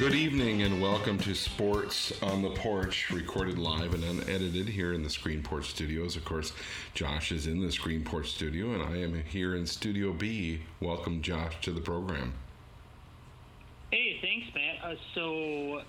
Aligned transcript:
Good 0.00 0.14
evening 0.14 0.62
and 0.62 0.80
welcome 0.80 1.18
to 1.18 1.34
Sports 1.34 2.10
on 2.22 2.40
the 2.40 2.48
Porch, 2.48 3.10
recorded 3.10 3.58
live 3.58 3.92
and 3.92 4.02
unedited 4.02 4.66
here 4.66 4.94
in 4.94 5.02
the 5.02 5.10
Screen 5.10 5.42
Screenport 5.42 5.64
Studios. 5.64 6.16
Of 6.16 6.24
course, 6.24 6.54
Josh 6.94 7.30
is 7.32 7.46
in 7.46 7.60
the 7.60 7.70
Screen 7.70 8.02
Screenport 8.02 8.24
Studio 8.24 8.72
and 8.72 8.82
I 8.82 8.96
am 8.96 9.22
here 9.24 9.54
in 9.54 9.66
Studio 9.66 10.14
B. 10.14 10.62
Welcome, 10.80 11.20
Josh, 11.20 11.60
to 11.60 11.70
the 11.70 11.82
program. 11.82 12.32
Hey, 13.90 14.18
thanks, 14.22 14.46
Matt. 14.54 14.90
Uh, 14.90 14.96
so 15.14 15.82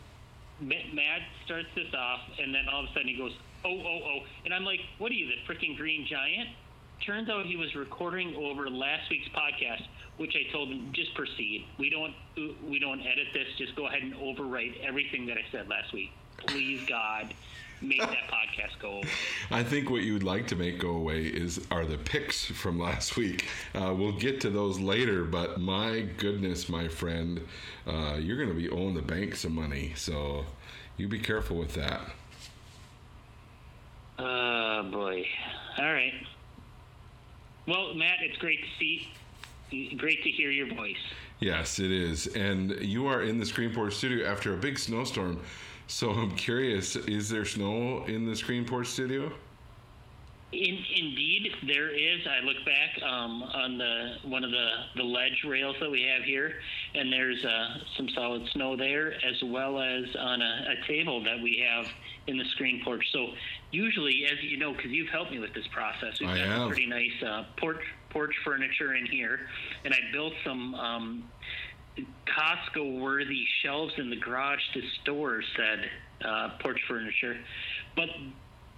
Matt 0.60 1.22
starts 1.46 1.70
this 1.74 1.94
off, 1.98 2.20
and 2.38 2.54
then 2.54 2.68
all 2.68 2.84
of 2.84 2.90
a 2.90 2.94
sudden 2.94 3.08
he 3.08 3.16
goes, 3.16 3.32
"Oh, 3.64 3.80
oh, 3.80 4.00
oh," 4.04 4.20
and 4.44 4.54
I'm 4.54 4.66
like, 4.66 4.82
"What 4.98 5.10
are 5.14 5.16
you, 5.16 5.28
the 5.28 5.38
freaking 5.48 5.78
Green 5.78 6.06
Giant?" 6.06 6.50
Turns 7.06 7.30
out 7.30 7.46
he 7.46 7.56
was 7.56 7.74
recording 7.76 8.36
over 8.36 8.70
last 8.70 9.10
week's 9.10 9.30
podcast, 9.30 9.88
which 10.22 10.36
I 10.36 10.52
told 10.54 10.70
him 10.70 10.92
just 10.94 11.16
proceed. 11.16 11.66
We 11.80 11.90
don't 11.90 12.14
we 12.70 12.78
don't 12.78 13.02
edit 13.02 13.30
this. 13.34 13.48
Just 13.58 13.76
go 13.76 13.88
ahead 13.88 14.04
and 14.04 14.14
overwrite 14.14 14.80
everything 14.86 15.26
that 15.26 15.38
I 15.38 15.42
said 15.52 15.68
last 15.68 15.94
week. 15.94 16.12
Please, 16.38 16.86
God, 16.86 17.34
make 17.82 18.00
that 18.00 18.10
podcast 18.32 18.80
go 18.80 18.98
away. 18.98 19.10
I 19.50 19.64
think 19.64 19.90
what 19.90 20.04
you 20.04 20.14
would 20.14 20.24
like 20.24 20.46
to 20.48 20.56
make 20.56 20.78
go 20.78 20.92
away 20.92 21.24
is 21.24 21.66
are 21.72 21.86
the 21.86 21.98
picks 21.98 22.46
from 22.46 22.78
last 22.80 23.18
week. 23.18 23.48
Uh, 23.74 23.96
we'll 23.98 24.12
get 24.12 24.40
to 24.42 24.52
those 24.52 24.80
later, 24.80 25.24
but 25.24 25.60
my 25.60 26.02
goodness, 26.18 26.70
my 26.70 26.88
friend, 26.88 27.42
uh, 27.88 28.18
you're 28.20 28.38
going 28.38 28.50
to 28.50 28.56
be 28.56 28.70
owing 28.70 28.94
the 28.94 29.02
bank 29.02 29.36
some 29.36 29.56
money, 29.56 29.94
so 29.96 30.46
you 30.98 31.08
be 31.08 31.20
careful 31.20 31.58
with 31.58 31.74
that. 31.74 32.02
Oh 34.20 34.84
boy! 34.92 35.26
All 35.80 35.92
right. 35.92 36.14
Well, 37.68 37.96
Matt, 37.96 38.18
it's 38.22 38.38
great 38.38 38.60
to 38.62 38.68
see 38.80 39.08
great 39.98 40.24
to 40.24 40.30
hear 40.30 40.52
your 40.52 40.74
voice. 40.74 40.96
Yes, 41.40 41.80
it 41.80 41.92
is. 41.92 42.28
And 42.28 42.72
you 42.82 43.08
are 43.08 43.24
in 43.24 43.40
the 43.40 43.46
Screenport 43.46 43.94
studio 43.94 44.28
after 44.28 44.54
a 44.54 44.58
big 44.58 44.78
snowstorm. 44.78 45.40
So 45.88 46.12
I'm 46.12 46.36
curious, 46.36 46.96
is 46.96 47.30
there 47.30 47.46
snow 47.46 48.06
in 48.06 48.26
the 48.26 48.34
Screenport 48.34 48.86
studio? 48.86 49.32
In, 50.54 50.78
indeed, 50.98 51.50
there 51.66 51.90
is. 51.90 52.28
I 52.28 52.44
look 52.44 52.58
back 52.66 53.02
um, 53.10 53.42
on 53.44 53.78
the 53.78 54.16
one 54.24 54.44
of 54.44 54.52
the, 54.52 54.70
the 54.98 55.04
ledge 55.04 55.44
rails 55.48 55.78
that 55.80 55.90
we 55.90 56.02
have 56.02 56.24
here, 56.24 56.56
and 56.94 57.12
there's 57.12 57.44
uh, 57.46 57.78
some 57.96 58.10
solid 58.10 58.46
snow 58.52 58.76
there, 58.76 59.14
as 59.14 59.42
well 59.46 59.80
as 59.80 60.04
on 60.20 60.42
a, 60.42 60.76
a 60.78 60.88
table 60.88 61.24
that 61.24 61.42
we 61.42 61.66
have 61.66 61.86
in 62.28 62.38
the 62.38 62.44
screen 62.52 62.82
porch. 62.84 63.06
So 63.14 63.28
usually, 63.72 64.26
as 64.26 64.44
you 64.44 64.58
know, 64.58 64.74
because 64.74 64.92
you've 64.92 65.10
helped 65.10 65.32
me 65.32 65.40
with 65.40 65.54
this 65.54 65.68
process, 65.72 66.20
we've 66.20 66.30
I 66.30 66.40
got 66.40 66.48
have. 66.48 66.68
pretty 66.68 66.88
nice 66.88 67.24
uh, 67.26 67.46
porch 67.58 67.82
porch 68.10 68.36
furniture 68.44 68.94
in 68.96 69.06
here, 69.06 69.40
and 69.86 69.94
I 69.94 70.00
built 70.12 70.34
some 70.44 70.76
um, 70.76 71.32
Costco 72.28 73.00
worthy 73.00 73.46
shelves 73.64 73.94
in 73.98 74.10
the 74.10 74.18
garage 74.18 74.60
to 74.74 74.82
store 75.02 75.42
said 75.56 75.90
uh, 76.26 76.50
porch 76.60 76.80
furniture, 76.88 77.38
but 77.96 78.10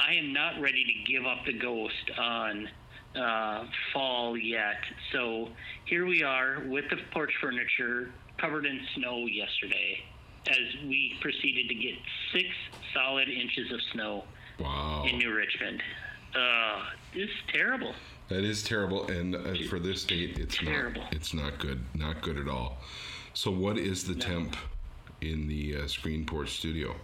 I 0.05 0.13
am 0.15 0.33
not 0.33 0.59
ready 0.59 0.83
to 0.83 1.11
give 1.11 1.25
up 1.25 1.45
the 1.45 1.53
ghost 1.53 2.11
on 2.19 2.69
uh, 3.15 3.65
fall 3.93 4.37
yet. 4.37 4.77
So 5.11 5.49
here 5.85 6.05
we 6.05 6.23
are 6.23 6.63
with 6.67 6.85
the 6.89 6.97
porch 7.11 7.31
furniture 7.39 8.11
covered 8.37 8.65
in 8.65 8.81
snow 8.95 9.27
yesterday 9.27 10.03
as 10.47 10.87
we 10.87 11.15
proceeded 11.21 11.69
to 11.69 11.75
get 11.75 11.93
six 12.33 12.47
solid 12.93 13.29
inches 13.29 13.71
of 13.71 13.79
snow 13.93 14.23
wow. 14.59 15.05
in 15.07 15.17
New 15.19 15.33
Richmond. 15.33 15.81
Uh, 16.35 16.81
this 17.13 17.29
is 17.29 17.35
terrible. 17.53 17.93
That 18.27 18.43
is 18.43 18.63
terrible, 18.63 19.05
and 19.07 19.35
uh, 19.35 19.53
for 19.69 19.79
this 19.79 20.01
state, 20.01 20.39
it's 20.39 20.57
terrible. 20.57 21.01
not. 21.01 21.13
It's 21.13 21.33
not 21.33 21.59
good. 21.59 21.83
Not 21.93 22.21
good 22.21 22.37
at 22.37 22.47
all. 22.47 22.77
So, 23.33 23.51
what 23.51 23.77
is 23.77 24.05
the 24.05 24.15
no. 24.15 24.19
temp 24.25 24.55
in 25.21 25.47
the 25.47 25.75
uh, 25.75 25.79
Screenport 25.81 26.47
studio? 26.47 26.95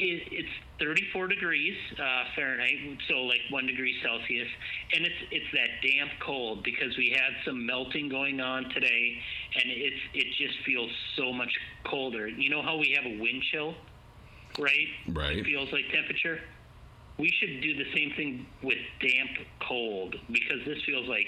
It, 0.00 0.28
it's 0.30 0.48
34 0.78 1.26
degrees 1.26 1.76
uh, 1.98 2.24
Fahrenheit, 2.36 2.98
so 3.08 3.14
like 3.22 3.40
one 3.50 3.66
degree 3.66 3.96
Celsius, 4.02 4.48
and 4.94 5.04
it's 5.04 5.14
it's 5.32 5.46
that 5.52 5.82
damp 5.82 6.12
cold 6.20 6.62
because 6.62 6.96
we 6.96 7.10
had 7.10 7.32
some 7.44 7.66
melting 7.66 8.08
going 8.08 8.40
on 8.40 8.68
today, 8.70 9.18
and 9.54 9.64
it's 9.66 10.00
it 10.14 10.26
just 10.38 10.64
feels 10.64 10.90
so 11.16 11.32
much 11.32 11.52
colder. 11.84 12.28
You 12.28 12.48
know 12.48 12.62
how 12.62 12.76
we 12.76 12.96
have 12.96 13.10
a 13.10 13.18
wind 13.20 13.42
chill, 13.50 13.74
right? 14.58 14.88
Right. 15.08 15.38
It 15.38 15.44
feels 15.44 15.72
like 15.72 15.90
temperature 15.92 16.40
we 17.18 17.30
should 17.40 17.60
do 17.60 17.74
the 17.74 17.92
same 17.94 18.12
thing 18.16 18.46
with 18.62 18.78
damp 19.00 19.30
cold 19.60 20.14
because 20.30 20.64
this 20.64 20.78
feels 20.84 21.08
like 21.08 21.26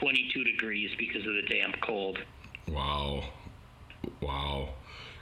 22 0.00 0.44
degrees 0.44 0.90
because 0.96 1.26
of 1.26 1.34
the 1.34 1.42
damp 1.48 1.76
cold. 1.82 2.18
Wow. 2.68 3.24
Wow. 4.22 4.70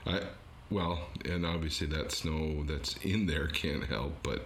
I 0.05 0.21
well, 0.69 1.07
and 1.25 1.45
obviously 1.45 1.87
that 1.87 2.11
snow 2.11 2.63
that's 2.63 2.95
in 2.97 3.25
there 3.25 3.47
can't 3.47 3.85
help, 3.85 4.13
but 4.23 4.45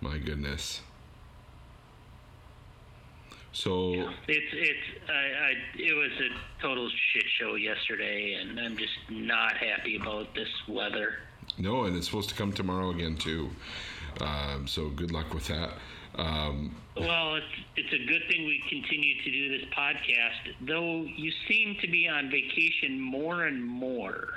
my 0.00 0.18
goodness. 0.18 0.80
So 3.52 3.92
yeah, 3.92 4.12
it's 4.28 4.52
it's 4.52 5.08
I, 5.08 5.12
I 5.12 5.52
it 5.76 5.94
was 5.94 6.12
a 6.20 6.62
total 6.62 6.88
shit 7.12 7.24
show 7.38 7.56
yesterday, 7.56 8.34
and 8.34 8.60
I'm 8.60 8.76
just 8.76 8.92
not 9.08 9.56
happy 9.56 9.96
about 9.96 10.32
this 10.34 10.48
weather. 10.68 11.16
No, 11.56 11.84
and 11.84 11.96
it's 11.96 12.06
supposed 12.06 12.28
to 12.28 12.34
come 12.34 12.52
tomorrow 12.52 12.90
again 12.90 13.16
too. 13.16 13.50
Um, 14.20 14.66
so 14.66 14.90
good 14.90 15.10
luck 15.10 15.34
with 15.34 15.48
that. 15.48 15.72
Um, 16.16 16.74
well, 16.96 17.36
it's, 17.36 17.46
it's 17.76 17.92
a 17.92 18.06
good 18.06 18.22
thing 18.28 18.46
we 18.46 18.62
continue 18.68 19.22
to 19.22 19.30
do 19.30 19.58
this 19.58 19.68
podcast, 19.76 20.54
though 20.60 21.02
you 21.02 21.32
seem 21.46 21.76
to 21.80 21.88
be 21.88 22.08
on 22.08 22.30
vacation 22.30 23.00
more 23.00 23.44
and 23.44 23.64
more. 23.64 24.28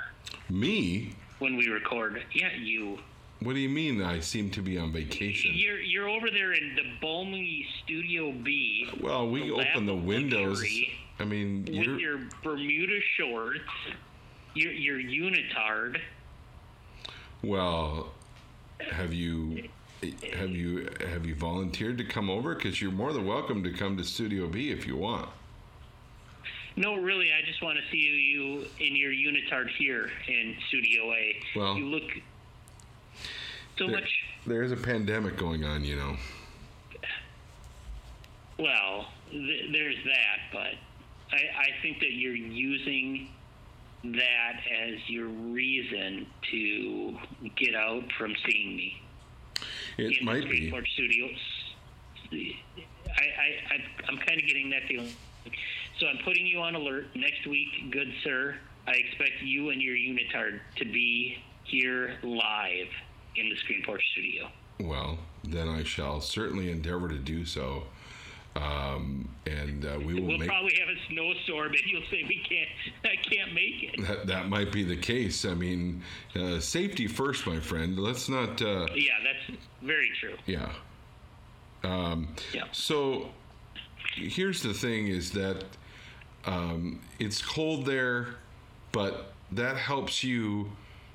Me? 0.48 1.14
When 1.38 1.56
we 1.56 1.68
record. 1.68 2.22
Yeah, 2.32 2.50
you. 2.56 2.98
What 3.40 3.54
do 3.54 3.58
you 3.58 3.68
mean 3.68 4.00
I 4.02 4.20
seem 4.20 4.50
to 4.50 4.62
be 4.62 4.78
on 4.78 4.92
vacation? 4.92 5.50
You're 5.54 5.80
you're 5.80 6.08
over 6.08 6.30
there 6.30 6.52
in 6.52 6.76
the 6.76 6.84
balmy 7.00 7.66
Studio 7.82 8.30
B. 8.30 8.88
Well, 9.00 9.28
we 9.28 9.48
the 9.48 9.54
open 9.54 9.86
the 9.86 9.94
windows. 9.96 10.64
I 11.18 11.24
mean, 11.24 11.64
with 11.64 11.98
your 11.98 12.20
Bermuda 12.44 13.00
shorts, 13.16 13.58
your 14.54 14.72
your 14.72 14.98
unitard. 14.98 15.98
Well, 17.42 18.12
have 18.78 19.12
you 19.12 19.68
have 20.34 20.50
you 20.50 20.88
have 21.08 21.26
you 21.26 21.34
volunteered 21.34 21.98
to 21.98 22.04
come 22.04 22.28
over? 22.28 22.54
Because 22.54 22.80
you're 22.80 22.92
more 22.92 23.12
than 23.12 23.26
welcome 23.26 23.62
to 23.62 23.70
come 23.72 23.96
to 23.96 24.04
Studio 24.04 24.46
B 24.46 24.70
if 24.70 24.86
you 24.86 24.96
want. 24.96 25.28
No, 26.76 26.96
really, 26.96 27.30
I 27.32 27.46
just 27.46 27.62
want 27.62 27.78
to 27.78 27.84
see 27.90 27.98
you 27.98 28.66
in 28.80 28.96
your 28.96 29.12
unitard 29.12 29.68
here 29.78 30.10
in 30.26 30.56
Studio 30.68 31.12
A. 31.12 31.36
Well, 31.54 31.76
you 31.76 31.86
look 31.86 32.10
so 33.78 33.86
there, 33.86 33.96
much. 33.96 34.10
There's 34.46 34.72
a 34.72 34.76
pandemic 34.76 35.36
going 35.36 35.64
on, 35.64 35.84
you 35.84 35.96
know. 35.96 36.16
Well, 38.58 39.08
th- 39.30 39.72
there's 39.72 39.96
that, 40.04 40.38
but 40.52 41.36
I, 41.36 41.42
I 41.58 41.82
think 41.82 42.00
that 42.00 42.12
you're 42.12 42.34
using 42.34 43.28
that 44.04 44.60
as 44.82 44.98
your 45.08 45.26
reason 45.26 46.26
to 46.50 47.18
get 47.56 47.74
out 47.74 48.04
from 48.18 48.34
seeing 48.46 48.76
me. 48.76 49.01
It 49.98 50.18
in 50.20 50.24
might 50.24 50.48
be. 50.48 50.72
Studios. 50.94 51.38
I, 52.32 52.36
I, 52.36 53.74
I, 53.74 53.78
I'm 54.08 54.18
kind 54.18 54.40
of 54.40 54.46
getting 54.46 54.70
that 54.70 54.84
feeling. 54.88 55.12
So 55.98 56.06
I'm 56.06 56.18
putting 56.24 56.46
you 56.46 56.60
on 56.60 56.74
alert 56.74 57.06
next 57.14 57.46
week, 57.46 57.68
good 57.90 58.12
sir. 58.24 58.56
I 58.86 58.92
expect 58.92 59.42
you 59.42 59.70
and 59.70 59.80
your 59.80 59.94
unitard 59.94 60.60
to 60.76 60.84
be 60.84 61.38
here 61.64 62.16
live 62.22 62.88
in 63.36 63.48
the 63.48 63.56
Screenport 63.56 64.00
studio. 64.12 64.48
Well, 64.80 65.18
then 65.44 65.68
I 65.68 65.84
shall 65.84 66.20
certainly 66.20 66.70
endeavor 66.70 67.08
to 67.08 67.18
do 67.18 67.44
so. 67.44 67.84
Um, 68.54 69.28
and 69.46 69.84
uh, 69.86 69.98
we 70.04 70.14
will 70.14 70.28
we'll 70.28 70.38
make, 70.38 70.48
probably 70.48 70.74
have 70.78 70.88
a 70.88 70.98
snowstorm, 71.08 71.68
and 71.68 71.82
you'll 71.86 72.02
say 72.10 72.24
we 72.28 72.42
can't. 72.46 72.68
I 73.04 73.16
can't 73.16 73.54
make 73.54 73.82
it. 73.82 74.06
That, 74.06 74.26
that 74.26 74.48
might 74.48 74.70
be 74.70 74.84
the 74.84 74.96
case. 74.96 75.44
I 75.44 75.54
mean, 75.54 76.02
uh, 76.36 76.60
safety 76.60 77.06
first, 77.06 77.46
my 77.46 77.60
friend. 77.60 77.98
Let's 77.98 78.28
not. 78.28 78.60
Uh, 78.60 78.88
yeah, 78.94 79.12
that's 79.24 79.58
very 79.80 80.10
true. 80.20 80.36
Yeah. 80.46 80.70
Um, 81.82 82.28
yeah. 82.52 82.64
So 82.72 83.30
here's 84.14 84.62
the 84.62 84.74
thing: 84.74 85.08
is 85.08 85.32
that 85.32 85.64
um, 86.44 87.00
it's 87.18 87.40
cold 87.40 87.86
there, 87.86 88.34
but 88.92 89.32
that 89.50 89.76
helps 89.76 90.22
you 90.22 90.72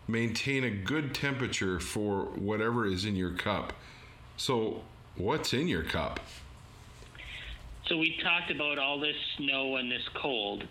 maintain 0.08 0.64
a 0.64 0.70
good 0.70 1.14
temperature 1.14 1.80
for 1.80 2.26
whatever 2.36 2.86
is 2.86 3.06
in 3.06 3.16
your 3.16 3.32
cup. 3.32 3.74
So, 4.38 4.84
what's 5.16 5.54
in 5.54 5.68
your 5.68 5.84
cup? 5.84 6.20
So 7.88 7.96
we 7.96 8.18
talked 8.22 8.52
about 8.52 8.78
all 8.80 9.00
this 9.00 9.16
snow 9.38 9.78
and 9.78 9.90
this 9.90 10.04
cold. 10.22 10.64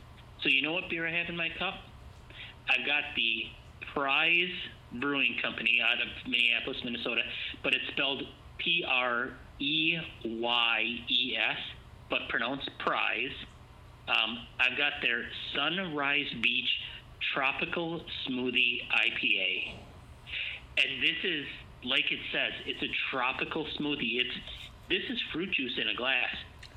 So 0.43 0.51
you 0.51 0.61
know 0.61 0.73
what 0.73 0.91
beer 0.91 1.07
I 1.07 1.13
have 1.13 1.29
in 1.29 1.37
my 1.37 1.49
cup? 1.59 1.75
I've 2.69 2.87
got 2.87 3.05
the 3.17 3.45
Pryes 3.95 4.51
Brewing 5.01 5.37
Company 5.43 5.81
out 5.83 6.01
of 6.03 6.09
Minneapolis, 6.31 6.77
Minnesota, 6.85 7.23
but 7.63 7.73
it's 7.73 7.85
spelled 7.93 8.23
P 8.59 8.85
R 8.87 9.31
E 9.59 9.97
Y 10.25 10.83
E 11.09 11.37
S, 11.37 11.59
but 12.11 12.21
pronounced 12.29 12.69
Prize. 12.81 13.35
Um, 14.09 14.39
I've 14.61 14.77
got 14.77 14.93
their 15.01 15.25
Sunrise 15.55 16.31
Beach 16.43 16.69
tropical 17.33 18.03
smoothie 18.29 18.81
IPA. 18.93 19.75
And 20.77 21.03
this 21.03 21.17
is 21.25 21.47
like 21.85 22.05
it 22.11 22.19
says, 22.33 22.53
it's 22.67 22.83
a 22.83 22.93
tropical 23.11 23.67
smoothie. 23.79 24.21
It's 24.21 24.37
this 24.89 25.03
is 25.09 25.19
fruit 25.33 25.51
juice 25.53 25.79
in 25.81 25.89
a 25.89 25.95
glass. 25.95 26.35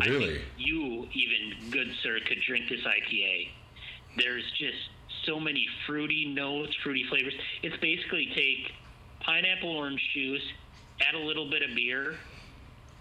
Really? 0.08 0.42
you 0.58 1.08
even 1.14 1.72
good 1.72 1.92
sir 2.02 2.20
could 2.26 2.40
drink 2.48 2.70
this 2.70 2.82
IPA. 2.82 3.50
There's 4.18 4.50
just 4.58 4.78
so 5.26 5.40
many 5.40 5.68
fruity 5.86 6.26
notes, 6.34 6.74
fruity 6.84 7.06
flavors. 7.10 7.34
It's 7.64 7.76
basically 7.78 8.30
take 8.34 8.72
pineapple 9.20 9.70
orange 9.70 10.02
juice, 10.14 10.44
add 11.02 11.16
a 11.16 11.20
little 11.20 11.50
bit 11.50 11.62
of 11.62 11.76
beer, 11.76 12.16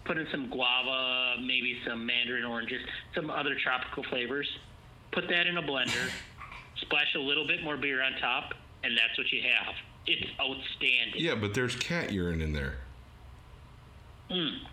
put 0.04 0.18
in 0.18 0.26
some 0.32 0.50
guava, 0.50 1.40
maybe 1.40 1.78
some 1.86 2.04
mandarin 2.04 2.44
oranges, 2.44 2.80
some 3.14 3.30
other 3.30 3.54
tropical 3.62 4.02
flavors. 4.04 4.48
Put 5.12 5.28
that 5.28 5.46
in 5.46 5.56
a 5.56 5.62
blender, 5.62 6.10
splash 6.80 7.14
a 7.14 7.20
little 7.20 7.46
bit 7.46 7.62
more 7.62 7.76
beer 7.76 8.02
on 8.02 8.12
top, 8.20 8.54
and 8.82 8.96
that's 8.96 9.16
what 9.16 9.30
you 9.30 9.42
have. 9.42 9.74
It's 10.06 10.28
outstanding. 10.40 11.22
Yeah, 11.22 11.34
but 11.36 11.54
there's 11.54 11.76
cat 11.76 12.12
urine 12.12 12.40
in 12.40 12.52
there. 12.52 12.78
Hmm. 14.30 14.66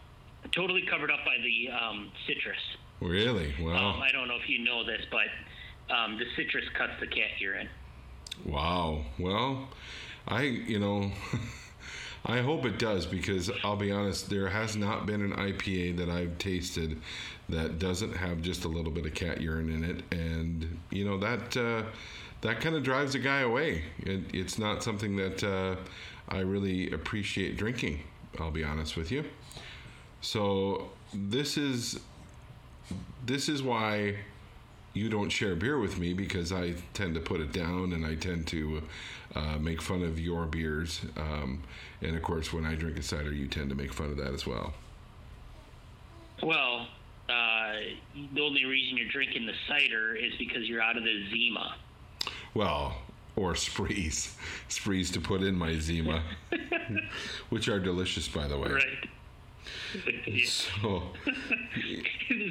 Totally 0.52 0.84
covered 0.90 1.12
up 1.12 1.20
by 1.26 1.36
the 1.42 1.70
um, 1.72 2.12
citrus. 2.28 2.60
Really? 3.02 3.54
Wow. 3.60 3.96
Um, 3.96 4.02
I 4.02 4.12
don't 4.12 4.28
know 4.28 4.38
if 4.42 4.50
you 4.50 4.64
know 4.64 4.84
this, 4.84 5.02
but 5.12 5.94
um, 5.94 6.18
the 6.18 6.26
citrus 6.36 6.66
cuts 6.78 6.94
the 7.00 7.08
cat 7.08 7.40
urine. 7.40 7.70
Wow. 8.46 9.06
Well, 9.20 9.70
I, 10.28 10.42
you 10.44 10.80
know, 10.80 11.12
I 12.26 12.42
hope 12.42 12.66
it 12.66 12.80
does 12.80 13.06
because 13.06 13.52
I'll 13.64 13.76
be 13.76 13.92
honest, 13.92 14.30
there 14.30 14.50
has 14.50 14.76
not 14.76 15.06
been 15.06 15.22
an 15.22 15.34
IPA 15.34 15.98
that 15.98 16.10
I've 16.10 16.38
tasted 16.38 17.00
that 17.50 17.78
doesn't 17.78 18.16
have 18.16 18.42
just 18.42 18.66
a 18.66 18.68
little 18.68 18.92
bit 18.92 19.06
of 19.06 19.14
cat 19.14 19.42
urine 19.42 19.70
in 19.70 19.84
it, 19.84 20.04
and 20.12 20.80
you 20.90 21.06
know 21.06 21.20
that 21.20 21.56
uh, 21.56 21.84
that 22.42 22.60
kind 22.62 22.76
of 22.76 22.82
drives 22.82 23.14
a 23.14 23.20
guy 23.20 23.42
away. 23.42 23.84
It, 24.00 24.22
it's 24.34 24.58
not 24.58 24.84
something 24.84 25.16
that 25.18 25.44
uh, 25.44 25.76
I 26.28 26.40
really 26.40 26.92
appreciate 26.92 27.58
drinking. 27.58 28.00
I'll 28.40 28.52
be 28.52 28.64
honest 28.64 28.98
with 28.98 29.12
you. 29.12 29.24
So 30.26 30.90
this 31.14 31.56
is 31.56 32.00
this 33.28 33.48
is 33.48 33.62
why 33.62 34.16
you 34.96 35.08
don't 35.08 35.30
share 35.30 35.56
beer 35.56 35.78
with 35.78 36.00
me 36.00 36.14
because 36.14 36.52
I 36.52 36.74
tend 36.96 37.14
to 37.14 37.22
put 37.22 37.42
it 37.42 37.52
down 37.52 37.94
and 37.94 38.04
I 38.04 38.16
tend 38.16 38.48
to 38.48 38.82
uh, 39.36 39.58
make 39.60 39.84
fun 39.84 40.02
of 40.02 40.20
your 40.20 40.48
beers. 40.48 41.02
Um, 41.16 41.62
and 42.02 42.16
of 42.16 42.24
course, 42.24 42.52
when 42.52 42.66
I 42.66 42.74
drink 42.74 42.98
a 42.98 43.04
cider, 43.04 43.32
you 43.32 43.48
tend 43.48 43.70
to 43.70 43.76
make 43.76 43.94
fun 43.94 44.10
of 44.10 44.18
that 44.18 44.34
as 44.34 44.48
well. 44.48 44.74
Well, 46.42 46.88
uh, 47.30 47.74
the 48.34 48.42
only 48.42 48.66
reason 48.66 48.98
you're 48.98 49.10
drinking 49.10 49.46
the 49.46 49.54
cider 49.68 50.16
is 50.16 50.34
because 50.40 50.68
you're 50.68 50.82
out 50.82 50.98
of 50.98 51.04
the 51.04 51.30
Zima. 51.30 51.76
Well, 52.56 52.96
or 53.36 53.54
sprees, 53.54 54.36
sprees 54.70 55.12
to 55.12 55.22
put 55.22 55.44
in 55.44 55.56
my 55.56 55.78
Zima, 55.78 56.24
which 57.50 57.70
are 57.70 57.80
delicious, 57.80 58.28
by 58.28 58.48
the 58.48 58.58
way. 58.58 58.72
Right. 58.72 59.10
So, 60.46 61.04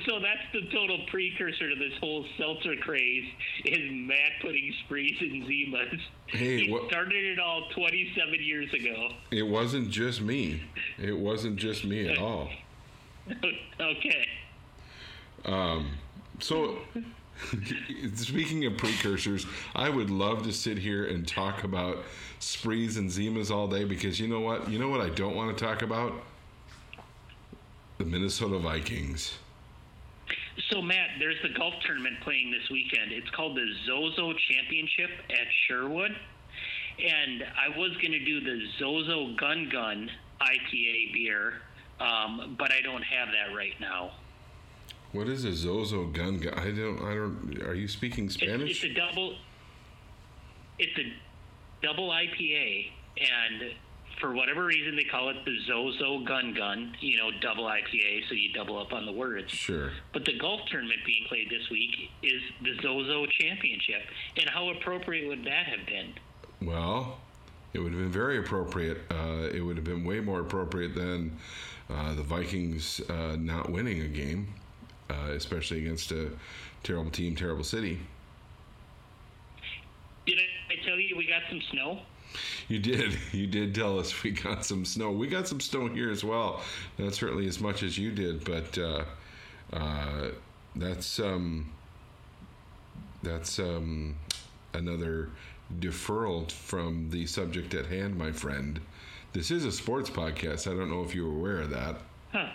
so 0.06 0.18
that's 0.20 0.46
the 0.52 0.62
total 0.72 0.98
precursor 1.10 1.68
to 1.70 1.74
this 1.76 1.92
whole 2.00 2.24
seltzer 2.38 2.76
craze 2.76 3.24
is 3.64 3.90
Matt 3.92 4.32
putting 4.40 4.72
sprees 4.84 5.16
in 5.20 5.42
Zimas. 5.42 6.00
Hey, 6.26 6.64
he 6.66 6.72
what- 6.72 6.88
started 6.88 7.24
it 7.24 7.38
all 7.38 7.68
27 7.74 8.34
years 8.40 8.72
ago. 8.72 9.10
it 9.30 9.42
wasn't 9.42 9.90
just 9.90 10.20
me. 10.20 10.62
It 10.98 11.16
wasn't 11.18 11.56
just 11.56 11.84
me 11.84 12.08
at 12.08 12.18
all. 12.18 12.48
okay. 13.80 14.26
Um, 15.44 15.90
So, 16.40 16.78
speaking 18.14 18.64
of 18.66 18.76
precursors, 18.76 19.46
I 19.74 19.88
would 19.90 20.10
love 20.10 20.42
to 20.44 20.52
sit 20.52 20.78
here 20.78 21.04
and 21.06 21.26
talk 21.26 21.64
about 21.64 22.04
sprees 22.38 22.96
and 22.96 23.10
zimas 23.10 23.50
all 23.50 23.68
day 23.68 23.84
because 23.84 24.18
you 24.20 24.28
know 24.28 24.40
what? 24.40 24.70
You 24.70 24.78
know 24.78 24.88
what 24.88 25.00
I 25.00 25.10
don't 25.10 25.34
want 25.34 25.56
to 25.56 25.64
talk 25.64 25.82
about? 25.82 26.12
The 27.98 28.04
Minnesota 28.04 28.58
Vikings. 28.58 29.38
So 30.70 30.82
Matt, 30.82 31.10
there's 31.18 31.40
the 31.42 31.50
golf 31.50 31.74
tournament 31.86 32.16
playing 32.22 32.50
this 32.50 32.68
weekend. 32.70 33.12
It's 33.12 33.30
called 33.30 33.56
the 33.56 33.66
Zozo 33.86 34.32
Championship 34.50 35.10
at 35.30 35.46
Sherwood, 35.66 36.16
and 36.98 37.44
I 37.56 37.76
was 37.76 37.92
going 37.98 38.12
to 38.12 38.24
do 38.24 38.40
the 38.40 38.60
Zozo 38.78 39.34
Gun 39.36 39.68
Gun 39.70 40.10
IPA 40.40 41.12
beer, 41.12 41.54
um, 42.00 42.56
but 42.58 42.72
I 42.72 42.80
don't 42.80 43.02
have 43.02 43.28
that 43.28 43.54
right 43.54 43.74
now. 43.80 44.12
What 45.12 45.28
is 45.28 45.44
a 45.44 45.52
Zozo 45.54 46.06
gun 46.06 46.38
Gun? 46.38 46.54
I 46.54 46.72
don't. 46.72 46.98
I 47.00 47.14
don't. 47.14 47.62
Are 47.64 47.74
you 47.74 47.86
speaking 47.86 48.24
It's, 48.24 48.34
Spanish? 48.34 48.82
it's 48.82 48.92
a 48.92 48.94
double. 48.94 49.36
It's 50.78 50.98
a 50.98 51.86
double 51.86 52.08
IPA, 52.10 52.90
and 53.18 53.72
for 54.20 54.34
whatever 54.34 54.64
reason 54.64 54.96
they 54.96 55.04
call 55.04 55.28
it 55.30 55.36
the 55.44 55.56
Zozo 55.66 56.20
Gun 56.24 56.54
Gun. 56.54 56.96
You 57.00 57.18
know, 57.18 57.30
double 57.40 57.64
IPA, 57.64 58.28
so 58.28 58.34
you 58.34 58.52
double 58.52 58.78
up 58.78 58.92
on 58.92 59.06
the 59.06 59.12
words. 59.12 59.50
Sure. 59.50 59.90
But 60.12 60.24
the 60.24 60.38
golf 60.38 60.60
tournament 60.70 61.00
being 61.06 61.24
played 61.28 61.50
this 61.50 61.68
week 61.70 62.10
is 62.22 62.40
the 62.62 62.74
Zozo 62.82 63.26
Championship, 63.26 64.02
and 64.36 64.48
how 64.48 64.70
appropriate 64.70 65.28
would 65.28 65.44
that 65.44 65.66
have 65.66 65.86
been? 65.86 66.14
Well, 66.62 67.18
it 67.72 67.80
would 67.80 67.92
have 67.92 68.00
been 68.00 68.12
very 68.12 68.38
appropriate. 68.38 68.98
Uh, 69.10 69.48
it 69.52 69.60
would 69.60 69.76
have 69.76 69.84
been 69.84 70.04
way 70.04 70.20
more 70.20 70.40
appropriate 70.40 70.94
than 70.94 71.36
uh, 71.90 72.14
the 72.14 72.22
Vikings 72.22 73.00
uh, 73.10 73.36
not 73.38 73.70
winning 73.70 74.00
a 74.02 74.08
game, 74.08 74.54
uh, 75.10 75.30
especially 75.32 75.78
against 75.78 76.12
a 76.12 76.30
terrible 76.82 77.10
team, 77.10 77.34
terrible 77.34 77.64
city. 77.64 77.98
Did 80.26 80.38
I, 80.38 80.72
I 80.72 80.86
tell 80.86 80.98
you 80.98 81.16
we 81.16 81.26
got 81.26 81.42
some 81.50 81.60
snow? 81.70 82.00
You 82.68 82.78
did. 82.78 83.18
You 83.32 83.46
did 83.46 83.74
tell 83.74 83.98
us 83.98 84.22
we 84.22 84.30
got 84.30 84.64
some 84.64 84.84
snow. 84.84 85.10
We 85.12 85.26
got 85.26 85.48
some 85.48 85.60
snow 85.60 85.88
here 85.88 86.10
as 86.10 86.22
well. 86.24 86.62
Not 86.98 87.14
certainly 87.14 87.46
as 87.48 87.60
much 87.60 87.82
as 87.82 87.98
you 87.98 88.10
did, 88.12 88.44
but 88.44 88.76
uh, 88.78 89.04
uh, 89.72 90.28
that's 90.76 91.18
um, 91.18 91.70
that's 93.22 93.58
um, 93.58 94.16
another 94.72 95.30
deferral 95.80 96.50
from 96.50 97.10
the 97.10 97.26
subject 97.26 97.74
at 97.74 97.86
hand, 97.86 98.16
my 98.16 98.30
friend. 98.32 98.80
This 99.32 99.50
is 99.50 99.64
a 99.64 99.72
sports 99.72 100.10
podcast. 100.10 100.70
I 100.70 100.76
don't 100.76 100.90
know 100.90 101.02
if 101.02 101.14
you 101.14 101.26
were 101.28 101.34
aware 101.36 101.58
of 101.62 101.70
that. 101.70 101.96
Huh. 102.32 102.50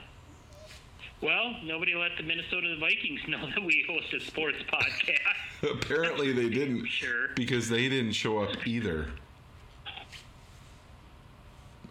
Well, 1.21 1.55
nobody 1.65 1.95
let 1.95 2.11
the 2.15 2.23
Minnesota 2.23 2.77
Vikings 2.79 3.19
know 3.27 3.45
that 3.55 3.63
we 3.63 3.83
host 3.87 4.13
a 4.13 4.19
sports 4.21 4.57
podcast. 4.73 5.69
Apparently, 5.69 6.31
they 6.31 6.47
didn't 6.49 6.85
Sure. 6.85 7.29
because 7.35 7.67
they 7.67 7.89
didn't 7.89 8.13
show 8.13 8.39
up 8.39 8.65
either. 8.65 9.07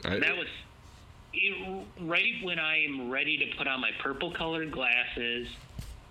I, 0.05 0.19
That 0.19 0.37
was 0.37 0.47
it, 1.33 1.87
right 2.01 2.33
when 2.43 2.59
I 2.59 2.85
am 2.85 3.11
ready 3.11 3.37
to 3.39 3.57
put 3.57 3.67
on 3.69 3.81
my 3.81 3.91
purple 4.03 4.33
colored 4.33 4.71
glasses. 4.73 5.49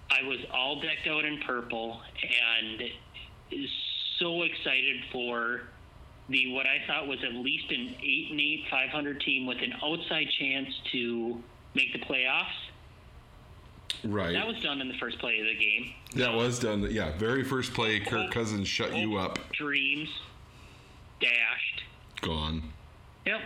I 0.09 0.25
was 0.25 0.39
all 0.53 0.79
decked 0.79 1.07
out 1.07 1.25
in 1.25 1.39
purple 1.41 2.01
and 2.21 2.83
so 4.19 4.43
excited 4.43 4.97
for 5.11 5.61
the 6.29 6.53
what 6.53 6.65
I 6.65 6.85
thought 6.87 7.07
was 7.07 7.19
at 7.23 7.33
least 7.33 7.71
an 7.71 7.95
eight 8.01 8.27
and 8.31 8.39
eight, 8.39 8.65
five 8.69 8.89
hundred 8.89 9.21
team 9.21 9.45
with 9.45 9.59
an 9.61 9.73
outside 9.83 10.27
chance 10.39 10.69
to 10.91 11.41
make 11.73 11.93
the 11.93 11.99
playoffs. 11.99 12.45
right. 14.03 14.33
That 14.33 14.47
was 14.47 14.61
done 14.61 14.81
in 14.81 14.87
the 14.87 14.97
first 14.97 15.19
play 15.19 15.39
of 15.39 15.45
the 15.45 15.55
game. 15.55 15.93
That 16.15 16.33
was 16.33 16.59
done. 16.59 16.87
Yeah, 16.89 17.11
very 17.17 17.43
first 17.43 17.73
play, 17.73 17.99
Kirk 17.99 18.31
Cousins 18.31 18.67
shut 18.67 18.95
you 18.95 19.17
up. 19.17 19.39
Dreams 19.53 20.09
dashed. 21.21 21.83
Gone. 22.21 22.63
Yep. 23.25 23.39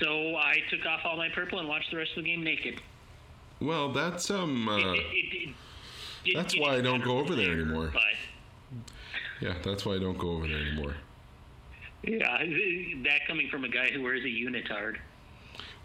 So 0.00 0.36
I 0.36 0.58
took 0.70 0.84
off 0.86 1.00
all 1.04 1.16
my 1.16 1.28
purple 1.30 1.58
and 1.58 1.68
watched 1.68 1.90
the 1.90 1.96
rest 1.96 2.10
of 2.16 2.22
the 2.24 2.30
game 2.30 2.44
naked. 2.44 2.80
Well, 3.60 3.90
that's 3.92 4.30
um. 4.30 4.68
Uh, 4.68 4.78
It- 4.92 5.00
it- 5.12 5.48
it- 6.26 6.34
That's 6.34 6.58
why 6.58 6.74
I 6.76 6.80
don't 6.80 7.02
go 7.04 7.18
over 7.18 7.34
there 7.36 7.52
anymore. 7.52 7.90
But 7.94 8.02
yeah, 9.40 9.54
that's 9.62 9.86
why 9.86 9.94
I 9.94 9.98
don't 9.98 10.18
go 10.18 10.30
over 10.30 10.46
there 10.48 10.58
anymore. 10.58 10.96
yeah, 12.02 12.38
that 13.04 13.20
coming 13.26 13.48
from 13.48 13.64
a 13.64 13.68
guy 13.68 13.90
who 13.90 14.02
wears 14.02 14.24
a 14.24 14.28
unitard. 14.28 14.96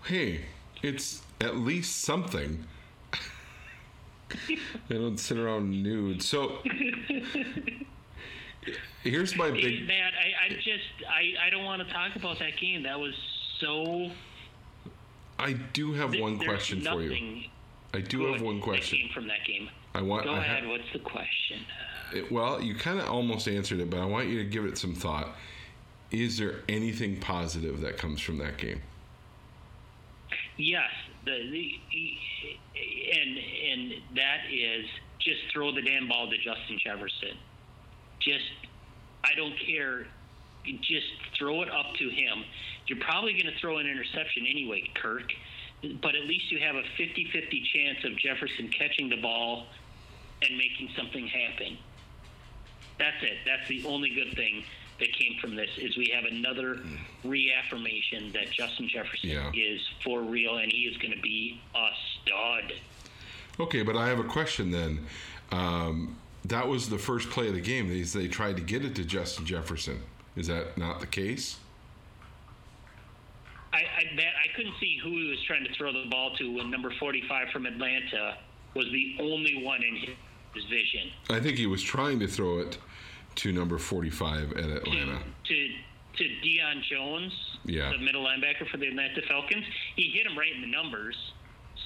Hey, 0.05 0.45
it's 0.81 1.21
at 1.39 1.57
least 1.57 2.01
something. 2.01 2.65
I 4.49 4.57
don't 4.93 5.19
sit 5.19 5.37
around 5.37 5.83
nude. 5.83 6.23
So 6.23 6.59
here's 9.03 9.35
my 9.35 9.51
big. 9.51 9.87
Matt, 9.87 10.13
I, 10.15 10.47
I 10.47 10.49
just 10.55 10.83
I, 11.09 11.47
I 11.47 11.49
don't 11.49 11.63
want 11.65 11.85
to 11.87 11.93
talk 11.93 12.15
about 12.15 12.39
that 12.39 12.57
game. 12.59 12.83
That 12.83 12.99
was 12.99 13.13
so. 13.61 14.11
I 15.39 15.53
do 15.53 15.93
have 15.93 16.13
one 16.19 16.37
question 16.37 16.81
for 16.81 17.01
you. 17.01 17.43
I 17.93 17.99
do 18.01 18.31
have 18.31 18.41
one 18.41 18.57
that 18.57 18.63
question. 18.63 18.99
came 18.99 19.09
from 19.13 19.27
that 19.27 19.43
game. 19.45 19.69
I 19.95 20.01
want. 20.01 20.25
Go 20.25 20.33
I 20.33 20.37
ahead. 20.39 20.63
ha- 20.63 20.69
What's 20.69 20.83
the 20.93 20.99
question? 20.99 21.61
it- 22.13 22.31
well, 22.31 22.61
you 22.61 22.75
kind 22.75 22.99
of 22.99 23.07
almost 23.09 23.47
answered 23.47 23.79
it, 23.79 23.89
but 23.89 23.99
I 23.99 24.05
want 24.05 24.27
you 24.27 24.37
to 24.39 24.45
give 24.49 24.65
it 24.65 24.77
some 24.77 24.93
thought. 24.93 25.29
Is 26.11 26.37
there 26.37 26.55
anything 26.67 27.19
positive 27.21 27.79
that 27.81 27.97
comes 27.97 28.19
from 28.21 28.37
that 28.39 28.57
game? 28.57 28.81
Yes, 30.57 30.89
the, 31.25 31.31
the 31.31 31.79
and 33.13 33.37
and 33.71 33.93
that 34.15 34.41
is 34.51 34.85
just 35.19 35.39
throw 35.53 35.71
the 35.73 35.81
damn 35.81 36.07
ball 36.07 36.29
to 36.29 36.37
Justin 36.37 36.77
Jefferson. 36.83 37.37
Just, 38.19 38.45
I 39.23 39.33
don't 39.35 39.55
care. 39.65 40.05
Just 40.81 41.07
throw 41.37 41.61
it 41.61 41.69
up 41.71 41.93
to 41.95 42.09
him. 42.09 42.43
You're 42.87 42.99
probably 42.99 43.33
going 43.33 43.45
to 43.53 43.59
throw 43.59 43.77
an 43.77 43.87
interception 43.87 44.45
anyway, 44.49 44.83
Kirk, 44.95 45.31
but 46.01 46.15
at 46.15 46.25
least 46.27 46.51
you 46.51 46.59
have 46.59 46.75
a 46.75 46.83
50 46.97 47.29
50 47.31 47.63
chance 47.73 48.03
of 48.05 48.17
Jefferson 48.17 48.69
catching 48.69 49.09
the 49.09 49.17
ball 49.21 49.65
and 50.41 50.57
making 50.57 50.89
something 50.97 51.27
happen. 51.27 51.77
That's 52.99 53.21
it. 53.23 53.37
That's 53.45 53.67
the 53.67 53.83
only 53.85 54.09
good 54.09 54.35
thing 54.35 54.63
that 54.99 55.11
came 55.13 55.33
from 55.41 55.55
this 55.55 55.69
is 55.77 55.97
we 55.97 56.11
have 56.13 56.25
another 56.25 56.79
reaffirmation 57.23 58.31
that 58.33 58.51
Justin 58.51 58.87
Jefferson 58.87 59.29
Yeah. 59.29 59.51
is 59.53 59.81
for 60.03 60.21
real 60.21 60.57
and 60.57 60.71
he 60.71 60.81
is 60.83 60.97
going 60.97 61.13
to 61.15 61.21
be 61.21 61.59
a 61.75 61.89
stud. 62.21 62.73
Okay, 63.59 63.81
but 63.81 63.95
I 63.97 64.07
have 64.07 64.19
a 64.19 64.23
question 64.23 64.69
then. 64.71 65.05
Um, 65.51 66.17
that 66.45 66.67
was 66.67 66.89
the 66.89 66.97
first 66.97 67.29
play 67.29 67.47
of 67.47 67.55
the 67.55 67.61
game. 67.61 67.89
They, 67.89 68.01
they 68.01 68.27
tried 68.27 68.57
to 68.57 68.61
get 68.63 68.85
it 68.85 68.95
to 68.95 69.03
Justin 69.03 69.45
Jefferson. 69.45 70.01
Is 70.35 70.47
that 70.47 70.77
not 70.77 70.99
the 70.99 71.07
case? 71.07 71.57
I, 73.73 73.77
I 73.79 74.15
bet 74.15 74.33
I 74.43 74.55
couldn't 74.55 74.73
see 74.79 74.97
who 75.01 75.11
he 75.11 75.29
was 75.29 75.41
trying 75.43 75.63
to 75.63 75.73
throw 75.73 75.93
the 75.93 76.09
ball 76.09 76.35
to 76.37 76.53
when 76.55 76.69
number 76.69 76.91
45 76.99 77.49
from 77.49 77.65
Atlanta 77.65 78.37
was 78.75 78.85
the 78.91 79.15
only 79.19 79.63
one 79.63 79.81
in 79.83 79.95
his, 79.95 80.15
vision. 80.69 81.09
I 81.29 81.39
think 81.39 81.57
he 81.57 81.65
was 81.65 81.81
trying 81.81 82.19
to 82.19 82.27
throw 82.27 82.59
it 82.59 82.77
to 83.35 83.53
number 83.53 83.77
45 83.77 84.51
at 84.53 84.69
Atlanta. 84.69 85.19
To 85.45 85.67
to 86.17 86.23
Deion 86.23 86.83
Jones, 86.83 87.31
Yeah. 87.63 87.89
the 87.91 87.97
middle 87.99 88.25
linebacker 88.25 88.67
for 88.69 88.75
the 88.75 88.87
Atlanta 88.87 89.21
Falcons, 89.29 89.63
he 89.95 90.09
hit 90.09 90.27
him 90.27 90.37
right 90.37 90.53
in 90.53 90.59
the 90.59 90.67
numbers. 90.67 91.15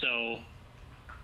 So 0.02 0.40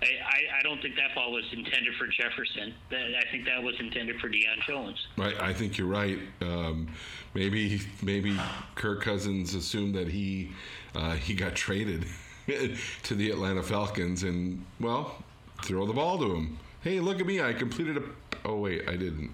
I, 0.02 0.60
I, 0.60 0.64
don't 0.64 0.82
think 0.82 0.96
that 0.96 1.14
ball 1.14 1.32
was 1.32 1.46
intended 1.52 1.94
for 1.96 2.08
Jefferson. 2.08 2.74
I 2.92 3.24
think 3.32 3.46
that 3.46 3.62
was 3.62 3.76
intended 3.80 4.20
for 4.20 4.30
Deion 4.30 4.66
Jones. 4.68 5.08
I, 5.20 5.50
I 5.50 5.54
think 5.54 5.78
you're 5.78 5.88
right. 5.88 6.18
Um, 6.42 6.88
maybe 7.36 7.82
maybe 8.02 8.40
Kirk 8.74 9.04
Cousins 9.04 9.54
assumed 9.54 9.94
that 9.96 10.08
he 10.08 10.52
uh, 10.96 11.12
he 11.12 11.36
got 11.36 11.56
traded 11.56 12.06
to 13.04 13.16
the 13.16 13.30
Atlanta 13.30 13.62
Falcons, 13.62 14.24
and 14.24 14.66
well, 14.80 15.24
throw 15.64 15.86
the 15.86 15.94
ball 15.94 16.18
to 16.18 16.36
him. 16.36 16.58
Hey, 16.82 17.00
look 17.00 17.20
at 17.20 17.28
me! 17.28 17.42
I 17.42 17.54
completed 17.54 17.98
a. 17.98 18.04
Oh 18.44 18.58
wait, 18.58 18.88
I 18.88 18.96
didn't. 18.96 19.30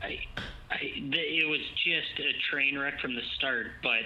I, 0.00 0.18
I, 0.70 0.78
it 0.80 1.48
was 1.48 1.60
just 1.84 2.20
a 2.20 2.32
train 2.50 2.78
wreck 2.78 3.00
from 3.00 3.16
the 3.16 3.22
start, 3.36 3.68
but 3.82 4.02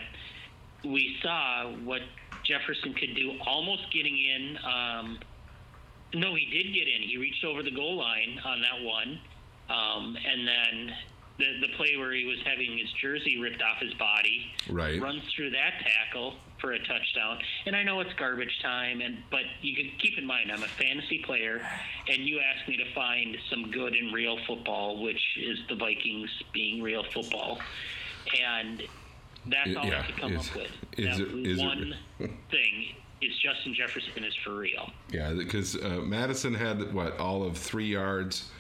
we 0.85 1.16
saw 1.23 1.71
what 1.85 2.00
Jefferson 2.47 2.95
could 2.95 3.15
do, 3.15 3.38
almost 3.47 3.83
getting 3.93 4.17
in. 4.17 4.59
Um, 4.65 5.19
no, 6.15 6.35
he 6.35 6.47
did 6.47 6.73
get 6.73 6.87
in. 6.88 7.03
He 7.03 7.17
reached 7.17 7.45
over 7.45 7.62
the 7.62 7.71
goal 7.71 7.97
line 7.97 8.41
on 8.45 8.61
that 8.62 8.83
one, 8.83 9.19
um, 9.69 10.17
and 10.25 10.47
then 10.47 10.95
the 11.38 11.67
the 11.67 11.73
play 11.76 11.97
where 11.99 12.12
he 12.12 12.25
was 12.25 12.38
having 12.47 12.79
his 12.79 12.91
jersey 13.03 13.38
ripped 13.38 13.61
off 13.62 13.79
his 13.81 13.93
body, 13.95 14.47
Right. 14.71 15.00
runs 15.00 15.23
through 15.35 15.50
that 15.50 15.81
tackle 15.85 16.37
for 16.61 16.73
a 16.73 16.79
touchdown. 16.79 17.38
And 17.67 17.76
I 17.76 17.83
know 17.83 18.00
it's 18.00 18.12
garbage 18.15 18.59
time, 18.62 19.00
and 19.03 19.19
but 19.31 19.43
you 19.61 19.75
can 19.76 19.91
keep 19.99 20.17
in 20.17 20.25
mind 20.25 20.50
I'm 20.50 20.62
a 20.62 20.69
fantasy 20.69 21.19
player, 21.19 21.61
and 22.09 22.26
you 22.26 22.41
asked 22.41 22.69
me 22.69 22.76
to 22.79 22.91
find 22.95 23.37
some 23.50 23.71
good 23.71 23.95
in 23.97 24.12
real 24.12 24.38
football, 24.47 25.03
which 25.03 25.21
is 25.37 25.59
the 25.69 25.75
Vikings 25.75 26.31
being 26.53 26.81
real 26.81 27.05
football, 27.12 27.59
and 28.43 28.83
that's 29.49 29.76
all 29.76 29.87
Yeah, 29.87 30.00
I 30.00 30.07
could 30.07 30.17
come 30.19 30.33
is- 30.37 30.49
up 30.50 30.57
with. 30.57 30.71
is 30.99 31.19
that 31.19 31.26
it- 31.29 31.47
is 31.47 31.59
it- 31.59 31.65
one 31.65 31.97
thing 32.50 32.95
is 33.23 33.37
Justin 33.38 33.75
Jefferson 33.75 34.25
is 34.25 34.35
for 34.45 34.55
real. 34.55 34.91
Yeah, 35.11 35.33
because 35.33 35.75
uh, 35.76 36.00
Mattison 36.05 36.53
had 36.55 36.93
what 36.93 37.19
all 37.19 37.45
of 37.45 37.57
three 37.57 37.87
yards, 37.87 38.50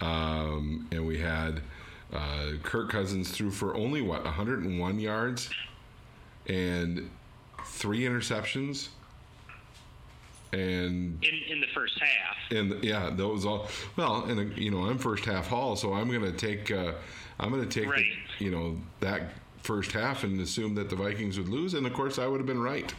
um, 0.00 0.88
and 0.90 1.06
we 1.06 1.18
had 1.18 1.60
uh, 2.12 2.52
Kirk 2.62 2.88
Cousins 2.90 3.30
threw 3.30 3.50
for 3.50 3.76
only 3.76 4.00
what 4.00 4.24
101 4.24 4.98
yards, 5.00 5.50
and 6.48 7.10
three 7.66 8.00
interceptions, 8.02 8.88
and 10.52 11.22
In 11.22 11.34
in 11.50 11.60
the 11.60 11.66
first 11.74 11.98
half, 12.00 12.36
and 12.52 12.82
yeah, 12.82 13.10
those 13.12 13.44
all 13.44 13.68
well, 13.96 14.24
and 14.24 14.38
uh, 14.38 14.54
you 14.54 14.70
know 14.70 14.84
I'm 14.86 14.96
first 14.98 15.24
half 15.24 15.48
Hall, 15.48 15.76
so 15.76 15.92
I'm 15.92 16.10
gonna 16.10 16.32
take 16.32 16.70
uh, 16.70 16.92
I'm 17.40 17.50
gonna 17.50 17.66
take 17.66 17.88
Right. 17.90 18.04
the, 18.38 18.44
you 18.44 18.50
know 18.50 18.78
that 19.00 19.32
first 19.62 19.92
half 19.92 20.24
and 20.24 20.40
assume 20.40 20.74
that 20.76 20.90
the 20.90 20.96
Vikings 20.96 21.38
would 21.38 21.48
lose, 21.48 21.74
and 21.74 21.86
of 21.86 21.92
course 21.92 22.18
I 22.18 22.26
would 22.26 22.38
have 22.38 22.46
been 22.46 22.62
right. 22.62 22.92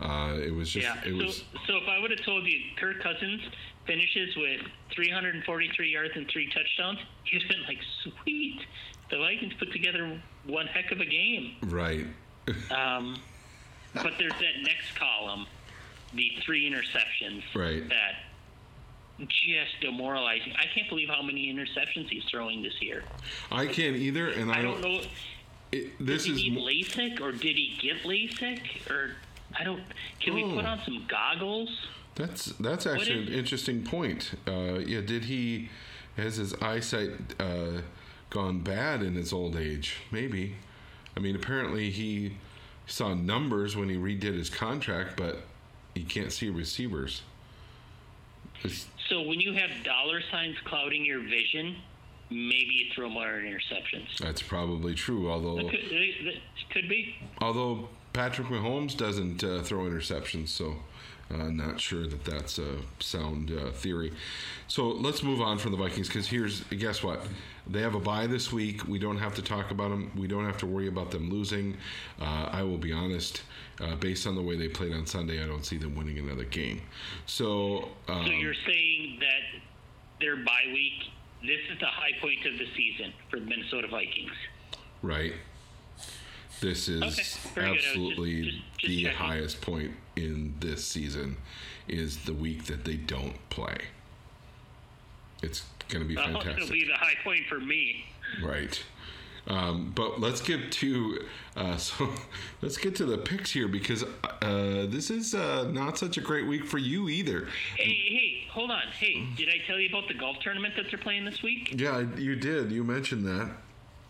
Uh, 0.00 0.38
it 0.42 0.52
was 0.52 0.70
just 0.70 0.86
yeah. 0.86 1.08
it 1.08 1.14
was 1.14 1.36
so 1.36 1.58
so 1.66 1.76
if 1.76 1.88
I 1.88 2.00
would 2.00 2.10
have 2.10 2.22
told 2.24 2.44
you 2.46 2.58
Kirk 2.78 3.00
Cousins 3.00 3.40
finishes 3.86 4.34
with 4.36 4.60
343 4.94 5.88
yards 5.88 6.12
and 6.16 6.28
three 6.30 6.48
touchdowns, 6.50 6.98
you'd 7.26 7.42
have 7.42 7.50
been 7.50 7.62
like, 7.66 7.78
sweet. 8.02 8.60
The 9.10 9.18
Vikings 9.18 9.52
put 9.58 9.70
together 9.72 10.20
one 10.46 10.66
heck 10.66 10.90
of 10.90 11.00
a 11.00 11.06
game. 11.06 11.56
right. 11.62 12.06
Um, 12.70 13.16
but 13.94 14.14
there's 14.18 14.32
that 14.32 14.62
next 14.62 14.94
column, 14.98 15.46
the 16.14 16.32
three 16.44 16.70
interceptions. 16.70 17.42
Right. 17.54 17.88
That 17.88 18.14
just 19.18 19.80
demoralizing. 19.80 20.52
I 20.58 20.66
can't 20.74 20.88
believe 20.88 21.08
how 21.08 21.22
many 21.22 21.52
interceptions 21.52 22.08
he's 22.10 22.24
throwing 22.30 22.62
this 22.62 22.74
year. 22.80 23.04
I 23.50 23.66
can't 23.66 23.96
either, 23.96 24.28
and 24.28 24.50
I, 24.50 24.58
I 24.58 24.62
don't 24.62 24.80
know. 24.80 25.00
It, 25.74 25.98
Did 25.98 26.06
this 26.06 26.24
he 26.24 26.30
is 26.32 26.36
need 26.36 26.58
LASIK 26.58 27.20
or 27.20 27.32
did 27.32 27.56
he 27.56 27.76
get 27.80 28.02
LASIK 28.04 28.88
or 28.90 29.10
I 29.58 29.64
don't. 29.64 29.82
Can 30.20 30.34
we 30.34 30.42
Oh. 30.44 30.54
put 30.54 30.64
on 30.64 30.80
some 30.84 31.04
goggles? 31.08 31.70
that's 32.16 32.46
that's 32.60 32.86
actually 32.86 33.22
is- 33.24 33.28
an 33.28 33.34
interesting 33.34 33.82
point. 33.82 34.32
Uh, 34.46 34.78
yeah, 34.78 35.00
did 35.00 35.24
he 35.24 35.68
has 36.16 36.36
his 36.36 36.54
eyesight 36.62 37.10
uh, 37.40 37.80
gone 38.30 38.60
bad 38.60 39.02
in 39.02 39.14
his 39.14 39.32
old 39.32 39.56
age? 39.56 39.96
Maybe. 40.12 40.54
I 41.16 41.20
mean, 41.20 41.34
apparently 41.34 41.90
he 41.90 42.36
saw 42.86 43.14
numbers 43.14 43.76
when 43.76 43.88
he 43.88 43.96
redid 43.96 44.36
his 44.36 44.50
contract, 44.50 45.16
but 45.16 45.42
he 45.94 46.02
can't 46.04 46.30
see 46.32 46.48
receivers. 46.50 47.22
It's- 48.60 48.86
So 49.08 49.22
when 49.22 49.40
you 49.40 49.52
have 49.54 49.70
dollar 49.84 50.22
signs 50.30 50.56
clouding 50.64 51.04
your 51.04 51.20
vision, 51.20 51.76
maybe 52.30 52.70
you 52.72 52.86
throw 52.94 53.08
more 53.08 53.26
interceptions. 53.26 54.18
that's 54.18 54.42
probably 54.42 54.94
true. 54.94 55.30
Although 55.30 55.56
That 55.56 55.70
could, 55.70 55.80
that 55.90 56.34
could 56.70 56.88
be. 56.88 57.14
although 57.40 57.88
Patrick 58.12 58.48
Mahomes 58.48 58.96
doesn't 58.96 59.42
uh, 59.44 59.62
throw 59.62 59.80
interceptions, 59.84 60.48
so 60.48 60.76
uh, 61.32 61.48
not 61.48 61.80
sure 61.80 62.06
that 62.06 62.24
that's 62.24 62.58
a 62.58 62.76
sound 63.00 63.50
uh, 63.50 63.70
theory. 63.70 64.12
So 64.68 64.88
let's 64.88 65.22
move 65.22 65.40
on 65.40 65.58
from 65.58 65.72
the 65.72 65.78
Vikings 65.78 66.08
because 66.08 66.28
here's 66.28 66.60
guess 66.64 67.02
what 67.02 67.22
they 67.66 67.80
have 67.80 67.94
a 67.94 68.00
bye 68.00 68.26
this 68.26 68.52
week. 68.52 68.86
We 68.86 68.98
don't 68.98 69.16
have 69.16 69.34
to 69.36 69.42
talk 69.42 69.70
about 69.70 69.88
them. 69.88 70.12
We 70.16 70.26
don't 70.26 70.44
have 70.44 70.58
to 70.58 70.66
worry 70.66 70.86
about 70.86 71.10
them 71.10 71.30
losing. 71.30 71.76
Uh, 72.20 72.48
I 72.52 72.62
will 72.62 72.78
be 72.78 72.92
honest. 72.92 73.42
Uh, 73.80 73.96
based 73.96 74.24
on 74.28 74.36
the 74.36 74.42
way 74.42 74.56
they 74.56 74.68
played 74.68 74.92
on 74.92 75.04
Sunday, 75.04 75.42
I 75.42 75.46
don't 75.48 75.64
see 75.66 75.78
them 75.78 75.96
winning 75.96 76.16
another 76.18 76.44
game. 76.44 76.82
So, 77.26 77.88
um, 78.06 78.24
So 78.24 78.30
you're 78.30 78.54
saying 78.66 79.18
that 79.18 79.60
their 80.20 80.36
bye 80.36 80.70
week, 80.72 81.08
this 81.46 81.60
is 81.72 81.78
the 81.80 81.86
high 81.86 82.12
point 82.20 82.44
of 82.46 82.58
the 82.58 82.66
season 82.76 83.12
for 83.30 83.38
the 83.40 83.46
Minnesota 83.46 83.88
Vikings. 83.88 84.32
right, 85.02 85.34
this 86.60 86.88
is 86.88 87.02
Okay, 87.02 87.50
very 87.54 87.66
good. 87.66 87.68
I 87.68 87.70
was 87.72 87.82
just- 87.84 87.86
absolutely 87.88 88.42
just- 88.44 88.56
just 88.78 88.86
the 88.88 89.02
checking. 89.04 89.18
highest 89.18 89.60
point 89.60 89.96
in 90.16 90.54
this 90.60 90.86
season. 90.86 91.36
Is 91.86 92.24
the 92.24 92.32
week 92.32 92.64
that 92.64 92.84
they 92.86 92.96
don't 92.96 93.36
play. 93.50 93.76
It's 95.42 95.64
going 95.90 96.02
to 96.02 96.08
be 96.08 96.14
fantastic. 96.14 96.56
it'll 96.56 96.70
be 96.70 96.84
the 96.86 96.94
high 96.96 97.16
point 97.22 97.46
for 97.46 97.60
me. 97.60 98.06
Right. 98.42 98.82
Um, 99.46 99.92
but 99.94 100.20
let's 100.20 100.40
get 100.40 100.72
to 100.72 101.18
uh, 101.56 101.76
so 101.78 102.08
let's 102.62 102.76
get 102.76 102.94
to 102.96 103.04
the 103.04 103.18
picks 103.18 103.50
here 103.50 103.68
because 103.68 104.04
uh, 104.42 104.86
this 104.88 105.10
is 105.10 105.34
uh, 105.34 105.68
not 105.70 105.98
such 105.98 106.16
a 106.16 106.20
great 106.20 106.46
week 106.46 106.64
for 106.64 106.78
you 106.78 107.08
either. 107.08 107.48
Hey, 107.76 107.84
hey, 108.08 108.48
hold 108.50 108.70
on. 108.70 108.82
Hey, 108.98 109.26
did 109.36 109.48
I 109.48 109.64
tell 109.66 109.78
you 109.78 109.88
about 109.88 110.08
the 110.08 110.14
golf 110.14 110.38
tournament 110.40 110.74
that 110.76 110.86
they're 110.90 110.98
playing 110.98 111.24
this 111.24 111.42
week? 111.42 111.74
Yeah, 111.78 112.04
you 112.16 112.36
did. 112.36 112.72
You 112.72 112.84
mentioned 112.84 113.26
that. 113.26 113.50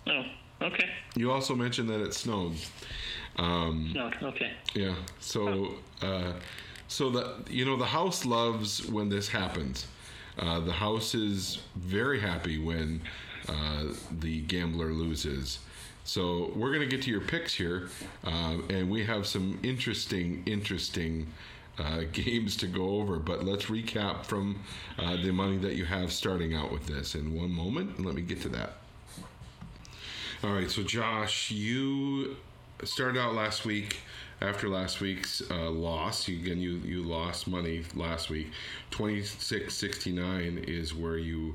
Oh, 0.07 0.23
okay. 0.63 0.89
You 1.17 1.33
also 1.33 1.55
mentioned 1.55 1.89
that 1.91 2.01
it 2.01 2.15
snowed. 2.15 2.55
Um, 3.37 3.93
No, 3.95 4.11
okay. 4.23 4.53
yeah. 4.75 4.95
So 5.19 5.75
uh, 6.03 6.35
so 6.89 7.11
the 7.11 7.35
you 7.51 7.65
know 7.65 7.77
the 7.77 7.87
house 7.87 8.25
loves 8.25 8.87
when 8.87 9.09
this 9.09 9.29
happens. 9.29 9.87
Uh, 10.39 10.61
the 10.61 10.73
house 10.73 11.15
is 11.15 11.61
very 11.77 12.21
happy 12.21 12.59
when 12.59 13.01
uh, 13.49 13.85
the 14.21 14.41
gambler 14.43 14.93
loses. 14.93 15.59
So 16.05 16.53
we're 16.55 16.69
going 16.69 16.89
to 16.89 16.97
get 16.97 17.03
to 17.05 17.11
your 17.11 17.23
picks 17.23 17.55
here, 17.55 17.89
uh, 18.25 18.59
and 18.69 18.91
we 18.91 19.05
have 19.05 19.27
some 19.27 19.59
interesting, 19.63 20.43
interesting 20.45 21.29
uh, 21.79 22.03
games 22.13 22.57
to 22.59 22.67
go 22.67 23.01
over. 23.01 23.19
But 23.19 23.45
let's 23.45 23.67
recap 23.67 24.25
from 24.25 24.63
uh, 24.99 25.17
the 25.17 25.33
money 25.33 25.57
that 25.59 25.77
you 25.77 25.87
have 25.87 26.13
starting 26.13 26.55
out 26.55 26.71
with 26.71 26.87
this 26.87 27.15
in 27.15 27.35
one 27.35 27.51
moment. 27.51 28.05
Let 28.05 28.15
me 28.15 28.23
get 28.23 28.43
to 28.43 28.49
that. 28.51 28.75
All 30.43 30.53
right, 30.53 30.71
so 30.71 30.83
Josh, 30.83 31.51
you 31.51 32.37
started 32.83 33.19
out 33.19 33.35
last 33.35 33.65
week. 33.65 34.01
After 34.43 34.69
last 34.69 35.01
week's 35.01 35.43
uh, 35.51 35.71
loss, 35.71 36.29
you, 36.29 36.37
again 36.39 36.61
you 36.61 36.73
you 36.85 37.03
lost 37.03 37.47
money 37.47 37.85
last 37.95 38.29
week. 38.29 38.51
Twenty 38.91 39.23
six 39.23 39.75
sixty 39.75 40.13
nine 40.13 40.63
is 40.67 40.95
where 40.95 41.17
you 41.17 41.55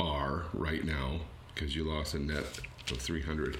are 0.00 0.44
right 0.52 0.84
now 0.84 1.20
because 1.54 1.74
you 1.74 1.84
lost 1.84 2.14
a 2.14 2.18
net 2.18 2.44
of 2.90 2.98
300. 2.98 3.58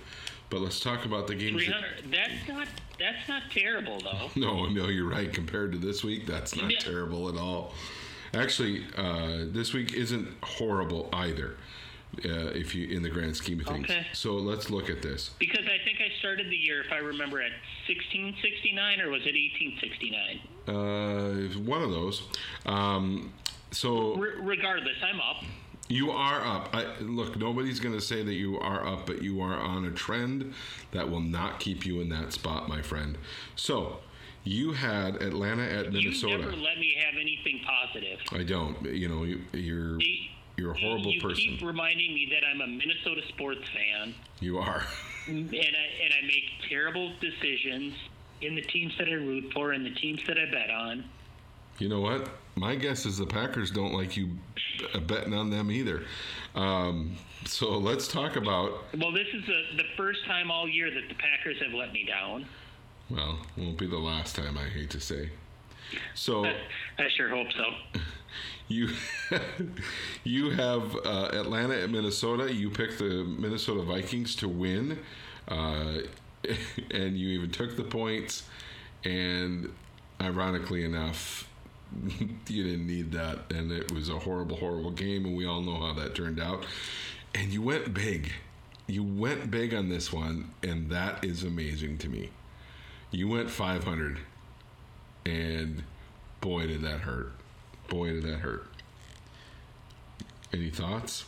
But 0.50 0.60
let's 0.60 0.80
talk 0.80 1.04
about 1.04 1.26
the 1.26 1.34
games. 1.34 1.62
Three 1.64 1.72
hundred. 1.72 2.04
That's 2.10 2.48
not. 2.48 2.68
That's 2.98 3.28
not 3.28 3.42
terrible 3.50 3.98
though. 4.00 4.30
No, 4.36 4.66
no, 4.66 4.88
you're 4.88 5.08
right. 5.08 5.32
Compared 5.32 5.72
to 5.72 5.78
this 5.78 6.04
week, 6.04 6.26
that's 6.26 6.54
not 6.54 6.70
Yeah. 6.70 6.78
terrible 6.78 7.28
at 7.28 7.36
all. 7.36 7.72
Actually, 8.34 8.84
uh, 8.96 9.46
this 9.46 9.72
week 9.72 9.94
isn't 9.94 10.28
horrible 10.42 11.08
either. 11.12 11.56
Uh, 12.24 12.52
if 12.54 12.76
you 12.76 12.86
in 12.96 13.02
the 13.02 13.08
grand 13.10 13.36
scheme 13.36 13.58
of 13.58 13.66
things. 13.66 13.90
Okay. 13.90 14.06
So 14.12 14.34
let's 14.34 14.70
look 14.70 14.88
at 14.88 15.02
this. 15.02 15.30
Because 15.40 15.64
I 15.66 15.82
think 15.84 15.98
I 16.00 16.16
started 16.20 16.48
the 16.48 16.54
year, 16.56 16.80
if 16.80 16.92
I 16.92 16.98
remember, 16.98 17.40
at 17.42 17.50
1669 17.88 19.00
or 19.00 19.10
was 19.10 19.22
it 19.26 19.34
1869? 19.34 20.40
Uh, 20.68 21.58
one 21.68 21.82
of 21.82 21.90
those. 21.90 22.22
Um, 22.66 23.32
so 23.72 24.14
Re- 24.14 24.30
regardless, 24.40 24.94
I'm 25.02 25.20
up. 25.20 25.42
You 25.88 26.10
are 26.12 26.40
up. 26.40 26.70
I, 26.74 26.86
look, 27.00 27.36
nobody's 27.36 27.78
going 27.78 27.94
to 27.94 28.00
say 28.00 28.22
that 28.22 28.32
you 28.32 28.58
are 28.58 28.86
up, 28.86 29.06
but 29.06 29.22
you 29.22 29.40
are 29.42 29.54
on 29.54 29.84
a 29.84 29.90
trend 29.90 30.54
that 30.92 31.10
will 31.10 31.20
not 31.20 31.60
keep 31.60 31.84
you 31.84 32.00
in 32.00 32.08
that 32.08 32.32
spot, 32.32 32.68
my 32.68 32.80
friend. 32.80 33.18
So, 33.54 33.98
you 34.44 34.72
had 34.72 35.16
Atlanta 35.22 35.62
at 35.62 35.92
Minnesota. 35.92 36.32
You 36.32 36.38
never 36.38 36.56
let 36.56 36.78
me 36.78 36.94
have 37.04 37.14
anything 37.20 37.60
positive. 37.66 38.18
I 38.32 38.44
don't. 38.44 38.82
You 38.86 39.08
know, 39.08 39.24
you, 39.24 39.42
you're 39.52 40.00
You- 40.00 40.28
you're 40.56 40.70
a 40.72 40.78
horrible 40.78 41.10
you 41.12 41.20
person. 41.20 41.36
keep 41.58 41.62
reminding 41.62 42.14
me 42.14 42.28
that 42.30 42.46
I'm 42.46 42.60
a 42.60 42.66
Minnesota 42.68 43.22
sports 43.28 43.68
fan, 43.74 44.14
You 44.40 44.58
are. 44.58 44.86
and 45.26 45.50
I 45.52 45.56
and 45.56 46.14
I 46.14 46.26
make 46.26 46.44
terrible 46.68 47.12
decisions 47.20 47.92
in 48.40 48.54
the 48.54 48.62
teams 48.62 48.92
that 48.98 49.08
I 49.08 49.14
root 49.14 49.52
for 49.52 49.72
and 49.72 49.84
the 49.84 49.90
teams 49.90 50.20
that 50.28 50.38
I 50.38 50.44
bet 50.50 50.70
on. 50.70 51.04
You 51.80 51.88
know 51.88 52.00
what? 52.00 52.28
My 52.56 52.76
guess 52.76 53.04
is 53.04 53.18
the 53.18 53.26
Packers 53.26 53.70
don't 53.70 53.92
like 53.92 54.16
you 54.16 54.30
betting 55.06 55.34
on 55.34 55.50
them 55.50 55.70
either. 55.70 56.04
Um, 56.54 57.16
so 57.44 57.78
let's 57.78 58.06
talk 58.06 58.36
about. 58.36 58.72
Well, 58.96 59.12
this 59.12 59.26
is 59.32 59.44
the 59.46 59.76
the 59.76 59.88
first 59.96 60.24
time 60.26 60.50
all 60.50 60.68
year 60.68 60.90
that 60.90 61.08
the 61.08 61.14
Packers 61.14 61.56
have 61.62 61.72
let 61.72 61.92
me 61.92 62.04
down. 62.04 62.46
Well, 63.10 63.38
won't 63.56 63.76
be 63.76 63.86
the 63.86 63.98
last 63.98 64.36
time. 64.36 64.56
I 64.56 64.68
hate 64.68 64.90
to 64.90 65.00
say. 65.00 65.30
So. 66.14 66.44
I 66.98 67.08
sure 67.16 67.28
hope 67.28 67.48
so. 67.52 68.00
You 68.66 68.88
you 70.24 70.50
have 70.50 70.96
uh, 71.04 71.28
Atlanta 71.32 71.82
at 71.82 71.90
Minnesota. 71.90 72.52
You 72.52 72.70
picked 72.70 72.98
the 72.98 73.24
Minnesota 73.24 73.82
Vikings 73.82 74.34
to 74.36 74.48
win, 74.48 74.98
uh, 75.48 75.98
and 76.90 77.18
you 77.18 77.28
even 77.28 77.50
took 77.50 77.76
the 77.76 77.84
points. 77.84 78.44
And 79.04 79.70
ironically 80.18 80.82
enough, 80.82 81.46
you 82.48 82.64
didn't 82.64 82.86
need 82.86 83.12
that, 83.12 83.52
and 83.52 83.70
it 83.70 83.92
was 83.92 84.08
a 84.08 84.18
horrible, 84.18 84.56
horrible 84.56 84.90
game, 84.90 85.24
and 85.24 85.36
we 85.36 85.46
all 85.46 85.60
know 85.60 85.78
how 85.78 85.92
that 85.94 86.14
turned 86.14 86.40
out. 86.40 86.64
And 87.34 87.52
you 87.52 87.62
went 87.62 87.94
big. 87.94 88.32
You 88.86 89.02
went 89.02 89.50
big 89.50 89.72
on 89.74 89.88
this 89.88 90.12
one, 90.12 90.50
and 90.62 90.90
that 90.90 91.24
is 91.24 91.42
amazing 91.42 91.98
to 91.98 92.08
me. 92.08 92.30
You 93.10 93.28
went 93.28 93.50
500, 93.50 94.18
and 95.24 95.82
boy, 96.40 96.66
did 96.66 96.82
that 96.82 97.00
hurt. 97.00 97.32
Boy, 97.88 98.10
did 98.12 98.24
that 98.24 98.40
hurt. 98.40 98.66
Any 100.52 100.70
thoughts? 100.70 101.24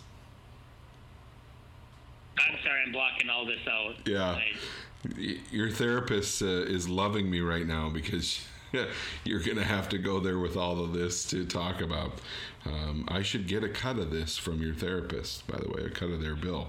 I'm 2.38 2.56
sorry, 2.62 2.82
I'm 2.84 2.92
blocking 2.92 3.30
all 3.30 3.46
this 3.46 3.66
out. 3.68 3.94
Yeah. 4.04 4.38
I- 4.38 5.38
Your 5.50 5.70
therapist 5.70 6.42
uh, 6.42 6.46
is 6.46 6.88
loving 6.88 7.30
me 7.30 7.40
right 7.40 7.66
now 7.66 7.88
because 7.88 8.40
you're 9.24 9.40
going 9.40 9.56
to 9.56 9.64
have 9.64 9.88
to 9.90 9.98
go 9.98 10.20
there 10.20 10.38
with 10.38 10.56
all 10.56 10.82
of 10.82 10.92
this 10.92 11.24
to 11.26 11.44
talk 11.44 11.80
about. 11.80 12.12
Um, 12.64 13.04
I 13.08 13.22
should 13.22 13.46
get 13.46 13.64
a 13.64 13.68
cut 13.68 13.98
of 13.98 14.10
this 14.10 14.36
from 14.36 14.60
your 14.60 14.74
therapist, 14.74 15.46
by 15.46 15.58
the 15.58 15.68
way, 15.68 15.84
a 15.84 15.90
cut 15.90 16.10
of 16.10 16.20
their 16.20 16.36
bill. 16.36 16.68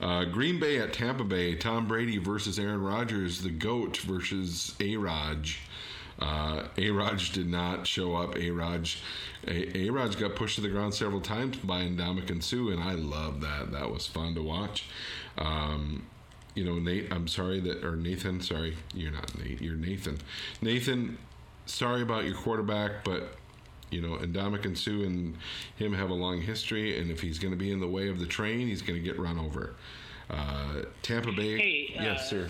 Uh, 0.00 0.24
Green 0.24 0.60
Bay 0.60 0.78
at 0.78 0.92
Tampa 0.92 1.24
Bay, 1.24 1.54
Tom 1.54 1.88
Brady 1.88 2.18
versus 2.18 2.58
Aaron 2.58 2.82
Rodgers, 2.82 3.42
the 3.42 3.50
GOAT 3.50 3.96
versus 3.98 4.74
A 4.80 4.96
Raj. 4.96 5.60
Uh, 6.18 6.64
A 6.76 6.90
Raj 6.90 7.32
did 7.32 7.48
not 7.48 7.86
show 7.86 8.14
up. 8.14 8.36
A 8.36 8.50
Raj 8.50 9.02
A 9.46 9.90
Raj 9.90 10.18
got 10.18 10.34
pushed 10.34 10.56
to 10.56 10.60
the 10.60 10.68
ground 10.68 10.94
several 10.94 11.20
times 11.20 11.56
by 11.58 11.82
Ndamukong 11.82 12.42
Suh, 12.42 12.68
and 12.68 12.82
I 12.82 12.92
love 12.92 13.40
that. 13.40 13.72
That 13.72 13.90
was 13.90 14.06
fun 14.06 14.34
to 14.34 14.42
watch. 14.42 14.84
Um, 15.38 16.06
you 16.56 16.64
know, 16.64 16.78
Nate, 16.78 17.12
I'm 17.12 17.28
sorry 17.28 17.60
that, 17.60 17.84
or 17.84 17.94
Nathan, 17.94 18.40
sorry, 18.40 18.76
you're 18.94 19.12
not 19.12 19.38
Nate, 19.38 19.60
you're 19.60 19.76
Nathan. 19.76 20.18
Nathan, 20.62 21.18
sorry 21.66 22.00
about 22.00 22.24
your 22.24 22.34
quarterback, 22.34 23.04
but, 23.04 23.36
you 23.90 24.00
know, 24.00 24.14
and 24.14 24.78
Suh 24.78 24.90
and 24.90 25.36
him 25.76 25.92
have 25.92 26.08
a 26.08 26.14
long 26.14 26.40
history, 26.40 26.98
and 26.98 27.10
if 27.10 27.20
he's 27.20 27.38
going 27.38 27.52
to 27.52 27.58
be 27.58 27.70
in 27.70 27.78
the 27.78 27.86
way 27.86 28.08
of 28.08 28.18
the 28.18 28.26
train, 28.26 28.66
he's 28.66 28.80
going 28.80 28.98
to 28.98 29.04
get 29.04 29.18
run 29.18 29.38
over. 29.38 29.74
Uh, 30.30 30.82
Tampa 31.02 31.30
Bay. 31.30 31.58
Hey, 31.58 31.90
yes, 31.94 32.20
uh, 32.20 32.24
sir. 32.24 32.48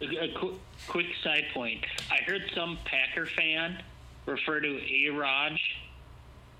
A, 0.00 0.04
a 0.04 0.32
qu- 0.38 0.58
quick 0.86 1.08
side 1.24 1.46
point. 1.52 1.84
I 2.12 2.22
heard 2.22 2.42
some 2.54 2.78
Packer 2.84 3.26
fan 3.26 3.82
refer 4.24 4.60
to 4.60 4.68
A 4.68 5.08
Raj 5.10 5.60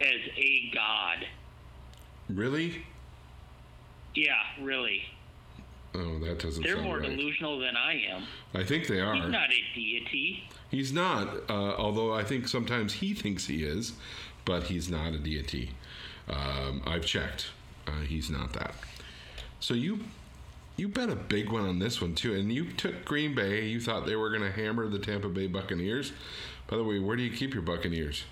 as 0.00 0.20
a 0.36 0.70
god. 0.74 1.26
Really? 2.28 2.84
Yeah, 4.16 4.34
really. 4.60 5.02
Oh, 5.98 6.18
that 6.20 6.38
doesn't 6.38 6.62
They're 6.62 6.80
more 6.80 6.98
right. 6.98 7.10
delusional 7.10 7.58
than 7.58 7.76
I 7.76 8.00
am. 8.10 8.22
I 8.54 8.62
think 8.62 8.86
they 8.86 9.00
are. 9.00 9.14
He's 9.14 9.30
not 9.30 9.50
a 9.50 9.74
deity. 9.74 10.44
He's 10.70 10.92
not, 10.92 11.50
uh, 11.50 11.74
although 11.76 12.12
I 12.12 12.22
think 12.22 12.46
sometimes 12.46 12.92
he 12.92 13.14
thinks 13.14 13.46
he 13.46 13.64
is, 13.64 13.94
but 14.44 14.64
he's 14.64 14.88
not 14.88 15.14
a 15.14 15.18
deity. 15.18 15.70
Um, 16.28 16.82
I've 16.86 17.04
checked. 17.04 17.46
Uh, 17.86 18.02
he's 18.02 18.30
not 18.30 18.52
that. 18.52 18.74
So 19.60 19.74
you 19.74 20.00
you 20.76 20.86
bet 20.88 21.08
a 21.08 21.16
big 21.16 21.50
one 21.50 21.66
on 21.66 21.80
this 21.80 22.00
one 22.00 22.14
too, 22.14 22.34
and 22.34 22.52
you 22.52 22.70
took 22.72 23.04
Green 23.04 23.34
Bay. 23.34 23.66
You 23.66 23.80
thought 23.80 24.06
they 24.06 24.14
were 24.14 24.28
going 24.28 24.42
to 24.42 24.52
hammer 24.52 24.86
the 24.88 24.98
Tampa 24.98 25.28
Bay 25.28 25.48
Buccaneers. 25.48 26.12
By 26.68 26.76
the 26.76 26.84
way, 26.84 27.00
where 27.00 27.16
do 27.16 27.22
you 27.22 27.34
keep 27.34 27.54
your 27.54 27.62
Buccaneers? 27.62 28.24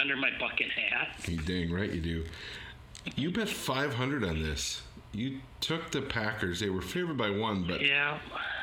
Under 0.00 0.16
my 0.16 0.30
bucket 0.40 0.70
hat. 0.70 1.28
You 1.28 1.36
dang 1.38 1.70
right 1.72 1.92
you 1.92 2.00
do. 2.00 2.24
You 3.16 3.30
bet 3.30 3.48
five 3.48 3.94
hundred 3.94 4.24
on 4.24 4.42
this. 4.42 4.82
You 5.12 5.40
took 5.60 5.90
the 5.90 6.02
Packers. 6.02 6.60
They 6.60 6.70
were 6.70 6.82
favored 6.82 7.16
by 7.16 7.30
one, 7.30 7.64
but 7.64 7.80
Yeah. 7.80 8.18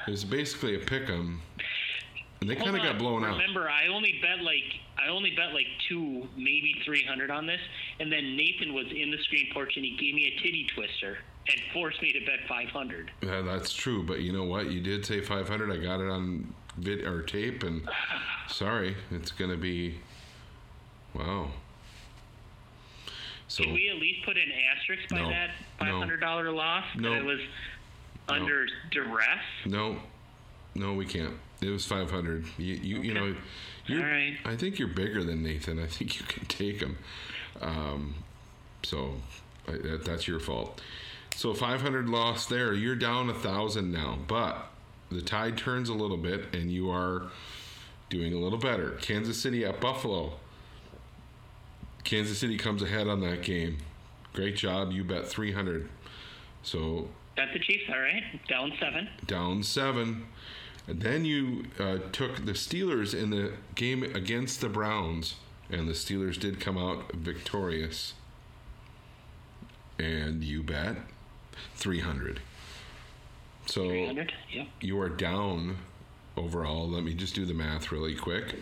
it 0.08 0.12
was 0.12 0.24
basically 0.24 0.76
a 0.76 0.80
pick 0.80 1.10
'em, 1.10 1.42
and 2.40 2.50
they 2.50 2.56
kind 2.56 2.76
of 2.76 2.84
got 2.84 2.98
blown 2.98 3.26
out. 3.26 3.38
Remember, 3.38 3.70
I 3.70 3.88
only 3.88 4.20
bet 4.22 4.42
like 4.42 4.64
I 5.00 5.10
only 5.10 5.32
bet 5.32 5.54
like 5.54 5.68
two, 5.88 6.28
maybe 6.36 6.74
three 6.84 7.04
hundred 7.04 7.30
on 7.30 7.46
this, 7.46 7.62
and 8.00 8.12
then 8.12 8.36
Nathan 8.36 8.74
was 8.74 8.88
in 8.92 9.12
the 9.12 9.18
screen 9.24 9.50
porch 9.54 9.76
and 9.76 9.86
he 9.86 9.92
gave 9.96 10.16
me 10.16 10.26
a 10.28 10.42
titty 10.42 10.66
twister 10.74 11.20
and 11.50 11.62
forced 11.74 12.02
me 12.02 12.12
to 12.14 12.20
bet 12.26 12.48
five 12.48 12.70
hundred. 12.70 13.12
Yeah, 13.22 13.42
that's 13.42 13.74
true, 13.74 14.04
but 14.04 14.22
you 14.22 14.32
know 14.34 14.44
what? 14.44 14.72
You 14.72 14.82
did 14.82 15.06
say 15.06 15.22
500. 15.22 15.72
I 15.72 15.78
got 15.78 16.02
it 16.02 16.10
on 16.10 16.54
vid 16.78 17.04
or 17.06 17.22
tape, 17.22 17.64
and 17.64 17.88
sorry, 18.48 18.96
it's 19.12 19.32
going 19.32 19.52
to 19.52 19.58
be 19.58 20.00
wow. 21.14 21.52
So 23.48 23.64
Can 23.64 23.74
we 23.74 23.90
at 23.90 23.98
least 23.98 24.26
put 24.26 24.38
an 24.38 24.52
asterisk 24.76 25.10
by 25.10 25.22
No. 25.22 25.30
that 25.30 25.52
five 25.80 25.94
hundred 25.94 26.20
dollar 26.20 26.52
loss? 26.52 26.84
No. 26.96 27.12
That 27.12 27.20
it 27.20 27.26
was 27.26 27.40
under 28.28 28.68
duress. 28.92 29.40
no, 29.66 29.98
no, 30.76 30.94
we 30.94 31.06
can't. 31.06 31.34
It 31.62 31.70
was 31.70 31.86
500. 31.88 32.46
You, 32.58 32.76
you, 32.76 33.02
you 33.02 33.14
know, 33.14 33.36
you're. 33.88 34.04
Right. 34.04 34.38
I 34.46 34.56
think 34.56 34.78
you're 34.78 34.90
bigger 34.90 35.24
than 35.24 35.42
Nathan. 35.42 35.80
I 35.80 35.88
think 35.88 36.20
you 36.20 36.26
can 36.26 36.46
take 36.46 36.82
him. 36.82 36.98
Um, 37.62 38.16
so 38.84 39.14
I, 39.68 39.72
that, 39.72 40.06
that's 40.06 40.28
your 40.28 40.40
fault. 40.40 40.82
So 41.36 41.54
500 41.56 42.08
loss 42.10 42.46
there. 42.46 42.74
You're 42.74 42.96
down 42.96 43.30
a 43.30 43.34
thousand 43.34 43.92
now, 43.92 44.20
but 44.28 44.68
the 45.10 45.22
tide 45.22 45.58
turns 45.58 45.90
a 45.90 45.94
little 45.96 46.18
bit, 46.18 46.54
and 46.54 46.70
you 46.72 46.92
are 46.92 47.24
doing 48.10 48.34
a 48.34 48.38
little 48.38 48.60
better. 48.60 48.92
Kansas 49.02 49.42
City 49.42 49.66
at 49.66 49.80
Buffalo. 49.82 50.34
Kansas 52.08 52.38
City 52.38 52.56
comes 52.58 52.82
ahead 52.82 53.10
on 53.10 53.20
that 53.20 53.44
game. 53.44 53.80
Great 54.32 54.56
job. 54.56 54.94
You 54.94 55.04
bet 55.04 55.28
300. 55.28 55.90
So 56.64 57.10
Bet 57.36 57.50
the 57.52 57.60
Chiefs. 57.60 57.84
All 57.90 58.00
right, 58.00 58.24
down 58.48 58.72
seven. 58.80 59.10
down 59.26 59.62
seven. 59.62 60.26
And 60.88 61.02
then 61.02 61.26
you 61.26 61.66
uh, 61.78 61.98
took 62.14 62.46
the 62.46 62.54
Steelers 62.54 63.14
in 63.14 63.30
the 63.30 63.52
game 63.76 64.04
against 64.04 64.62
the 64.62 64.70
Browns, 64.70 65.36
and 65.70 65.86
the 65.86 65.92
Steelers 65.94 66.40
did 66.40 66.62
come 66.62 66.78
out 66.78 67.12
victorious. 67.12 68.14
And 70.00 70.46
you 70.46 70.64
bet 70.64 70.96
300. 71.76 72.40
So 73.66 73.90
Three 73.90 74.06
hundred. 74.06 74.32
Yep. 74.54 74.68
you 74.80 74.98
are 75.02 75.10
down 75.10 75.80
overall. 76.38 76.88
Let 76.88 77.04
me 77.04 77.14
just 77.14 77.36
do 77.36 77.46
the 77.46 77.54
math 77.54 77.92
really 77.92 78.16
quick. 78.16 78.56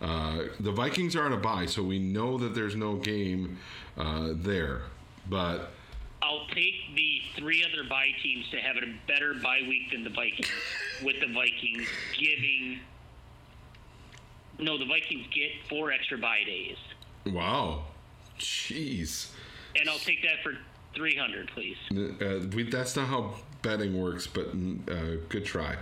Uh, 0.00 0.44
the 0.58 0.72
Vikings 0.72 1.14
are 1.14 1.24
on 1.24 1.32
a 1.32 1.36
bye, 1.36 1.66
so 1.66 1.82
we 1.82 1.98
know 1.98 2.36
that 2.38 2.54
there's 2.54 2.74
no 2.74 2.96
game 2.96 3.58
uh, 3.96 4.30
there. 4.32 4.82
But 5.28 5.70
I'll 6.22 6.46
take 6.48 6.74
the 6.96 7.20
three 7.36 7.64
other 7.64 7.88
bye 7.88 8.10
teams 8.22 8.48
to 8.50 8.58
have 8.58 8.76
a 8.76 8.86
better 9.06 9.34
bye 9.34 9.60
week 9.68 9.90
than 9.92 10.02
the 10.02 10.10
Vikings, 10.10 10.50
with 11.04 11.20
the 11.20 11.32
Vikings 11.32 11.86
giving. 12.18 12.80
No, 14.58 14.76
the 14.76 14.86
Vikings 14.86 15.26
get 15.32 15.50
four 15.68 15.92
extra 15.92 16.18
bye 16.18 16.42
days, 16.44 16.76
wow, 17.26 17.84
jeez, 18.38 19.30
and 19.76 19.88
I'll 19.88 19.98
take 19.98 20.22
that 20.22 20.42
for 20.42 20.54
three 20.94 21.16
hundred, 21.16 21.48
please. 21.48 21.76
uh, 21.92 22.46
we, 22.54 22.64
that's 22.64 22.96
not 22.96 23.08
how 23.08 23.34
betting 23.62 24.00
works. 24.00 24.26
But 24.26 24.48
uh, 24.92 25.16
good 25.28 25.44
try. 25.44 25.76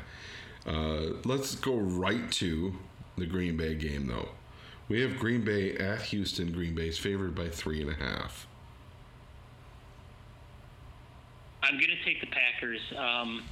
Uh, 0.66 1.14
let's 1.24 1.54
go 1.54 1.76
right 1.76 2.30
to 2.32 2.74
the 3.16 3.26
Green 3.26 3.56
Bay 3.56 3.74
game, 3.74 4.06
though. 4.06 4.28
We 4.88 5.00
have 5.02 5.18
Green 5.18 5.44
Bay 5.44 5.76
at 5.76 6.02
Houston. 6.02 6.52
Green 6.52 6.74
Bay 6.74 6.88
is 6.88 6.98
favored 6.98 7.34
by 7.34 7.48
three 7.48 7.80
and 7.80 7.90
a 7.90 7.94
half. 7.94 8.46
I'm 11.62 11.74
going 11.74 11.90
to 11.90 12.04
take 12.04 12.20
the 12.20 12.26
Packers. 12.26 12.80
Um, 12.96 13.42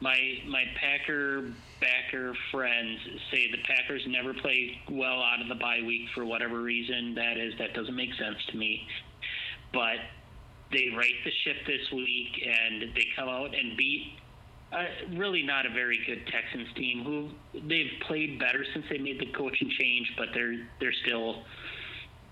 my 0.00 0.18
my 0.46 0.64
Packer 0.80 1.52
backer 1.80 2.34
friends 2.52 2.98
say 3.30 3.50
the 3.50 3.58
Packers 3.66 4.02
never 4.06 4.34
play 4.34 4.80
well 4.90 5.22
out 5.22 5.40
of 5.40 5.48
the 5.48 5.54
bye 5.54 5.80
week 5.84 6.08
for 6.14 6.24
whatever 6.24 6.60
reason 6.60 7.14
that 7.14 7.36
is. 7.36 7.54
That 7.58 7.74
doesn't 7.74 7.96
make 7.96 8.12
sense 8.14 8.36
to 8.50 8.56
me. 8.56 8.86
But 9.72 9.96
they 10.72 10.90
right 10.96 11.14
the 11.24 11.30
ship 11.44 11.56
this 11.66 11.90
week 11.92 12.42
and 12.46 12.94
they 12.94 13.06
come 13.16 13.28
out 13.28 13.54
and 13.54 13.76
beat 13.76 14.12
really 15.12 15.42
not 15.42 15.66
a 15.66 15.70
very 15.70 15.98
good 16.06 16.26
Texans 16.26 16.68
team 16.74 17.04
who 17.04 17.28
they've 17.68 17.90
played 18.06 18.38
better 18.38 18.64
since 18.72 18.84
they 18.90 18.98
made 18.98 19.18
the 19.18 19.32
coaching 19.32 19.70
change, 19.78 20.12
but 20.16 20.28
they're 20.34 20.66
they're 20.80 20.92
still 21.04 21.42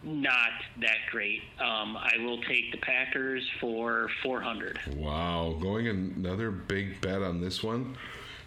not 0.03 0.51
that 0.81 0.99
great. 1.11 1.43
Um, 1.59 1.97
I 1.97 2.13
will 2.19 2.41
take 2.43 2.71
the 2.71 2.79
Packers 2.79 3.43
for 3.61 4.09
400. 4.23 4.79
Wow, 4.97 5.57
going 5.61 5.89
another 5.89 6.51
big 6.51 7.01
bet 7.01 7.23
on 7.23 7.41
this 7.41 7.63
one. 7.63 7.97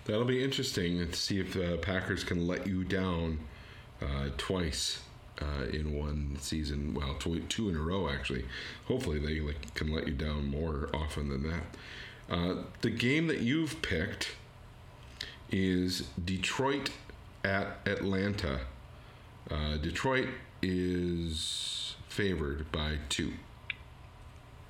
That'll 0.06 0.26
be 0.26 0.44
interesting 0.44 1.00
to 1.00 1.14
see 1.14 1.40
if 1.40 1.54
the 1.54 1.78
Packers 1.82 2.24
can 2.24 2.48
let 2.48 2.66
you 2.66 2.84
down 2.84 3.40
uh, 4.02 4.30
twice 4.38 5.02
uh, 5.42 5.66
in 5.66 5.98
one 5.98 6.38
season. 6.40 6.94
Well, 6.94 7.16
tw- 7.16 7.48
two 7.50 7.70
in 7.70 7.76
a 7.76 7.82
row 7.82 8.10
actually. 8.10 8.46
Hopefully, 8.88 9.20
they 9.20 9.40
like, 9.40 9.74
can 9.74 9.94
let 9.94 10.08
you 10.08 10.14
down 10.14 10.50
more 10.50 10.90
often 10.94 11.30
than 11.30 11.44
that. 11.44 11.64
Uh, 12.30 12.64
the 12.82 12.90
game 12.90 13.28
that 13.28 13.40
you've 13.40 13.82
picked 13.82 14.36
is 15.52 16.08
Detroit 16.24 16.92
at 17.44 17.80
Atlanta. 17.86 18.62
Uh, 19.50 19.78
Detroit 19.78 20.28
is 20.62 21.96
favored 22.08 22.72
by 22.72 22.98
two. 23.10 23.34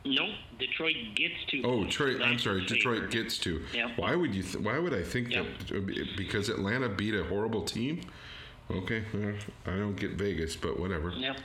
Nope, 0.05 0.29
Detroit 0.57 0.95
gets 1.15 1.43
to. 1.49 1.61
Oh, 1.63 1.83
Detroit. 1.83 2.21
I'm 2.21 2.39
sorry. 2.39 2.65
Detroit 2.65 2.99
favored. 2.99 3.11
gets 3.11 3.37
to. 3.39 3.61
Why 3.97 4.15
would 4.15 4.33
you? 4.33 4.43
Th- 4.43 4.63
why 4.63 4.79
would 4.79 4.93
I 4.93 5.03
think 5.03 5.29
that? 5.33 6.15
Because 6.15 6.47
Atlanta 6.47 6.87
beat 6.87 7.13
a 7.13 7.23
horrible 7.25 7.63
team. 7.63 8.01
Okay, 8.71 9.03
well, 9.13 9.33
I 9.65 9.71
don't 9.71 9.95
get 9.95 10.11
Vegas, 10.11 10.55
but 10.55 10.79
whatever. 10.79 11.09
Yep. 11.11 11.37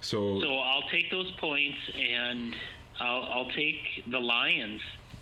So, 0.00 0.40
So 0.40 0.58
I'll 0.58 0.88
take 0.90 1.10
those 1.10 1.30
points, 1.32 1.78
and 1.94 2.54
I'll, 3.00 3.22
I'll 3.24 3.50
take 3.50 3.82
the 4.10 4.18
Lions. 4.18 4.80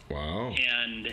wow. 0.09 0.55
And 0.55 1.13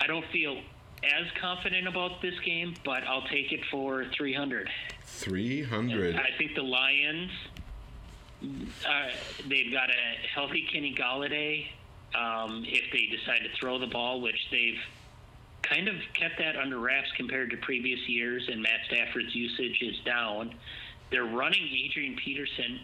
I 0.00 0.06
don't 0.06 0.24
feel 0.32 0.56
as 1.04 1.26
confident 1.40 1.86
about 1.86 2.22
this 2.22 2.38
game, 2.40 2.74
but 2.84 3.02
I'll 3.04 3.26
take 3.28 3.52
it 3.52 3.60
for 3.70 4.06
300. 4.16 4.70
Three 5.04 5.62
hundred. 5.62 6.16
I 6.16 6.30
think 6.38 6.54
the 6.54 6.62
Lions, 6.62 7.30
uh, 8.42 9.08
they've 9.48 9.70
got 9.70 9.90
a 9.90 10.26
healthy 10.34 10.66
Kenny 10.72 10.94
Golladay. 10.94 11.66
Um, 12.14 12.64
if 12.66 12.90
they 12.92 13.06
decide 13.14 13.40
to 13.42 13.50
throw 13.60 13.78
the 13.78 13.86
ball, 13.86 14.20
which 14.22 14.38
they've 14.50 14.78
kind 15.70 15.88
of 15.88 15.94
kept 16.18 16.38
that 16.38 16.56
under 16.56 16.78
wraps 16.78 17.08
compared 17.16 17.50
to 17.50 17.56
previous 17.58 18.00
years, 18.08 18.46
and 18.50 18.60
Matt 18.60 18.80
Stafford's 18.86 19.34
usage 19.34 19.78
is 19.80 19.96
down. 20.04 20.54
They're 21.10 21.24
running 21.24 21.68
Adrian 21.84 22.16
Peterson 22.24 22.80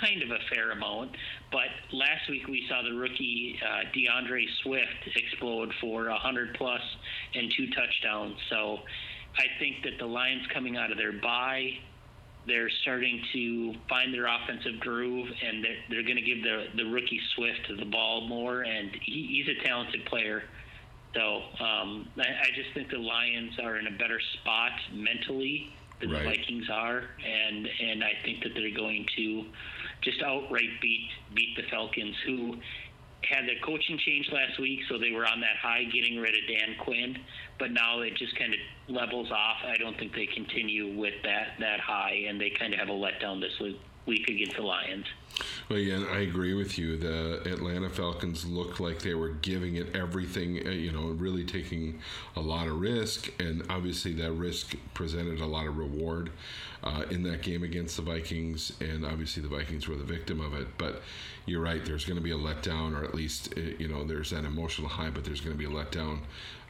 kind 0.00 0.22
of 0.22 0.30
a 0.30 0.38
fair 0.54 0.72
amount, 0.72 1.12
but 1.50 1.68
last 1.92 2.28
week 2.28 2.46
we 2.48 2.66
saw 2.68 2.82
the 2.82 2.94
rookie 2.94 3.58
uh, 3.64 3.84
D'Andre 3.94 4.46
Swift 4.62 5.16
explode 5.16 5.72
for 5.80 6.08
100 6.08 6.54
plus 6.54 6.80
and 7.34 7.52
two 7.56 7.66
touchdowns. 7.70 8.36
So 8.50 8.78
I 9.36 9.44
think 9.58 9.82
that 9.84 9.98
the 9.98 10.06
Lions 10.06 10.46
coming 10.52 10.76
out 10.76 10.90
of 10.90 10.98
their 10.98 11.12
bye, 11.12 11.70
they're 12.46 12.70
starting 12.82 13.22
to 13.32 13.74
find 13.88 14.12
their 14.14 14.26
offensive 14.26 14.80
groove, 14.80 15.28
and 15.42 15.64
they're, 15.64 15.76
they're 15.90 16.02
going 16.02 16.16
to 16.16 16.22
give 16.22 16.42
the 16.42 16.66
the 16.76 16.84
rookie 16.84 17.20
Swift 17.34 17.72
the 17.78 17.84
ball 17.86 18.28
more, 18.28 18.62
and 18.62 18.90
he, 19.02 19.26
he's 19.44 19.48
a 19.48 19.66
talented 19.66 20.04
player. 20.06 20.44
So 21.16 21.42
um, 21.64 22.08
I, 22.18 22.22
I 22.22 22.48
just 22.54 22.72
think 22.74 22.90
the 22.90 22.98
Lions 22.98 23.52
are 23.62 23.78
in 23.78 23.86
a 23.88 23.92
better 23.98 24.20
spot 24.40 24.72
mentally 24.92 25.72
than 26.00 26.10
Right. 26.12 26.24
the 26.24 26.28
Vikings 26.28 26.66
are, 26.70 27.04
and 27.24 27.66
and 27.80 28.04
I 28.04 28.12
think 28.22 28.42
that 28.42 28.50
they're 28.54 28.76
going 28.76 29.06
to 29.16 29.44
just 30.02 30.22
outright 30.22 30.68
beat 30.82 31.08
beat 31.34 31.56
the 31.56 31.62
Falcons, 31.70 32.14
who 32.26 32.56
had 33.24 33.48
their 33.48 33.58
coaching 33.64 33.98
change 34.04 34.28
last 34.30 34.60
week, 34.60 34.80
so 34.90 34.98
they 34.98 35.10
were 35.10 35.26
on 35.26 35.40
that 35.40 35.56
high, 35.60 35.84
getting 35.84 36.18
rid 36.18 36.34
of 36.34 36.42
Dan 36.46 36.76
Quinn. 36.84 37.16
But 37.58 37.72
now 37.72 38.00
it 38.02 38.14
just 38.16 38.36
kind 38.38 38.52
of 38.52 38.60
levels 38.94 39.30
off. 39.32 39.56
I 39.66 39.76
don't 39.78 39.98
think 39.98 40.14
they 40.14 40.26
continue 40.26 40.94
with 40.96 41.14
that 41.24 41.56
that 41.60 41.80
high, 41.80 42.26
and 42.28 42.38
they 42.38 42.50
kind 42.50 42.74
of 42.74 42.78
have 42.78 42.90
a 42.90 42.92
letdown 42.92 43.40
this 43.40 43.58
week, 43.58 43.80
week 44.06 44.28
against 44.28 44.56
the 44.56 44.62
Lions. 44.62 45.06
Well, 45.68 45.78
yeah, 45.78 46.04
I 46.10 46.20
agree 46.20 46.54
with 46.54 46.78
you. 46.78 46.96
The 46.96 47.52
Atlanta 47.52 47.90
Falcons 47.90 48.46
looked 48.46 48.80
like 48.80 49.00
they 49.00 49.14
were 49.14 49.30
giving 49.30 49.76
it 49.76 49.94
everything, 49.94 50.66
uh, 50.66 50.70
you 50.70 50.92
know, 50.92 51.08
really 51.08 51.44
taking 51.44 52.00
a 52.36 52.40
lot 52.40 52.68
of 52.68 52.80
risk, 52.80 53.30
and 53.40 53.62
obviously 53.68 54.12
that 54.14 54.32
risk 54.32 54.76
presented 54.94 55.40
a 55.40 55.46
lot 55.46 55.66
of 55.66 55.76
reward 55.76 56.30
uh, 56.84 57.02
in 57.10 57.22
that 57.24 57.42
game 57.42 57.64
against 57.64 57.96
the 57.96 58.02
Vikings, 58.02 58.72
and 58.80 59.04
obviously 59.04 59.42
the 59.42 59.48
Vikings 59.48 59.88
were 59.88 59.96
the 59.96 60.04
victim 60.04 60.40
of 60.40 60.54
it. 60.54 60.68
But 60.78 61.02
you're 61.44 61.62
right, 61.62 61.84
there's 61.84 62.04
going 62.04 62.16
to 62.16 62.22
be 62.22 62.30
a 62.30 62.36
letdown, 62.36 62.98
or 62.98 63.04
at 63.04 63.14
least, 63.14 63.52
uh, 63.56 63.60
you 63.78 63.88
know, 63.88 64.04
there's 64.04 64.30
that 64.30 64.44
emotional 64.44 64.88
high, 64.88 65.10
but 65.10 65.24
there's 65.24 65.40
going 65.40 65.56
to 65.56 65.58
be 65.58 65.66
a 65.66 65.84
letdown, 65.84 66.20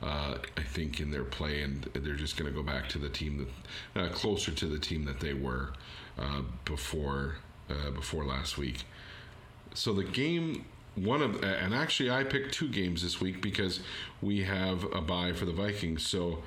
uh, 0.03 0.38
I 0.57 0.62
think, 0.62 1.01
in 1.01 1.11
their 1.11 1.25
play, 1.25 1.61
and 1.62 1.85
they're 1.92 2.14
just 2.14 2.37
going 2.37 2.51
to 2.51 2.57
go 2.57 2.64
back 2.64 2.88
to 2.90 2.99
the 2.99 3.11
team 3.11 3.46
that, 3.94 4.03
uh, 4.03 4.09
closer 4.12 4.51
to 4.51 4.66
the 4.66 4.79
team 4.79 5.05
that 5.05 5.20
they 5.20 5.35
were 5.35 5.72
uh, 6.18 6.42
before 6.64 7.37
uh, 7.70 7.90
before 7.90 8.24
last 8.24 8.57
week. 8.59 8.85
So 9.74 9.92
the 9.92 10.05
game, 10.05 10.64
one 10.94 11.20
of, 11.20 11.42
and 11.42 11.74
actually 11.74 12.11
I 12.11 12.24
picked 12.24 12.55
two 12.55 12.68
games 12.68 13.02
this 13.02 13.20
week 13.20 13.42
because 13.42 13.81
we 14.22 14.44
have 14.44 14.85
a 14.94 15.00
bye 15.00 15.33
for 15.33 15.44
the 15.44 15.52
Vikings. 15.52 16.07
So 16.07 16.42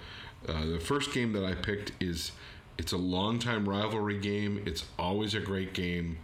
uh, 0.48 0.66
the 0.66 0.80
first 0.80 1.14
game 1.14 1.34
that 1.34 1.44
I 1.44 1.54
picked 1.54 1.92
is 2.00 2.32
it's 2.78 2.94
a 2.94 2.98
long-time 2.98 3.68
rivalry 3.68 4.18
game. 4.18 4.64
It's 4.66 4.86
always 4.98 5.36
a 5.36 5.40
great 5.42 5.74
game, 5.74 6.18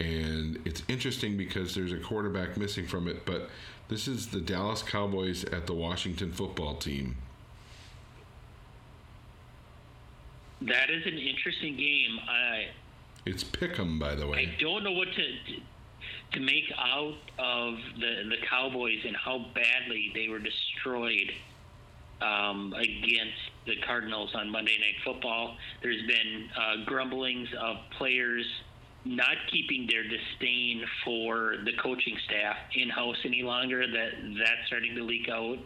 and 0.00 0.58
it's 0.64 0.82
interesting 0.88 1.36
because 1.36 1.74
there's 1.74 1.92
a 1.92 1.98
quarterback 1.98 2.56
missing 2.56 2.86
from 2.86 3.06
it. 3.06 3.24
But 3.24 3.48
this 3.88 4.08
is 4.08 4.26
the 4.26 4.40
Dallas 4.40 4.82
Cowboys 4.82 5.44
at 5.44 5.66
the 5.66 5.74
Washington 5.74 6.32
Football 6.32 6.74
Team. 6.74 7.16
That 10.68 10.90
is 10.90 11.06
an 11.06 11.18
interesting 11.18 11.76
game. 11.76 12.18
I 12.28 12.66
It's 13.26 13.42
Pick'em, 13.42 13.98
by 13.98 14.14
the 14.14 14.26
way. 14.26 14.38
I 14.38 14.60
don't 14.60 14.84
know 14.84 14.92
what 14.92 15.08
to 15.12 15.60
to 16.32 16.40
make 16.40 16.72
out 16.78 17.14
of 17.38 17.74
the 17.98 18.28
the 18.28 18.36
Cowboys 18.48 19.00
and 19.06 19.16
how 19.16 19.46
badly 19.54 20.12
they 20.14 20.28
were 20.28 20.38
destroyed 20.38 21.32
um, 22.20 22.74
against 22.74 23.38
the 23.66 23.76
Cardinals 23.86 24.30
on 24.34 24.50
Monday 24.50 24.78
Night 24.78 24.96
Football. 25.04 25.56
There's 25.82 26.02
been 26.06 26.48
uh, 26.56 26.84
grumblings 26.86 27.48
of 27.60 27.76
players 27.98 28.46
not 29.04 29.36
keeping 29.50 29.88
their 29.90 30.04
disdain 30.04 30.84
for 31.04 31.56
the 31.64 31.72
coaching 31.82 32.16
staff 32.24 32.56
in 32.76 32.88
house 32.88 33.16
any 33.24 33.42
longer. 33.42 33.84
That 33.86 34.10
that's 34.38 34.66
starting 34.68 34.94
to 34.94 35.02
leak 35.02 35.28
out 35.28 35.58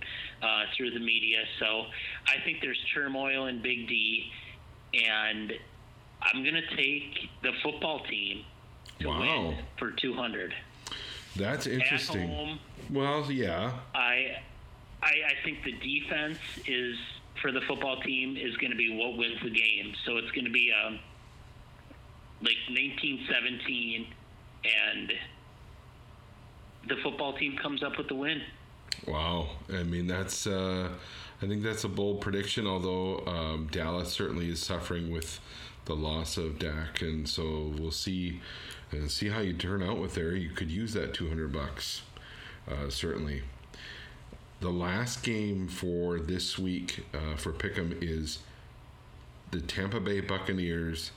uh, 0.43 0.63
through 0.77 0.93
the 0.93 1.01
media. 1.01 1.39
So 1.61 1.85
I 2.27 2.43
think 2.45 2.59
there's 2.63 2.81
turmoil 2.95 3.47
in 3.47 3.61
Big 3.61 3.89
D, 3.89 4.31
and 4.95 5.53
I'm 6.23 6.43
going 6.43 6.55
to 6.55 6.77
take 6.77 7.29
the 7.43 7.53
football 7.63 8.01
team 8.05 8.45
to 9.01 9.09
Wow. 9.09 9.21
win 9.21 9.57
for 9.79 9.91
200 9.91 10.55
That's 11.37 11.67
at 11.67 11.73
interesting. 11.75 12.29
home. 12.29 12.59
Well, 12.91 13.31
yeah. 13.31 13.73
I, 13.95 14.37
I 15.03 15.09
I 15.09 15.35
think 15.45 15.65
the 15.65 15.73
defense 15.73 16.39
is 16.67 16.97
for 17.43 17.53
the 17.53 17.61
football 17.63 18.01
team 18.01 18.37
is 18.37 18.57
going 18.57 18.71
to 18.71 18.77
be 18.77 18.97
what 18.97 19.19
wins 19.19 19.39
the 19.43 19.51
game. 19.51 19.93
So 20.07 20.17
it's 20.17 20.31
going 20.31 20.47
to 20.47 20.51
be 20.51 20.73
um, 20.87 20.99
like 22.41 22.57
1917, 22.69 24.07
and 24.65 25.13
the 26.89 26.97
football 27.03 27.35
team 27.37 27.57
comes 27.59 27.83
up 27.83 27.99
with 27.99 28.09
the 28.09 28.15
win. 28.15 28.41
Wow, 29.07 29.51
I 29.73 29.83
mean 29.83 30.07
that's 30.07 30.47
uh, 30.47 30.89
I 31.43 31.47
think 31.47 31.63
that's 31.63 31.85
a 31.85 31.89
bold 31.89 32.21
prediction. 32.21 32.67
Although 32.67 33.25
um, 33.27 33.69
Dallas 33.71 34.11
certainly 34.11 34.51
is 34.51 34.61
suffering 34.61 35.11
with 35.11 35.41
the 35.85 35.95
loss 35.95 36.37
of 36.37 36.59
Dak, 36.59 37.03
and 37.03 37.29
so 37.29 37.73
we'll 37.79 37.91
see 37.91 38.41
and 38.93 39.11
see 39.11 39.29
how 39.29 39.41
you 39.41 39.53
turn 39.53 39.83
out 39.83 39.99
with 39.99 40.15
there. 40.15 40.35
You 40.35 40.51
could 40.51 40.71
use 40.71 40.93
that 40.95 41.15
200 41.15 41.53
bucks, 41.53 42.03
uh, 42.71 42.89
certainly. 42.89 43.43
The 44.61 44.71
last 44.71 45.23
game 45.23 45.69
for 45.69 46.19
this 46.19 46.59
week 46.59 47.05
uh, 47.13 47.37
for 47.37 47.53
Pick'em 47.53 47.97
is 48.01 48.39
the 49.51 49.61
Tampa 49.61 50.01
Bay 50.01 50.21
Buccaneers 50.21 51.11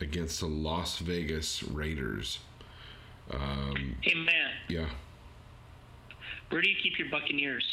against 0.00 0.40
the 0.40 0.46
Las 0.46 0.98
Vegas 0.98 1.62
Raiders. 1.62 2.38
Um, 3.30 3.96
Hey, 4.00 4.14
Matt, 4.14 4.52
yeah, 4.68 4.86
where 6.48 6.62
do 6.62 6.68
you 6.68 6.76
keep 6.82 6.98
your 6.98 7.08
Buccaneers? 7.10 7.64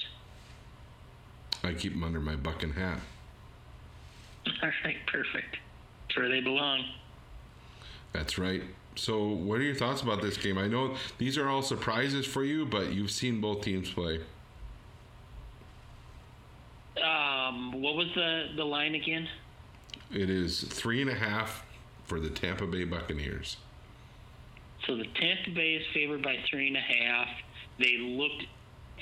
I 1.63 1.73
keep 1.73 1.93
them 1.93 2.03
under 2.03 2.19
my 2.19 2.35
bucking 2.35 2.73
hat. 2.73 2.99
All 4.63 4.69
right, 4.85 4.97
perfect. 5.07 5.57
It's 6.07 6.17
where 6.17 6.29
they 6.29 6.41
belong. 6.41 6.85
That's 8.13 8.37
right. 8.37 8.63
So, 8.95 9.27
what 9.27 9.59
are 9.59 9.63
your 9.63 9.75
thoughts 9.75 10.01
about 10.01 10.21
this 10.21 10.37
game? 10.37 10.57
I 10.57 10.67
know 10.67 10.95
these 11.17 11.37
are 11.37 11.49
all 11.49 11.61
surprises 11.61 12.25
for 12.25 12.43
you, 12.43 12.65
but 12.65 12.93
you've 12.93 13.11
seen 13.11 13.41
both 13.41 13.61
teams 13.61 13.91
play. 13.91 14.21
Um, 17.03 17.81
what 17.81 17.95
was 17.95 18.07
the, 18.15 18.47
the 18.55 18.63
line 18.63 18.95
again? 18.95 19.27
It 20.11 20.29
is 20.29 20.61
three 20.61 21.01
and 21.01 21.09
a 21.09 21.15
half 21.15 21.63
for 22.05 22.19
the 22.19 22.29
Tampa 22.29 22.65
Bay 22.65 22.85
Buccaneers. 22.85 23.57
So 24.85 24.95
the 24.95 25.05
Tampa 25.19 25.51
Bay 25.53 25.75
is 25.75 25.85
favored 25.93 26.23
by 26.23 26.37
three 26.49 26.67
and 26.67 26.77
a 26.77 26.81
half. 26.81 27.27
They 27.77 27.97
looked 27.97 28.45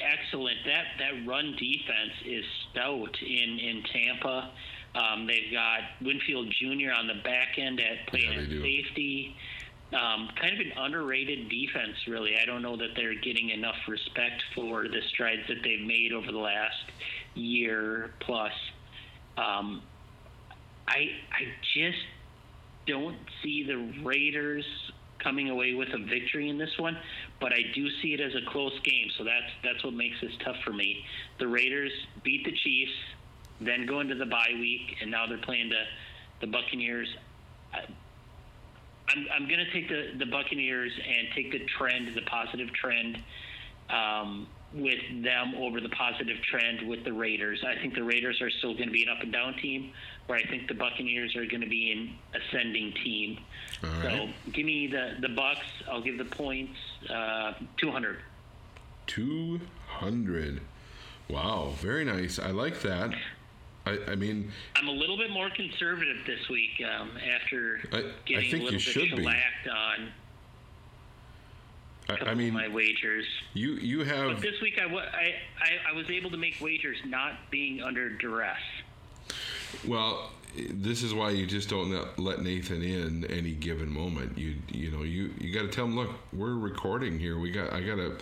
excellent. 0.02 0.58
That 0.66 0.86
that 1.00 1.28
run 1.28 1.52
defense 1.58 2.14
is 2.26 2.46
stout 2.72 3.16
in 3.22 3.60
in 3.60 3.84
Tampa. 3.92 4.52
Um, 4.96 5.28
they've 5.28 5.52
got 5.52 5.82
Winfield 6.02 6.54
Jr. 6.60 6.92
on 6.98 7.08
the 7.08 7.22
back 7.24 7.58
end 7.58 7.82
at 7.82 8.08
playing 8.08 8.32
Yeah, 8.32 8.38
they 8.38 8.44
at 8.44 8.50
do. 8.50 8.62
safety. 8.62 9.36
Um, 9.94 10.30
kind 10.42 10.54
of 10.54 10.60
an 10.60 10.72
underrated 10.78 11.48
defense, 11.50 11.96
really. 12.08 12.36
I 12.42 12.46
don't 12.46 12.62
know 12.62 12.76
that 12.78 12.90
they're 12.96 13.14
getting 13.20 13.52
enough 13.52 13.76
respect 13.88 14.42
for 14.56 14.84
the 14.88 15.00
strides 15.14 15.42
that 15.48 15.58
they've 15.64 15.86
made 15.86 16.12
over 16.12 16.32
the 16.32 16.38
last 16.40 16.76
year 17.36 18.12
plus. 18.20 18.52
Um, 19.38 19.84
I 20.88 21.10
I 21.32 21.46
just 21.76 22.00
don't 22.88 23.18
see 23.44 23.64
the 23.64 23.78
Raiders 24.04 24.66
coming 25.26 25.50
away 25.50 25.74
with 25.74 25.90
a 25.90 25.98
victory 25.98 26.48
in 26.50 26.58
this 26.58 26.78
one, 26.78 26.96
but 27.42 27.52
I 27.52 27.62
do 27.74 27.90
see 28.02 28.14
it 28.14 28.22
as 28.22 28.34
a 28.36 28.50
close 28.50 28.80
game. 28.84 29.10
So 29.18 29.24
that's 29.26 29.52
that's 29.64 29.84
what 29.84 29.94
makes 29.94 30.22
this 30.22 30.32
tough 30.46 30.58
for 30.64 30.72
me. 30.72 31.04
The 31.40 31.48
Raiders 31.48 31.92
beat 32.24 32.46
the 32.46 32.52
Chiefs, 32.52 32.94
then 33.60 33.86
go 33.86 34.00
into 34.00 34.16
the 34.16 34.28
bye 34.28 34.54
week, 34.54 34.96
and 35.02 35.10
now 35.12 35.26
they're 35.28 35.38
playing 35.40 35.70
the 35.70 35.84
the 36.42 36.48
Buccaneers. 36.48 37.10
I'm 37.74 39.28
I'm 39.34 39.48
going 39.48 39.60
to 39.60 39.72
take 39.72 39.90
the 39.90 40.14
the 40.18 40.28
Buccaneers 40.28 40.92
and 40.96 41.28
take 41.36 41.52
the 41.52 41.66
trend, 41.78 42.16
the 42.16 42.22
positive 42.22 42.72
trend. 42.74 43.18
Um, 43.90 44.48
with 44.76 45.00
them 45.24 45.54
over 45.58 45.80
the 45.80 45.90
positive 45.90 46.38
trend 46.44 46.88
with 46.88 47.04
the 47.06 47.14
Raiders. 47.14 47.64
I 47.66 47.80
think 47.82 47.96
the 47.96 48.04
Raiders 48.04 48.42
are 48.42 48.50
still 48.50 48.74
going 48.74 48.88
to 48.88 48.92
be 48.94 49.04
an 49.04 49.10
up 49.10 49.22
and 49.22 49.32
down 49.32 49.56
team, 49.56 49.92
where 50.28 50.38
I 50.38 50.44
think 50.46 50.68
the 50.68 50.74
Buccaneers 50.74 51.36
are 51.36 51.46
going 51.46 51.62
to 51.62 51.70
be 51.70 51.92
an 51.92 52.42
ascending 52.42 52.94
team. 53.04 53.40
All 53.84 53.90
so 54.02 54.08
right. 54.08 54.36
give 54.52 54.66
me 54.66 54.88
the 54.88 55.16
the 55.22 55.30
Bucks. 55.30 55.66
I'll 55.90 56.02
give 56.02 56.18
the 56.18 56.26
points 56.26 56.78
uh, 57.10 57.54
200. 57.78 58.18
200. 59.08 60.62
Wow, 61.30 61.74
very 61.80 62.06
nice. 62.06 62.38
I 62.38 62.52
like 62.52 62.82
that. 62.82 63.12
I, 63.86 64.00
I 64.08 64.16
mean, 64.16 64.52
I'm 64.76 64.88
a 64.88 64.92
little 64.92 65.18
bit 65.18 65.30
more 65.30 65.50
conservative 65.56 66.18
this 66.26 66.50
week 66.50 66.82
um, 67.00 67.12
after 67.36 67.80
I- 67.92 68.12
getting 68.26 68.50
think 68.52 68.54
a 68.54 68.58
you 68.58 68.64
little 68.64 68.80
should 68.80 69.10
bit 69.12 69.20
be. 69.20 69.28
on 69.28 70.12
I, 72.10 72.18
I 72.30 72.34
mean, 72.36 72.54
my 72.54 72.68
wagers. 72.68 73.26
you 73.54 73.74
you 73.74 74.04
have. 74.04 74.34
But 74.34 74.42
this 74.42 74.62
week 74.62 74.80
I, 74.80 74.86
I, 74.86 75.34
I, 75.60 75.92
I 75.92 75.94
was 75.94 76.10
able 76.10 76.30
to 76.32 76.38
make 76.38 76.60
wagers 76.62 76.98
not 77.06 77.34
being 77.52 77.82
under 77.82 78.10
duress. 78.10 78.60
well. 79.88 80.32
This 80.70 81.04
is 81.04 81.14
why 81.14 81.32
you 81.32 81.46
just 81.46 81.68
don't 81.68 81.90
let- 81.92 82.18
let 82.18 82.42
Nathan 82.42 82.82
in 82.82 83.26
any 83.26 83.52
given 83.52 83.92
moment. 83.92 84.38
You 84.38 84.56
you 84.72 84.90
know 84.90 85.04
you 85.04 85.32
you 85.38 85.54
got 85.54 85.64
to 85.64 85.68
tell 85.68 85.84
him, 85.84 85.98
look, 85.98 86.12
we're 86.32 86.56
recording 86.56 87.20
here. 87.20 87.38
We 87.38 87.52
got 87.52 87.74
I 87.74 87.82
got 87.82 88.00
a 88.00 88.16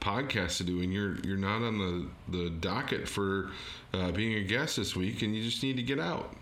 podcast 0.00 0.58
to 0.58 0.62
do, 0.64 0.82
and 0.82 0.92
you're 0.92 1.16
you're 1.24 1.36
not 1.36 1.62
on 1.62 1.78
the 1.78 2.06
the 2.38 2.50
docket 2.50 3.08
for 3.08 3.50
uh, 3.92 4.12
being 4.12 4.34
a 4.34 4.44
guest 4.44 4.76
this 4.76 4.94
week, 4.94 5.22
and 5.22 5.34
you 5.34 5.42
just 5.42 5.64
need 5.64 5.76
to 5.78 5.82
get 5.82 5.98
out. 5.98 6.36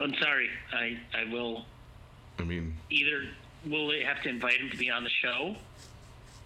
I'm 0.00 0.14
sorry. 0.20 0.48
I, 0.72 0.98
I 1.14 1.30
will 1.32 1.64
I 2.38 2.42
mean, 2.44 2.74
either 2.90 3.24
will 3.66 3.88
they 3.88 4.02
have 4.02 4.22
to 4.22 4.28
invite 4.28 4.60
him 4.60 4.70
to 4.70 4.76
be 4.76 4.90
on 4.90 5.04
the 5.04 5.10
show, 5.10 5.56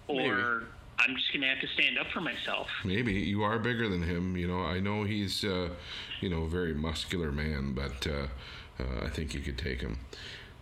or 0.09 0.17
Maybe. 0.17 0.67
I'm 0.99 1.17
just 1.17 1.33
going 1.33 1.43
to 1.43 1.49
have 1.49 1.61
to 1.61 1.67
stand 1.69 1.99
up 1.99 2.07
for 2.13 2.21
myself. 2.21 2.69
Maybe 2.85 3.15
you 3.15 3.43
are 3.43 3.59
bigger 3.59 3.89
than 3.89 4.03
him. 4.03 4.37
You 4.37 4.47
know, 4.47 4.61
I 4.63 4.81
know 4.81 5.03
he's, 5.05 5.45
uh, 5.45 5.71
you 6.21 6.29
know, 6.29 6.45
a 6.45 6.49
very 6.49 6.73
muscular 6.75 7.33
man, 7.33 7.73
but 7.75 8.07
uh, 8.07 8.27
uh, 8.81 9.05
I 9.05 9.09
think 9.09 9.35
you 9.35 9.41
could 9.41 9.59
take 9.59 9.81
him. 9.81 9.99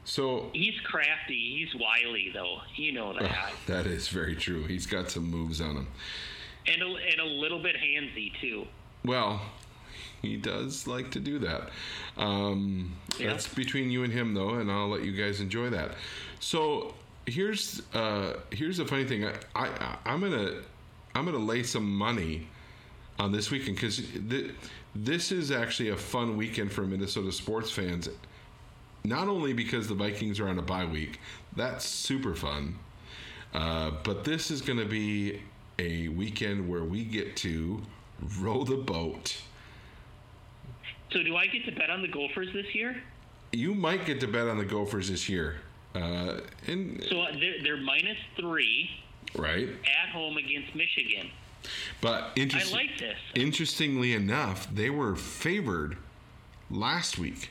So 0.04 0.50
He's 0.52 0.80
crafty. 0.80 1.56
He's 1.58 1.74
wily, 1.80 2.30
though. 2.32 2.60
You 2.74 2.92
know 2.92 3.12
that. 3.18 3.52
that 3.66 3.86
is 3.86 4.08
very 4.08 4.34
true. 4.34 4.64
He's 4.64 4.86
got 4.86 5.10
some 5.10 5.30
moves 5.30 5.60
on 5.60 5.76
him. 5.76 5.88
and, 6.66 6.82
a, 6.82 6.86
and 6.86 7.20
a 7.20 7.24
little 7.24 7.62
bit 7.62 7.76
handsy, 7.76 8.32
too. 8.40 8.66
Well, 9.04 9.40
he 10.28 10.36
does 10.36 10.86
like 10.86 11.10
to 11.12 11.20
do 11.20 11.38
that. 11.40 11.70
Um, 12.16 12.94
Yeah. 13.18 13.28
That's 13.28 13.48
between 13.48 13.90
you 13.90 14.04
and 14.04 14.12
him, 14.12 14.34
though, 14.34 14.50
and 14.50 14.70
I'll 14.70 14.88
let 14.88 15.04
you 15.04 15.12
guys 15.12 15.40
enjoy 15.40 15.70
that. 15.70 15.92
So 16.40 16.94
here's 17.26 17.82
uh, 17.94 18.34
here's 18.50 18.78
the 18.78 18.86
funny 18.86 19.04
thing. 19.04 19.26
I, 19.26 19.34
I 19.54 19.96
I'm 20.06 20.20
gonna 20.20 20.62
I'm 21.14 21.24
gonna 21.24 21.38
lay 21.38 21.62
some 21.62 21.96
money 21.96 22.48
on 23.18 23.32
this 23.32 23.50
weekend 23.50 23.76
because 23.76 24.02
th- 24.28 24.50
this 24.94 25.32
is 25.32 25.50
actually 25.50 25.90
a 25.90 25.96
fun 25.96 26.36
weekend 26.36 26.72
for 26.72 26.82
Minnesota 26.82 27.30
sports 27.32 27.70
fans. 27.70 28.08
Not 29.04 29.28
only 29.28 29.52
because 29.52 29.88
the 29.88 29.94
Vikings 29.94 30.38
are 30.40 30.48
on 30.48 30.58
a 30.58 30.62
bye 30.62 30.84
week, 30.84 31.18
that's 31.56 31.84
super 31.84 32.34
fun. 32.34 32.78
Uh, 33.52 33.90
but 34.04 34.24
this 34.24 34.50
is 34.50 34.62
going 34.62 34.78
to 34.78 34.84
be 34.86 35.42
a 35.78 36.08
weekend 36.08 36.68
where 36.68 36.84
we 36.84 37.04
get 37.04 37.36
to 37.38 37.82
row 38.38 38.64
the 38.64 38.76
boat. 38.76 39.36
So, 41.12 41.22
do 41.22 41.36
I 41.36 41.46
get 41.46 41.64
to 41.66 41.72
bet 41.72 41.90
on 41.90 42.02
the 42.02 42.08
Gophers 42.08 42.48
this 42.52 42.74
year? 42.74 43.02
You 43.52 43.74
might 43.74 44.06
get 44.06 44.20
to 44.20 44.26
bet 44.28 44.48
on 44.48 44.56
the 44.58 44.64
Gophers 44.64 45.08
this 45.10 45.28
year. 45.28 45.56
Uh, 45.94 46.40
and 46.66 47.04
So, 47.10 47.20
uh, 47.20 47.32
they're, 47.38 47.62
they're 47.62 47.76
minus 47.76 48.16
three 48.36 48.90
right, 49.36 49.68
at 49.68 50.08
home 50.10 50.38
against 50.38 50.74
Michigan. 50.74 51.30
but 52.00 52.30
interest- 52.36 52.72
like 52.72 52.96
this. 52.98 53.18
interestingly 53.34 54.14
enough, 54.14 54.72
they 54.74 54.88
were 54.88 55.14
favored 55.16 55.98
last 56.70 57.18
week, 57.18 57.50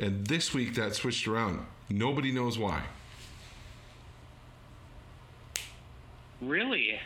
and 0.00 0.26
this 0.26 0.52
week 0.52 0.74
that 0.74 0.94
switched 0.96 1.28
around. 1.28 1.64
Nobody 1.88 2.32
knows 2.32 2.58
why. 2.58 2.82
Really? 6.40 6.98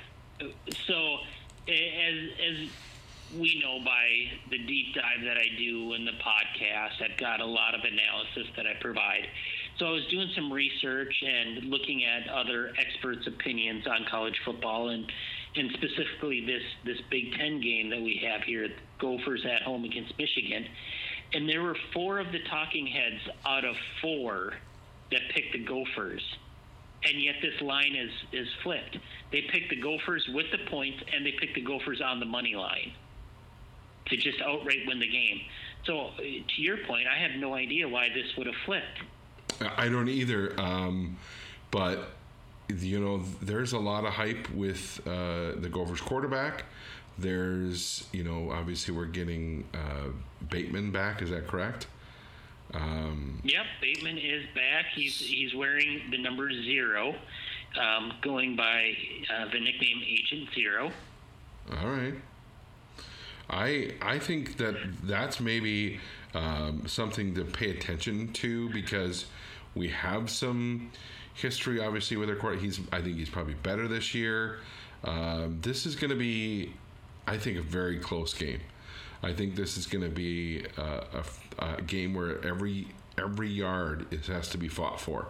So, 0.86 1.18
as 1.68 2.14
as 2.40 2.68
we 3.38 3.60
know 3.62 3.78
by 3.84 4.06
the 4.50 4.58
deep 4.58 4.94
dive 4.94 5.24
that 5.24 5.36
I 5.36 5.46
do 5.56 5.94
in 5.94 6.04
the 6.04 6.12
podcast, 6.12 7.02
I've 7.02 7.16
got 7.18 7.40
a 7.40 7.46
lot 7.46 7.74
of 7.74 7.80
analysis 7.80 8.52
that 8.56 8.66
I 8.66 8.74
provide. 8.80 9.26
So 9.78 9.86
I 9.86 9.90
was 9.90 10.06
doing 10.10 10.28
some 10.34 10.52
research 10.52 11.14
and 11.26 11.64
looking 11.64 12.04
at 12.04 12.28
other 12.28 12.72
experts' 12.78 13.26
opinions 13.26 13.86
on 13.86 14.04
college 14.10 14.38
football 14.44 14.90
and 14.90 15.10
and 15.54 15.70
specifically 15.72 16.44
this 16.46 16.62
this 16.84 16.98
Big 17.10 17.34
Ten 17.34 17.60
game 17.60 17.90
that 17.90 18.00
we 18.00 18.22
have 18.26 18.42
here, 18.42 18.68
Gophers 18.98 19.44
at 19.44 19.62
home 19.62 19.84
against 19.84 20.16
Michigan. 20.18 20.66
And 21.34 21.48
there 21.48 21.62
were 21.62 21.76
four 21.92 22.18
of 22.18 22.32
the 22.32 22.40
talking 22.50 22.86
heads 22.86 23.20
out 23.46 23.64
of 23.64 23.74
four 24.00 24.54
that 25.10 25.20
picked 25.34 25.52
the 25.52 25.64
Gophers 25.64 26.22
and 27.04 27.20
yet 27.20 27.34
this 27.42 27.60
line 27.60 27.96
is 27.96 28.10
is 28.32 28.48
flipped. 28.62 28.98
They 29.30 29.42
picked 29.50 29.70
the 29.70 29.80
Gophers 29.80 30.24
with 30.32 30.46
the 30.52 30.70
points, 30.70 31.02
and 31.12 31.26
they 31.26 31.32
picked 31.32 31.54
the 31.54 31.62
Gophers 31.62 32.00
on 32.00 32.20
the 32.20 32.26
money 32.26 32.54
line 32.54 32.92
to 34.06 34.16
just 34.16 34.40
outright 34.40 34.86
win 34.86 34.98
the 34.98 35.08
game. 35.08 35.40
So, 35.84 35.98
uh, 36.00 36.20
to 36.20 36.62
your 36.62 36.78
point, 36.86 37.06
I 37.08 37.18
have 37.18 37.40
no 37.40 37.54
idea 37.54 37.88
why 37.88 38.08
this 38.08 38.36
would 38.36 38.46
have 38.46 38.56
flipped. 38.64 39.00
I 39.76 39.88
don't 39.88 40.08
either. 40.08 40.58
Um, 40.60 41.16
but 41.70 42.10
you 42.68 43.00
know, 43.00 43.22
there's 43.40 43.72
a 43.72 43.78
lot 43.78 44.04
of 44.04 44.12
hype 44.12 44.48
with 44.50 45.00
uh, 45.06 45.52
the 45.56 45.68
Gophers 45.70 46.00
quarterback. 46.00 46.64
There's, 47.18 48.06
you 48.12 48.24
know, 48.24 48.50
obviously 48.50 48.94
we're 48.94 49.04
getting 49.06 49.64
uh, 49.74 50.08
Bateman 50.50 50.90
back. 50.90 51.20
Is 51.20 51.30
that 51.30 51.46
correct? 51.46 51.86
Um, 52.74 53.40
yep, 53.44 53.66
Bateman 53.82 54.16
is 54.16 54.46
back. 54.54 54.86
He's 54.94 55.18
he's 55.18 55.54
wearing 55.54 56.02
the 56.10 56.16
number 56.16 56.50
zero, 56.50 57.14
um, 57.78 58.14
going 58.22 58.56
by 58.56 58.96
uh, 59.34 59.50
the 59.52 59.60
nickname 59.60 60.00
Agent 60.06 60.48
Zero. 60.54 60.90
All 61.80 61.90
right. 61.90 62.14
I 63.50 63.92
I 64.00 64.18
think 64.18 64.56
that 64.58 64.76
that's 65.04 65.40
maybe 65.40 66.00
um, 66.34 66.86
something 66.86 67.34
to 67.34 67.44
pay 67.44 67.70
attention 67.70 68.32
to 68.34 68.68
because 68.70 69.26
we 69.74 69.88
have 69.88 70.30
some 70.30 70.90
history, 71.34 71.80
obviously, 71.80 72.16
with 72.16 72.28
our 72.28 72.36
court. 72.36 72.58
He's 72.58 72.80
I 72.92 73.00
think 73.00 73.16
he's 73.16 73.30
probably 73.30 73.54
better 73.54 73.88
this 73.88 74.14
year. 74.14 74.58
Um, 75.04 75.58
this 75.62 75.86
is 75.86 75.96
going 75.96 76.10
to 76.10 76.16
be, 76.16 76.72
I 77.26 77.36
think, 77.36 77.58
a 77.58 77.62
very 77.62 77.98
close 77.98 78.34
game. 78.34 78.60
I 79.22 79.32
think 79.32 79.54
this 79.54 79.76
is 79.76 79.86
going 79.86 80.04
to 80.04 80.10
be 80.10 80.64
a, 80.76 81.04
a, 81.60 81.74
a, 81.76 81.82
game 81.82 82.14
where 82.14 82.44
every 82.44 82.88
every 83.18 83.48
yard 83.48 84.06
is, 84.10 84.26
has 84.26 84.48
to 84.50 84.58
be 84.58 84.68
fought 84.68 85.00
for. 85.00 85.26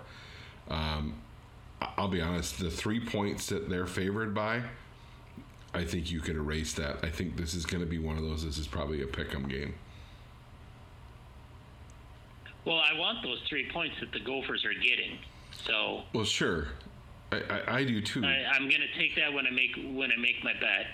Um, 0.68 1.14
I'll 1.80 2.08
be 2.08 2.20
honest, 2.20 2.58
the 2.58 2.70
three 2.70 3.04
points 3.04 3.46
that 3.46 3.68
they're 3.68 3.86
favored 3.86 4.34
by, 4.34 4.62
I 5.74 5.84
think 5.84 6.10
you 6.10 6.20
could 6.20 6.36
erase 6.36 6.74
that. 6.74 6.98
I 7.02 7.08
think 7.08 7.36
this 7.36 7.54
is 7.54 7.64
going 7.64 7.82
to 7.82 7.88
be 7.88 7.98
one 7.98 8.18
of 8.18 8.22
those. 8.22 8.44
This 8.44 8.58
is 8.58 8.66
probably 8.66 9.02
a 9.02 9.06
pick 9.06 9.34
'em 9.34 9.48
game. 9.48 9.74
Well, 12.64 12.78
I 12.78 12.96
want 12.98 13.22
those 13.22 13.40
three 13.48 13.68
points 13.70 13.96
that 14.00 14.12
the 14.12 14.20
Gophers 14.20 14.64
are 14.64 14.74
getting. 14.74 15.18
So. 15.66 16.02
Well, 16.12 16.24
sure. 16.24 16.68
I, 17.32 17.42
I, 17.48 17.76
I 17.78 17.84
do 17.84 18.00
too. 18.00 18.24
I, 18.24 18.56
am 18.56 18.68
going 18.68 18.82
to 18.82 18.98
take 18.98 19.16
that 19.16 19.32
when 19.32 19.46
I 19.46 19.50
make 19.50 19.74
when 19.94 20.12
I 20.12 20.20
make 20.20 20.44
my 20.44 20.52
bet. 20.52 20.86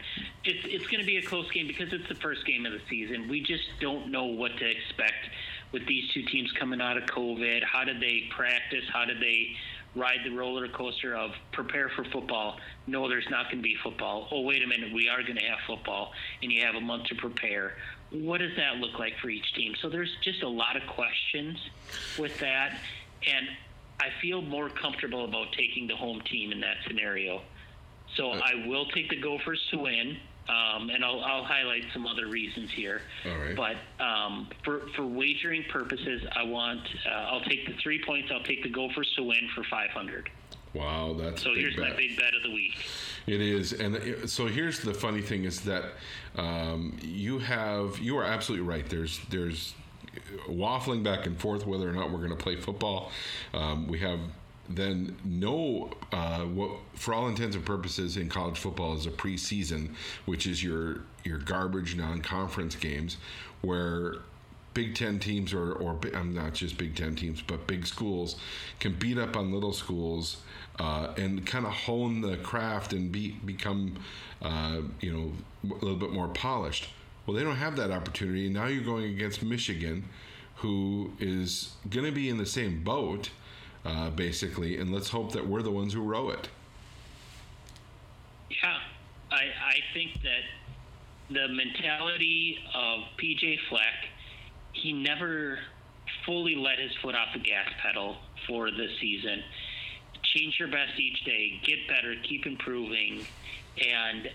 It's 0.45 0.65
it's 0.65 0.87
going 0.87 1.01
to 1.01 1.07
be 1.07 1.17
a 1.17 1.23
close 1.23 1.51
game 1.51 1.67
because 1.67 1.93
it's 1.93 2.09
the 2.09 2.15
first 2.15 2.47
game 2.47 2.65
of 2.65 2.73
the 2.73 2.81
season. 2.89 3.29
We 3.29 3.43
just 3.43 3.65
don't 3.81 4.11
know 4.11 4.25
what 4.25 4.57
to 4.59 4.71
expect 4.71 5.29
with 5.73 5.87
these 5.87 6.11
two 6.13 6.23
teams 6.23 6.53
coming 6.53 6.81
out 6.81 6.97
of 6.97 7.05
COVID. 7.05 7.65
How 7.65 7.85
did 7.85 8.01
they 8.01 8.29
practice? 8.31 8.85
How 8.93 9.05
did 9.05 9.21
they 9.21 9.57
ride 9.99 10.19
the 10.25 10.31
roller 10.31 10.69
coaster 10.69 11.17
of 11.17 11.33
prepare 11.53 11.91
for 11.95 12.05
football? 12.05 12.57
No, 12.87 13.09
there's 13.09 13.29
not 13.31 13.47
going 13.47 13.59
to 13.59 13.63
be 13.63 13.77
football. 13.83 14.29
Oh, 14.31 14.43
wait 14.43 14.63
a 14.63 14.67
minute, 14.67 14.93
we 14.93 15.09
are 15.09 15.23
going 15.23 15.37
to 15.37 15.45
have 15.45 15.59
football, 15.67 16.13
and 16.43 16.51
you 16.53 16.65
have 16.65 16.75
a 16.75 16.81
month 16.81 17.05
to 17.07 17.15
prepare. 17.17 17.75
What 18.11 18.39
does 18.39 18.57
that 18.57 18.77
look 18.77 18.99
like 18.99 19.15
for 19.21 19.29
each 19.29 19.53
team? 19.55 19.75
So 19.83 19.89
there's 19.89 20.15
just 20.23 20.43
a 20.43 20.49
lot 20.49 20.77
of 20.77 20.83
questions 20.89 21.59
with 22.19 22.39
that, 22.39 22.79
and 23.27 23.49
I 24.01 24.09
feel 24.23 24.41
more 24.41 24.71
comfortable 24.71 25.25
about 25.25 25.53
taking 25.53 25.89
the 25.89 25.97
home 25.97 26.21
team 26.23 26.53
in 26.53 26.61
that 26.61 26.77
scenario. 26.87 27.43
So 28.17 28.31
I 28.31 28.67
will 28.67 28.87
take 28.87 29.11
the 29.11 29.21
Gophers 29.21 29.61
to 29.73 29.79
win, 29.79 30.17
um, 30.49 30.91
and 30.91 31.05
I'll, 31.05 31.21
I'll, 31.21 31.45
highlight 31.45 31.85
some 31.93 32.07
other 32.07 32.27
reasons 32.27 32.71
here. 32.71 33.03
But 33.57 33.77
um, 34.03 34.49
for 34.65 34.83
for 34.97 35.05
wagering 35.07 35.65
purposes, 35.71 36.23
I 36.35 36.43
want 36.45 36.81
uh, 37.07 37.15
I'll 37.15 37.43
take 37.43 37.67
the 37.67 37.75
three 37.83 38.03
points. 38.05 38.31
I'll 38.33 38.43
take 38.43 38.63
the 38.63 38.71
Gophers 38.71 39.13
to 39.17 39.23
win 39.23 39.49
for 39.55 39.63
500. 39.65 40.31
Wow, 40.75 41.15
that's 41.19 41.43
so. 41.43 41.55
here's 41.55 41.77
bet. 41.77 41.91
my 41.91 41.97
big 41.97 42.17
bet 42.17 42.35
of 42.35 42.43
the 42.43 42.53
week. 42.53 42.77
It 43.27 43.41
is, 43.41 43.73
and 43.73 43.97
it, 43.97 44.31
so 44.31 44.47
here's 44.47 44.81
the 44.81 44.95
funny 44.95 45.23
thing: 45.23 45.45
is 45.45 45.61
that 45.63 45.85
um, 46.37 46.97
you 47.03 47.39
have 47.39 47.99
you 47.99 48.17
are 48.19 48.25
absolutely 48.25 48.67
right. 48.67 48.89
There's 48.89 49.21
there's 49.31 49.75
waffling 50.49 51.03
back 51.03 51.27
and 51.27 51.39
forth 51.39 51.67
whether 51.67 51.89
or 51.89 51.93
not 51.93 52.11
we're 52.11 52.19
going 52.19 52.31
to 52.31 52.37
play 52.37 52.57
football. 52.57 53.11
Um, 53.55 53.87
we 53.87 53.99
have 54.01 54.21
then 54.69 55.17
no 55.25 55.91
uh, 56.13 56.41
what 56.41 56.71
for 56.95 57.15
all 57.15 57.29
intents 57.29 57.57
and 57.57 57.65
purposes 57.65 58.17
in 58.17 58.29
college 58.29 58.59
football 58.59 58.95
is 58.95 59.07
a 59.07 59.11
preseason, 59.11 59.91
which 60.27 60.47
is 60.47 60.63
your 60.63 61.01
your 61.25 61.39
garbage 61.39 61.97
non-conference 61.97 62.77
games, 62.77 63.17
where 63.63 64.17
Big 64.75 64.95
Ten 64.95 65.19
teams 65.19 65.53
or 65.53 65.73
or 65.73 65.99
I'm 66.15 66.35
not 66.35 66.55
just 66.55 66.79
Big 66.79 66.95
Ten 66.95 67.17
teams, 67.17 67.43
but 67.43 67.67
big 67.67 67.87
schools 67.87 68.37
can 68.79 68.95
beat 68.95 69.19
up 69.19 69.37
on 69.37 69.53
little 69.53 69.73
schools 69.73 70.39
uh, 70.79 71.15
and 71.17 71.45
kind 71.47 71.67
of 71.67 71.73
hone 71.73 72.21
the 72.21 72.37
craft 72.37 72.93
and 72.93 73.11
be 73.11 73.33
become 73.45 73.97
uh, 74.43 74.83
you 75.01 75.13
know 75.13 75.33
a 75.71 75.85
little 75.85 75.99
bit 75.99 76.11
more 76.11 76.29
polished. 76.29 76.89
Well, 77.27 77.37
they 77.37 77.43
don't 77.43 77.57
have 77.57 77.77
that 77.77 77.91
opportunity. 77.91 78.49
Now 78.49 78.67
you're 78.67 78.85
going 78.85 79.05
against 79.05 79.43
Michigan, 79.43 80.05
who 80.57 81.13
is 81.19 81.73
going 81.91 82.07
to 82.07 82.13
be 82.13 82.29
in 82.29 82.39
the 82.39 82.47
same 82.47 82.83
boat, 82.83 83.31
uh, 83.85 84.11
basically, 84.11 84.79
and 84.79 84.93
let's 84.93 85.09
hope 85.09 85.33
that 85.33 85.47
we're 85.47 85.63
the 85.63 85.71
ones 85.71 85.93
who 85.93 86.03
row 86.03 86.31
it. 86.31 86.49
Yeah, 88.51 88.77
I, 89.31 89.37
I 89.37 89.75
think 89.93 90.15
that 90.23 90.43
the 91.31 91.49
mentality 91.49 92.59
of 92.75 93.01
PJ 93.23 93.57
Fleck, 93.69 93.83
he 94.73 94.93
never 94.93 95.59
fully 96.25 96.57
let 96.57 96.79
his 96.79 96.91
foot 97.03 97.15
off 97.15 97.29
the 97.35 97.41
gas 97.41 97.69
pedal 97.83 98.17
for 98.47 98.71
the 98.71 98.87
season. 99.01 99.43
Change 100.35 100.57
your 100.59 100.69
best 100.69 100.99
each 100.99 101.25
day, 101.25 101.61
get 101.65 101.79
better, 101.89 102.15
keep 102.29 102.47
improving, 102.47 103.27
and 103.79 104.29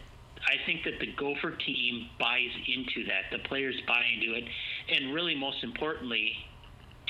I 0.45 0.55
think 0.65 0.83
that 0.83 0.99
the 0.99 1.11
Gopher 1.13 1.51
team 1.51 2.07
buys 2.19 2.49
into 2.67 3.07
that. 3.07 3.31
The 3.31 3.39
players 3.47 3.75
buy 3.87 4.03
into 4.15 4.35
it, 4.35 4.43
and 4.89 5.13
really, 5.13 5.35
most 5.35 5.63
importantly, 5.63 6.33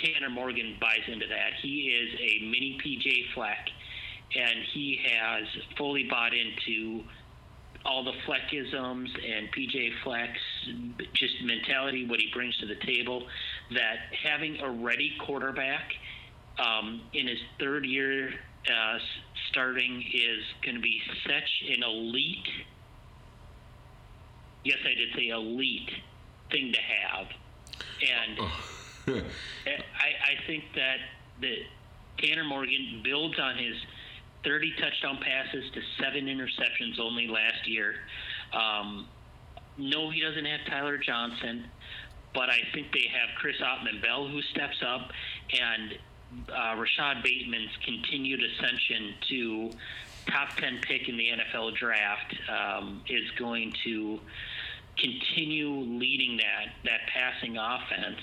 Tanner 0.04 0.30
Morgan 0.30 0.76
buys 0.80 1.02
into 1.08 1.28
that. 1.28 1.54
He 1.62 1.89
is 1.89 2.20
a 2.20 2.46
mini 2.46 2.78
PJ 2.84 3.34
Fleck, 3.34 3.70
and 4.36 4.60
he 4.74 5.00
has 5.06 5.48
fully 5.78 6.04
bought 6.04 6.34
into 6.34 7.04
all 7.86 8.04
the 8.04 8.13
Fleckisms 8.26 9.10
and 9.16 9.52
PJ 9.52 9.92
Fleck's 10.04 10.39
just 11.13 11.34
mentality, 11.44 12.06
what 12.08 12.20
he 12.20 12.30
brings 12.34 12.58
to 12.58 12.66
the 12.66 12.78
table. 12.86 13.28
That 13.72 13.98
having 14.24 14.60
a 14.60 14.70
ready 14.70 15.13
quarterback 15.20 15.92
um, 16.60 17.02
in 17.13 17.28
his 17.28 17.39
third 17.60 17.86
year 17.86 18.30
uh, 18.68 18.98
starting 19.50 20.04
is 20.13 20.44
going 20.63 20.76
to 20.76 20.82
be 20.82 21.02
such 21.26 21.70
an 21.76 21.84
elite 21.84 22.48
yes, 24.63 24.78
I 24.84 24.94
did 24.96 25.10
say 25.16 25.28
elite 25.28 25.89
thing 26.52 26.72
to 26.74 26.80
have, 26.80 27.28
and 28.02 28.38
oh. 28.39 28.52
I, 29.08 29.22
I 29.68 30.48
think 30.48 30.66
that 30.76 30.98
that 31.42 31.58
Tanner 32.20 32.44
Morgan 32.44 33.02
builds 33.04 33.39
on 33.39 33.58
his 33.58 33.76
30 34.44 34.74
touchdown 34.80 35.20
passes 35.22 35.72
to 35.74 35.82
seven 36.00 36.26
interceptions 36.26 37.00
only 37.00 37.28
last 37.28 37.68
year. 37.68 37.96
Um, 38.54 39.08
no, 39.78 40.10
he 40.10 40.22
doesn't 40.22 40.46
have 40.46 40.60
Tyler 40.68 40.98
Johnson, 40.98 41.66
but 42.34 42.50
I 42.50 42.60
think 42.74 42.92
they 42.92 43.08
have 43.12 43.36
Chris 43.38 43.56
Autman-Bell 43.62 44.28
who 44.28 44.42
steps 44.42 44.84
up, 44.86 45.12
and 45.60 45.98
uh, 46.50 46.76
Rashod 46.78 47.24
Bateman's 47.24 47.72
continued 47.84 48.42
ascension 48.44 49.13
to 49.30 49.72
top 50.28 50.56
10 50.58 50.80
pick 50.82 51.10
in 51.10 51.18
the 51.18 51.30
NFL 51.30 51.76
draft 51.76 52.36
um, 52.50 53.02
is 53.08 53.30
going 53.32 53.74
to 53.84 54.20
continue 54.98 55.70
leading 55.70 56.38
that 56.38 56.74
that 56.84 57.02
passing 57.08 57.58
offense, 57.58 58.20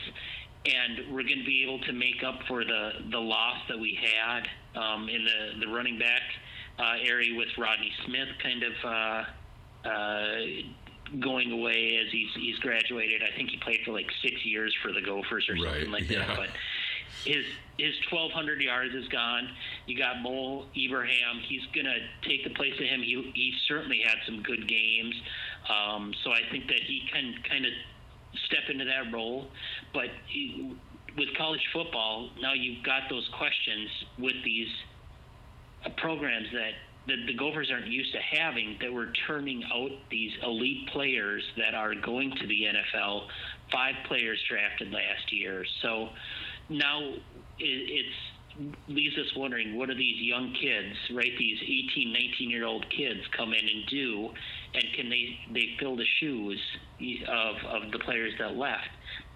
and 0.66 1.12
we're 1.12 1.22
going 1.22 1.38
to 1.38 1.44
be 1.44 1.62
able 1.62 1.78
to 1.80 1.92
make 1.92 2.22
up 2.26 2.40
for 2.46 2.64
the 2.64 2.90
the 3.10 3.18
loss 3.18 3.56
that 3.68 3.78
we 3.78 3.98
had 4.00 4.48
um, 4.80 5.08
in 5.08 5.24
the 5.24 5.66
the 5.66 5.72
running 5.72 5.98
back 5.98 6.22
uh, 6.78 6.96
area 7.04 7.36
with 7.36 7.48
Rodney 7.58 7.92
Smith 8.06 8.28
kind 8.42 8.62
of. 8.62 8.72
Uh, 8.84 9.24
uh, 9.82 10.62
going 11.18 11.50
away 11.50 11.98
as 12.04 12.12
he's 12.12 12.28
he's 12.36 12.56
graduated. 12.58 13.22
I 13.22 13.36
think 13.36 13.50
he 13.50 13.56
played 13.56 13.80
for 13.84 13.92
like 13.92 14.06
six 14.22 14.44
years 14.44 14.74
for 14.82 14.92
the 14.92 15.00
Gophers 15.00 15.48
or 15.48 15.56
something 15.56 15.90
like 15.90 16.08
yeah. 16.08 16.26
that. 16.26 16.36
But 16.36 16.50
his 17.24 17.44
his 17.78 17.94
1,200 18.10 18.60
yards 18.60 18.94
is 18.94 19.08
gone. 19.08 19.48
You 19.86 19.96
got 19.96 20.20
Mo 20.22 20.66
Ibrahim. 20.76 21.40
He's 21.48 21.64
gonna 21.74 21.96
take 22.22 22.44
the 22.44 22.50
place 22.50 22.74
of 22.74 22.86
him. 22.86 23.02
He 23.02 23.30
he 23.34 23.54
certainly 23.66 24.00
had 24.04 24.18
some 24.26 24.42
good 24.42 24.68
games. 24.68 25.14
Um, 25.68 26.14
so 26.22 26.32
I 26.32 26.40
think 26.50 26.68
that 26.68 26.80
he 26.80 27.02
can 27.12 27.34
kind 27.48 27.66
of 27.66 27.72
step 28.46 28.70
into 28.70 28.84
that 28.84 29.12
role. 29.12 29.48
But 29.92 30.10
with 31.16 31.28
college 31.36 31.64
football, 31.72 32.30
now 32.40 32.52
you've 32.52 32.84
got 32.84 33.02
those 33.10 33.28
questions 33.36 33.88
with 34.18 34.36
these 34.44 34.68
uh, 35.84 35.90
programs 35.96 36.46
that 36.52 36.72
the, 37.06 37.16
the 37.26 37.34
Gophers 37.34 37.70
aren't 37.72 37.86
used 37.86 38.12
to 38.12 38.18
having 38.18 38.76
that 38.80 38.92
we're 38.92 39.12
turning 39.26 39.64
out 39.72 39.90
these 40.10 40.32
elite 40.42 40.88
players 40.88 41.42
that 41.56 41.74
are 41.74 41.94
going 41.94 42.30
to 42.36 42.46
the 42.46 42.62
NFL. 42.64 43.22
Five 43.72 43.94
players 44.06 44.38
drafted 44.48 44.92
last 44.92 45.32
year. 45.32 45.64
So 45.82 46.10
now 46.68 47.00
it, 47.00 47.18
it's 47.58 48.16
leaves 48.88 49.16
us 49.16 49.34
wondering 49.36 49.76
what 49.76 49.88
do 49.88 49.94
these 49.94 50.20
young 50.20 50.52
kids, 50.52 50.96
right? 51.14 51.32
These 51.38 51.58
18, 51.62 52.12
19 52.12 52.50
year 52.50 52.66
old 52.66 52.84
kids 52.90 53.20
come 53.36 53.54
in 53.54 53.66
and 53.66 53.86
do, 53.86 54.30
and 54.74 54.84
can 54.94 55.08
they 55.10 55.38
they 55.52 55.76
fill 55.78 55.96
the 55.96 56.06
shoes 56.18 56.60
of 57.28 57.56
of 57.66 57.90
the 57.92 57.98
players 58.00 58.32
that 58.38 58.56
left? 58.56 58.88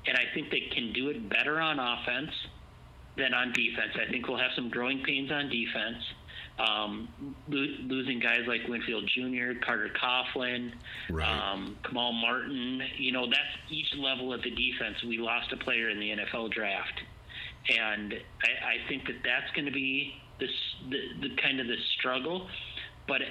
And 0.07 0.17
I 0.19 0.25
think 0.35 0.51
they 0.51 0.69
can 0.75 0.93
do 0.93 1.09
it 1.09 1.29
better 1.31 1.61
on 1.61 1.79
offense 1.79 2.31
than 3.17 3.33
on 3.33 3.53
defense. 3.53 3.93
I 3.97 4.11
think 4.11 4.29
we'll 4.29 4.39
have 4.39 4.51
some 4.55 4.69
growing 4.69 5.03
pains 5.03 5.31
on 5.31 5.49
defense, 5.49 6.03
um, 6.59 7.09
lo- 7.49 7.77
losing 7.87 8.19
guys 8.19 8.41
like 8.47 8.67
Winfield 8.69 9.09
Jr., 9.15 9.59
Carter 9.65 9.89
Coughlin, 10.03 10.73
Right. 11.09 11.27
um, 11.27 11.77
Kamal 11.85 12.13
Martin. 12.13 12.83
You 12.99 13.13
know, 13.13 13.27
that's 13.27 13.71
each 13.71 13.95
level 13.97 14.33
of 14.33 14.43
the 14.43 14.51
defense. 14.51 15.03
We 15.05 15.19
lost 15.19 15.53
a 15.53 15.57
player 15.57 15.89
in 15.91 15.99
the 16.01 16.11
NFL 16.11 16.53
draft, 16.53 17.01
and 17.71 18.13
I, 18.43 18.67
I 18.85 18.89
think 18.89 19.07
that 19.07 19.23
that's 19.25 19.51
going 19.55 19.67
to 19.67 19.73
be 19.73 20.15
this 20.39 20.51
the, 20.91 21.29
the 21.29 21.37
kind 21.37 21.61
of 21.61 21.67
the 21.67 21.77
struggle. 21.99 22.49
But 23.07 23.23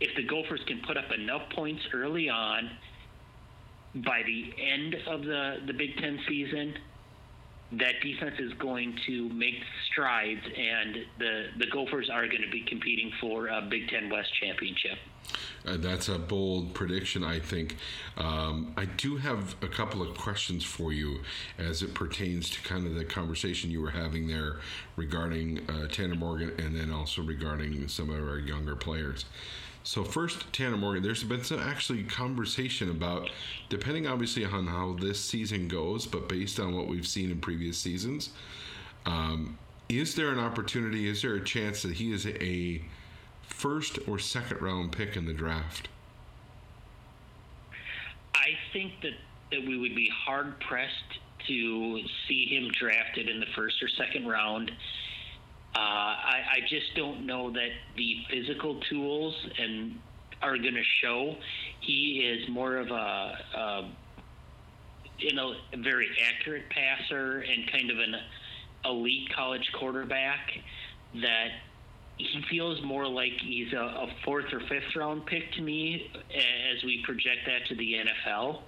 if 0.00 0.14
the 0.16 0.22
Gophers 0.22 0.60
can 0.66 0.80
put 0.86 0.96
up 0.96 1.10
enough 1.12 1.42
points 1.54 1.82
early 1.92 2.28
on, 2.28 2.70
by 3.94 4.22
the 4.24 4.54
end 4.62 4.96
of 5.06 5.22
the 5.22 5.58
the 5.66 5.72
Big 5.72 5.96
Ten 5.96 6.18
season, 6.28 6.74
that 7.72 7.94
defense 8.02 8.36
is 8.38 8.52
going 8.54 8.96
to 9.06 9.28
make 9.30 9.56
strides, 9.90 10.42
and 10.44 10.96
the 11.18 11.46
the 11.58 11.66
Gophers 11.72 12.08
are 12.10 12.26
going 12.26 12.42
to 12.42 12.50
be 12.50 12.62
competing 12.62 13.12
for 13.20 13.48
a 13.48 13.62
Big 13.62 13.88
Ten 13.88 14.10
West 14.10 14.30
championship. 14.40 14.98
Uh, 15.66 15.76
that's 15.76 16.08
a 16.08 16.18
bold 16.18 16.72
prediction, 16.74 17.22
I 17.22 17.38
think. 17.38 17.76
Um, 18.16 18.72
I 18.76 18.86
do 18.86 19.18
have 19.18 19.54
a 19.62 19.68
couple 19.68 20.02
of 20.02 20.16
questions 20.16 20.64
for 20.64 20.92
you 20.92 21.20
as 21.58 21.82
it 21.82 21.94
pertains 21.94 22.48
to 22.50 22.62
kind 22.62 22.86
of 22.86 22.94
the 22.94 23.04
conversation 23.04 23.70
you 23.70 23.82
were 23.82 23.90
having 23.90 24.26
there 24.26 24.56
regarding 24.96 25.68
uh, 25.68 25.86
Tanner 25.88 26.14
Morgan 26.14 26.52
and 26.58 26.74
then 26.74 26.90
also 26.90 27.22
regarding 27.22 27.86
some 27.88 28.10
of 28.10 28.26
our 28.26 28.38
younger 28.38 28.74
players. 28.74 29.26
So, 29.82 30.04
first, 30.04 30.52
Tanner 30.52 30.76
Morgan, 30.76 31.02
there's 31.02 31.24
been 31.24 31.42
some 31.42 31.58
actually 31.58 32.02
conversation 32.02 32.90
about, 32.90 33.30
depending 33.70 34.06
obviously 34.06 34.44
on 34.44 34.66
how 34.66 34.96
this 35.00 35.18
season 35.18 35.68
goes, 35.68 36.06
but 36.06 36.28
based 36.28 36.60
on 36.60 36.76
what 36.76 36.86
we've 36.86 37.06
seen 37.06 37.30
in 37.30 37.40
previous 37.40 37.78
seasons, 37.78 38.30
um, 39.06 39.58
is 39.88 40.14
there 40.14 40.30
an 40.30 40.38
opportunity, 40.38 41.08
is 41.08 41.22
there 41.22 41.34
a 41.34 41.44
chance 41.44 41.82
that 41.82 41.94
he 41.94 42.12
is 42.12 42.26
a 42.26 42.82
first 43.42 43.98
or 44.06 44.18
second 44.18 44.60
round 44.60 44.92
pick 44.92 45.16
in 45.16 45.24
the 45.24 45.32
draft? 45.32 45.88
I 48.34 48.50
think 48.72 48.92
that, 49.02 49.14
that 49.50 49.66
we 49.66 49.78
would 49.78 49.96
be 49.96 50.10
hard 50.26 50.60
pressed 50.60 51.18
to 51.48 52.00
see 52.28 52.46
him 52.46 52.70
drafted 52.78 53.30
in 53.30 53.40
the 53.40 53.46
first 53.56 53.82
or 53.82 53.88
second 53.88 54.28
round. 54.28 54.70
Uh, 55.74 55.78
I, 55.78 56.42
I 56.56 56.60
just 56.68 56.94
don't 56.96 57.26
know 57.26 57.52
that 57.52 57.70
the 57.96 58.16
physical 58.28 58.80
tools 58.90 59.34
and 59.58 59.98
are 60.42 60.56
going 60.56 60.74
to 60.74 60.82
show. 61.02 61.36
He 61.80 62.26
is 62.26 62.48
more 62.48 62.76
of 62.76 62.90
a, 62.90 62.92
a 62.94 63.90
you 65.18 65.34
know 65.34 65.52
a 65.72 65.76
very 65.76 66.08
accurate 66.26 66.64
passer 66.70 67.40
and 67.40 67.70
kind 67.70 67.90
of 67.90 67.98
an 67.98 68.14
elite 68.84 69.28
college 69.34 69.70
quarterback 69.78 70.50
that 71.14 71.48
he 72.16 72.42
feels 72.50 72.82
more 72.82 73.06
like 73.06 73.32
he's 73.42 73.72
a, 73.72 73.78
a, 73.78 74.08
fourth 74.24 74.52
or 74.52 74.60
fifth 74.60 74.94
round 74.96 75.24
pick 75.26 75.52
to 75.52 75.62
me 75.62 76.10
as 76.34 76.82
we 76.84 77.02
project 77.04 77.46
that 77.46 77.66
to 77.68 77.74
the 77.76 77.94
NFL. 77.94 78.60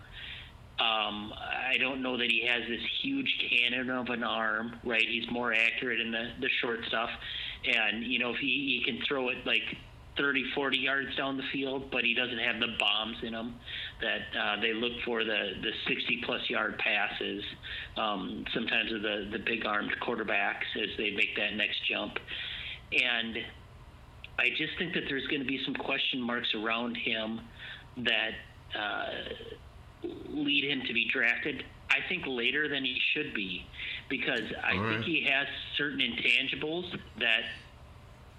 Um, 0.78 1.32
I 1.36 1.76
don't 1.78 2.02
know 2.02 2.16
that 2.16 2.30
he 2.30 2.46
has 2.46 2.62
this 2.68 2.80
huge 3.02 3.38
cannon 3.48 3.90
of 3.90 4.08
an 4.08 4.24
arm, 4.24 4.80
right? 4.84 5.06
He's 5.06 5.30
more 5.30 5.52
accurate 5.52 6.00
in 6.00 6.10
the, 6.10 6.30
the 6.40 6.48
short 6.60 6.80
stuff. 6.88 7.10
And, 7.64 8.04
you 8.04 8.18
know, 8.18 8.30
if 8.30 8.38
he, 8.38 8.82
he 8.82 8.84
can 8.84 9.00
throw 9.06 9.28
it 9.28 9.46
like 9.46 9.62
30, 10.16 10.44
40 10.54 10.78
yards 10.78 11.16
down 11.16 11.36
the 11.36 11.42
field, 11.52 11.90
but 11.90 12.04
he 12.04 12.14
doesn't 12.14 12.38
have 12.38 12.60
the 12.60 12.74
bombs 12.78 13.16
in 13.22 13.32
him 13.32 13.54
that 14.00 14.38
uh, 14.38 14.60
they 14.60 14.72
look 14.72 14.92
for 15.04 15.24
the, 15.24 15.52
the 15.62 15.70
60 15.88 16.22
plus 16.24 16.40
yard 16.50 16.78
passes, 16.78 17.42
um, 17.96 18.44
sometimes 18.52 18.92
of 18.92 19.02
the, 19.02 19.28
the 19.30 19.38
big 19.38 19.64
armed 19.64 19.94
quarterbacks 20.02 20.68
as 20.76 20.88
they 20.98 21.10
make 21.10 21.36
that 21.36 21.54
next 21.54 21.78
jump. 21.88 22.18
And 22.92 23.38
I 24.38 24.50
just 24.50 24.76
think 24.78 24.94
that 24.94 25.04
there's 25.08 25.26
going 25.28 25.40
to 25.40 25.46
be 25.46 25.62
some 25.64 25.74
question 25.74 26.20
marks 26.20 26.54
around 26.54 26.96
him 26.96 27.40
that 27.98 28.32
uh, 28.78 29.06
lead 30.28 30.64
him 30.64 30.82
to 30.86 30.92
be 30.92 31.08
drafted. 31.10 31.64
I 31.90 31.98
think 32.08 32.24
later 32.26 32.68
than 32.68 32.84
he 32.84 32.98
should 33.12 33.34
be, 33.34 33.66
because 34.08 34.52
I 34.64 34.76
All 34.76 34.88
think 34.88 35.04
he 35.04 35.28
has 35.30 35.46
certain 35.76 36.00
intangibles 36.00 36.90
that 37.18 37.42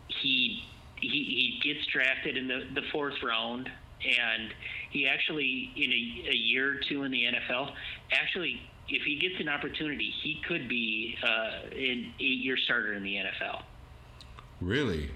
he 0.08 0.64
he, 1.00 1.60
he 1.62 1.74
gets 1.74 1.86
drafted 1.88 2.38
in 2.38 2.48
the, 2.48 2.64
the 2.74 2.82
fourth 2.92 3.22
round, 3.22 3.70
and 4.06 4.54
he 4.90 5.08
actually 5.08 5.72
in 5.76 5.92
a, 5.92 6.32
a 6.32 6.36
year 6.36 6.76
or 6.76 6.80
two 6.90 7.04
in 7.04 7.12
the 7.12 7.24
NFL 7.26 7.72
actually. 8.12 8.62
If 8.90 9.04
he 9.04 9.16
gets 9.16 9.40
an 9.40 9.48
opportunity, 9.48 10.14
he 10.22 10.42
could 10.46 10.68
be 10.68 11.16
uh, 11.24 11.68
an 11.72 12.14
eight-year 12.20 12.58
starter 12.58 12.94
in 12.94 13.02
the 13.02 13.16
NFL. 13.16 13.64
Really? 14.60 15.10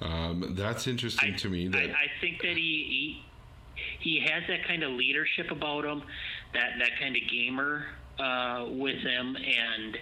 Um, 0.00 0.54
that's 0.56 0.86
interesting 0.86 1.34
I, 1.34 1.36
to 1.38 1.48
me. 1.48 1.66
That 1.66 1.78
I, 1.78 1.82
I 1.82 2.10
think 2.20 2.40
that 2.42 2.56
he, 2.56 2.86
he 2.88 3.24
he 4.00 4.20
has 4.20 4.42
that 4.48 4.66
kind 4.66 4.82
of 4.82 4.92
leadership 4.92 5.50
about 5.50 5.84
him, 5.84 6.02
that 6.54 6.70
that 6.78 6.90
kind 7.00 7.16
of 7.16 7.22
gamer 7.30 7.84
uh, 8.18 8.66
with 8.68 8.98
him, 8.98 9.36
and 9.36 9.96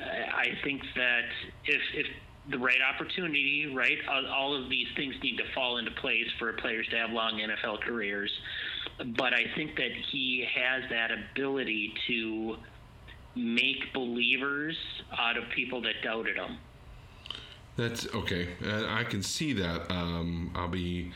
uh, 0.00 0.36
I 0.36 0.46
think 0.64 0.82
that 0.96 1.24
if 1.64 1.80
if 1.94 2.06
the 2.50 2.58
right 2.58 2.80
opportunity, 2.80 3.72
right, 3.74 3.98
all, 4.08 4.54
of 4.54 4.70
these 4.70 4.86
things 4.96 5.14
need 5.22 5.36
to 5.36 5.44
fall 5.54 5.76
into 5.76 5.90
place 5.92 6.26
for 6.38 6.52
players 6.54 6.86
to 6.88 6.96
have 6.96 7.10
long 7.10 7.38
NFL 7.38 7.82
careers. 7.82 8.30
But 9.16 9.34
I 9.34 9.44
think 9.54 9.76
that 9.76 9.90
he 10.10 10.46
has 10.54 10.82
that 10.90 11.10
ability 11.10 11.92
to 12.06 12.56
make 13.34 13.92
believers 13.92 14.76
out 15.18 15.36
of 15.36 15.44
people 15.54 15.82
that 15.82 15.94
doubted 16.02 16.36
him. 16.36 16.58
That's 17.76 18.12
okay. 18.12 18.48
Uh, 18.64 18.86
I 18.88 19.04
can 19.04 19.22
see 19.22 19.52
that. 19.52 19.90
Um, 19.90 20.50
I'll 20.54 20.68
be. 20.68 21.12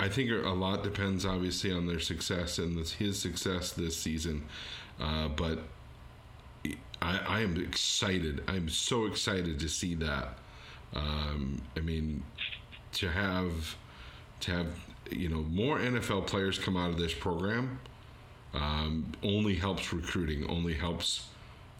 I- 0.00 0.08
think 0.08 0.30
a 0.30 0.48
lot 0.50 0.82
depends 0.82 1.26
obviously 1.26 1.72
on 1.72 1.86
their 1.86 2.00
success 2.00 2.58
and 2.58 2.76
this, 2.78 2.92
his 2.92 3.18
success 3.18 3.72
this 3.72 3.96
season. 3.96 4.44
Uh, 5.00 5.28
but 5.28 5.60
I, 7.00 7.18
I 7.26 7.40
am 7.40 7.56
excited. 7.56 8.42
I'm 8.48 8.68
so 8.68 9.06
excited 9.06 9.60
to 9.60 9.68
see 9.68 9.94
that. 9.96 10.38
Um, 10.94 11.60
I 11.76 11.80
mean, 11.80 12.22
to 12.92 13.08
have 13.08 13.76
to 14.40 14.50
have 14.52 14.66
you 15.10 15.28
know 15.28 15.42
more 15.42 15.78
NFL 15.78 16.26
players 16.26 16.58
come 16.58 16.76
out 16.76 16.90
of 16.90 16.98
this 16.98 17.14
program 17.14 17.78
um, 18.54 19.12
only 19.22 19.54
helps 19.54 19.92
recruiting. 19.92 20.48
Only 20.48 20.74
helps 20.74 21.26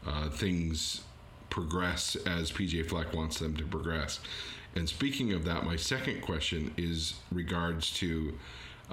uh, 0.06 0.28
things 0.30 1.02
progress 1.50 2.16
as 2.26 2.52
PJ 2.52 2.88
Fleck 2.88 3.14
wants 3.14 3.38
them 3.38 3.56
to 3.56 3.64
progress. 3.64 4.20
And 4.78 4.88
speaking 4.88 5.32
of 5.32 5.44
that, 5.44 5.64
my 5.64 5.74
second 5.74 6.22
question 6.22 6.72
is 6.76 7.14
regards 7.32 7.90
to 7.98 8.32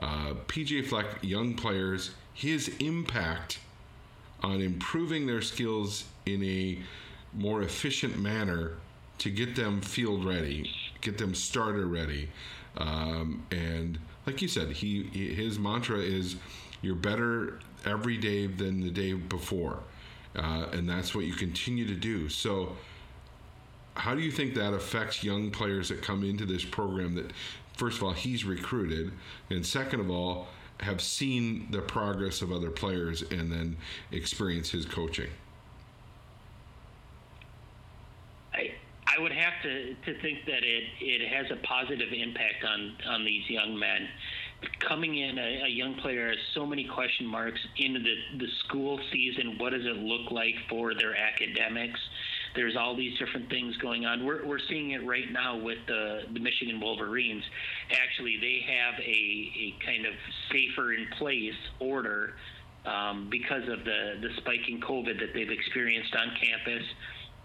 uh, 0.02 0.34
PJ 0.48 0.88
Fleck, 0.88 1.06
young 1.22 1.54
players, 1.54 2.10
his 2.34 2.70
impact 2.80 3.60
on 4.42 4.62
improving 4.62 5.28
their 5.28 5.44
skills 5.44 6.06
in 6.26 6.44
a 6.44 6.80
more 7.34 7.62
efficient 7.62 8.18
manner 8.18 8.78
to 9.20 9.30
get 9.30 9.56
them 9.56 9.80
field 9.80 10.26
ready, 10.26 10.72
get 11.02 11.20
them 11.20 11.36
starter 11.36 11.86
ready. 11.86 12.30
Um, 12.78 13.46
and 13.52 14.00
like 14.26 14.42
you 14.42 14.48
said, 14.48 14.72
he 14.72 15.04
his 15.04 15.60
mantra 15.60 16.00
is 16.00 16.36
you're 16.82 16.96
better 16.96 17.60
every 17.86 18.18
day 18.18 18.48
than 18.48 18.82
the 18.82 18.90
day 18.90 19.14
before. 19.14 19.80
Uh, 20.36 20.66
and 20.74 20.90
that's 20.90 21.14
what 21.14 21.26
you 21.26 21.34
continue 21.34 21.86
to 21.88 21.96
do. 21.96 22.28
So, 22.28 22.76
how 23.96 24.14
do 24.14 24.22
you 24.22 24.32
think 24.32 24.54
that 24.56 24.74
affects 24.74 25.24
young 25.24 25.52
players 25.52 25.90
that 25.90 26.02
come 26.02 26.24
into 26.24 26.46
this 26.46 26.64
program 26.64 27.16
that, 27.16 27.32
first 27.78 27.98
of 27.98 28.04
all, 28.04 28.12
he's 28.12 28.46
recruited, 28.46 29.12
and 29.50 29.66
second 29.66 30.00
of 30.00 30.10
all, 30.10 30.48
have 30.82 31.02
seen 31.02 31.68
the 31.72 31.82
progress 31.82 32.42
of 32.42 32.52
other 32.52 32.70
players 32.70 33.22
and 33.22 33.52
then 33.52 33.78
experience 34.12 34.70
his 34.70 34.86
coaching? 34.86 35.30
I 38.54 38.72
I 39.08 39.22
would 39.22 39.32
have 39.32 39.54
to, 39.64 39.94
to 39.94 40.22
think 40.22 40.40
that 40.46 40.64
it, 40.64 40.84
it 41.00 41.30
has 41.30 41.46
a 41.50 41.56
positive 41.66 42.10
impact 42.12 42.66
on, 42.68 42.98
on 43.08 43.24
these 43.24 43.50
young 43.50 43.78
men. 43.78 44.10
Coming 44.80 45.18
in, 45.18 45.38
a, 45.38 45.64
a 45.66 45.70
young 45.70 45.96
player 45.96 46.30
has 46.30 46.38
so 46.54 46.66
many 46.66 46.84
question 46.86 47.26
marks 47.26 47.60
into 47.78 48.00
the, 48.00 48.16
the 48.40 48.48
school 48.66 49.00
season. 49.14 49.58
What 49.58 49.72
does 49.72 49.86
it 49.86 49.98
look 49.98 50.32
like 50.32 50.56
for 50.70 50.94
their 50.94 51.16
academics? 51.16 52.00
There's 52.56 52.76
all 52.76 52.96
these 52.96 53.18
different 53.20 53.50
things 53.50 53.76
going 53.78 54.06
on. 54.06 54.26
We're, 54.26 54.46
we're 54.46 54.60
seeing 54.70 54.92
it 54.92 55.06
right 55.06 55.32
now 55.32 55.58
with 55.58 55.80
the, 55.88 56.22
the 56.34 56.40
Michigan 56.40 56.80
Wolverines. 56.80 57.44
Actually, 57.92 58.38
they 58.40 58.66
have 58.66 59.00
a, 59.00 59.02
a 59.02 59.76
kind 59.86 60.06
of 60.06 60.14
safer 60.52 60.94
in 60.94 61.08
place 61.18 61.54
order 61.80 62.36
um, 62.86 63.28
because 63.30 63.64
of 63.64 63.84
the, 63.84 64.20
the 64.22 64.30
spike 64.38 64.68
in 64.70 64.80
COVID 64.80 65.20
that 65.20 65.34
they've 65.34 65.52
experienced 65.52 66.16
on 66.16 66.32
campus. 66.42 66.84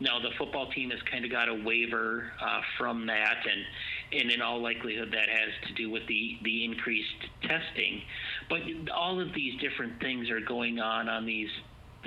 Now 0.00 0.18
the 0.18 0.30
football 0.38 0.70
team 0.70 0.90
has 0.90 1.00
kind 1.10 1.24
of 1.26 1.30
got 1.30 1.48
a 1.48 1.54
waiver 1.54 2.32
uh, 2.40 2.60
from 2.78 3.06
that, 3.06 3.36
and 3.44 4.22
and 4.22 4.30
in 4.30 4.40
all 4.40 4.62
likelihood 4.62 5.10
that 5.12 5.28
has 5.28 5.68
to 5.68 5.74
do 5.74 5.90
with 5.90 6.06
the 6.06 6.38
the 6.42 6.64
increased 6.64 7.28
testing. 7.42 8.00
But 8.48 8.60
all 8.94 9.20
of 9.20 9.34
these 9.34 9.60
different 9.60 10.00
things 10.00 10.30
are 10.30 10.40
going 10.40 10.80
on 10.80 11.10
on 11.10 11.26
these 11.26 11.50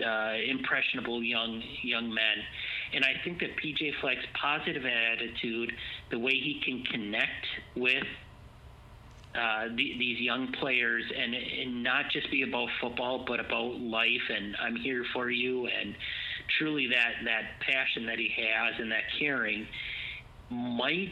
uh, 0.03 0.33
impressionable 0.47 1.23
young 1.23 1.61
young 1.83 2.11
men, 2.11 2.37
And 2.93 3.03
I 3.03 3.13
think 3.23 3.39
that 3.39 3.49
PJ 3.57 3.91
Fleck's 4.01 4.25
positive 4.39 4.83
attitude, 4.85 5.71
the 6.11 6.19
way 6.19 6.33
he 6.33 6.61
can 6.63 6.83
connect 6.83 7.45
with 7.75 8.03
uh, 9.35 9.63
the, 9.69 9.95
these 9.97 10.19
young 10.19 10.51
players 10.59 11.03
and, 11.17 11.33
and 11.33 11.83
not 11.83 12.05
just 12.11 12.29
be 12.29 12.43
about 12.43 12.69
football, 12.79 13.25
but 13.27 13.39
about 13.39 13.79
life 13.79 14.29
and 14.29 14.55
I'm 14.61 14.75
here 14.75 15.03
for 15.11 15.31
you 15.31 15.67
and 15.67 15.95
truly 16.59 16.87
that, 16.87 17.13
that 17.25 17.59
passion 17.61 18.05
that 18.05 18.19
he 18.19 18.29
has 18.37 18.79
and 18.79 18.91
that 18.91 19.03
caring 19.17 19.65
might 20.51 21.09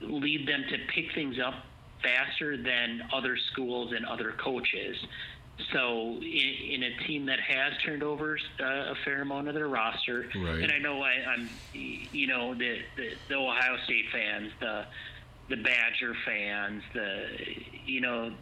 lead 0.00 0.46
them 0.46 0.62
to 0.70 0.76
pick 0.94 1.12
things 1.14 1.36
up 1.44 1.54
faster 2.02 2.56
than 2.56 3.02
other 3.12 3.36
schools 3.52 3.92
and 3.96 4.06
other 4.06 4.34
coaches. 4.42 4.96
So, 5.72 6.18
in, 6.20 6.54
in 6.70 6.82
a 6.82 7.06
team 7.06 7.26
that 7.26 7.40
has 7.40 7.72
turned 7.84 8.02
over 8.02 8.38
uh, 8.60 8.64
a 8.64 8.94
fair 9.04 9.22
amount 9.22 9.48
of 9.48 9.54
their 9.54 9.68
roster, 9.68 10.26
right. 10.36 10.60
and 10.60 10.70
I 10.70 10.78
know 10.78 11.02
I, 11.02 11.12
I'm, 11.26 11.48
you 11.72 12.26
know, 12.26 12.54
the, 12.54 12.78
the 12.96 13.12
the 13.28 13.34
Ohio 13.36 13.76
State 13.84 14.04
fans, 14.12 14.52
the 14.60 14.84
the 15.48 15.56
Badger 15.56 16.14
fans, 16.26 16.82
the 16.92 17.26
you 17.86 18.00
know, 18.00 18.32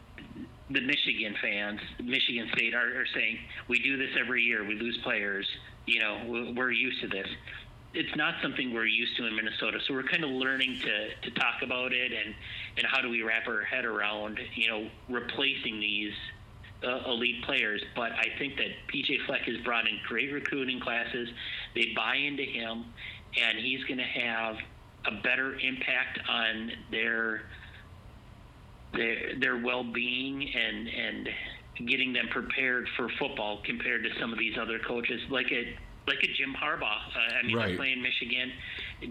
the 0.71 0.81
Michigan 0.81 1.37
fans, 1.41 1.81
Michigan 2.03 2.49
State 2.55 2.75
are, 2.75 3.01
are 3.01 3.07
saying 3.15 3.39
we 3.69 3.79
do 3.79 3.97
this 3.97 4.11
every 4.19 4.43
year. 4.43 4.65
We 4.65 4.75
lose 4.75 4.99
players. 5.05 5.47
You 5.87 6.01
know, 6.01 6.53
we're 6.57 6.73
used 6.73 7.01
to 7.03 7.09
this 7.09 7.29
it's 7.95 8.15
not 8.17 8.35
something 8.43 8.75
we're 8.75 8.87
used 8.87 9.17
to 9.17 9.27
in 9.27 9.37
Minnesota. 9.37 9.79
So 9.87 9.95
we're 9.95 10.03
kind 10.03 10.25
of 10.25 10.31
learning 10.31 10.81
to, 10.81 11.31
to 11.31 11.31
talk 11.39 11.62
about 11.62 11.93
it 11.93 12.12
and, 12.12 12.35
and 12.77 12.87
how 12.87 13.01
do 13.01 13.09
we 13.09 13.23
wrap 13.23 13.47
our 13.47 13.62
head 13.62 13.85
around, 13.85 14.41
you 14.57 14.69
know, 14.69 14.89
replacing 15.09 15.79
these 15.79 16.12
uh, 16.85 17.11
elite 17.11 17.43
players. 17.45 17.82
But 17.97 18.12
I 18.12 18.26
think 18.39 18.57
that 18.57 18.68
PJ 18.93 19.26
Fleck 19.26 19.43
has 19.43 19.57
brought 19.64 19.89
in 19.89 19.99
great 20.07 20.32
recruiting 20.32 20.80
classes. 20.80 21.28
They 21.74 21.93
buy 21.95 22.16
into 22.16 22.45
him, 22.45 22.85
and 23.41 23.59
he's 23.59 23.82
going 23.85 23.99
to 23.99 24.05
have 24.05 24.57
a 25.07 25.22
better 25.22 25.59
impact 25.59 26.18
on 26.28 26.72
their 26.91 27.43
their 28.93 29.39
their 29.41 29.57
well-being 29.59 30.49
and 30.55 30.89
and 30.89 31.28
getting 31.89 32.12
them 32.12 32.28
prepared 32.30 32.89
for 32.97 33.09
football 33.18 33.61
compared 33.64 34.05
to 34.05 34.11
some 34.20 34.32
of 34.32 34.39
these 34.39 34.57
other 34.61 34.78
coaches 34.78 35.20
like 35.30 35.51
a 35.51 35.76
like 36.07 36.22
a 36.22 36.26
Jim 36.26 36.55
Harbaugh. 36.55 36.82
Uh, 36.82 37.35
I 37.43 37.47
mean, 37.47 37.57
right. 37.57 37.76
playing 37.76 38.03
Michigan. 38.03 38.53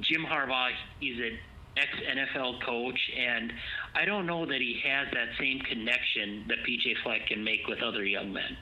Jim 0.02 0.26
Harbaugh, 0.26 0.70
he's 1.00 1.18
an 1.20 1.38
ex 1.78 1.90
NFL 2.10 2.64
coach, 2.64 3.00
and 3.18 3.54
I 3.96 4.06
don't 4.06 4.26
know 4.26 4.46
that 4.46 4.62
he 4.62 4.82
has 4.86 5.08
that 5.14 5.30
same 5.40 5.60
connection 5.60 6.46
that 6.48 6.60
PJ 6.68 7.02
Fleck 7.04 7.28
can 7.28 7.44
make 7.44 7.68
with 7.68 7.82
other 7.82 8.04
young 8.06 8.34
men. 8.34 8.58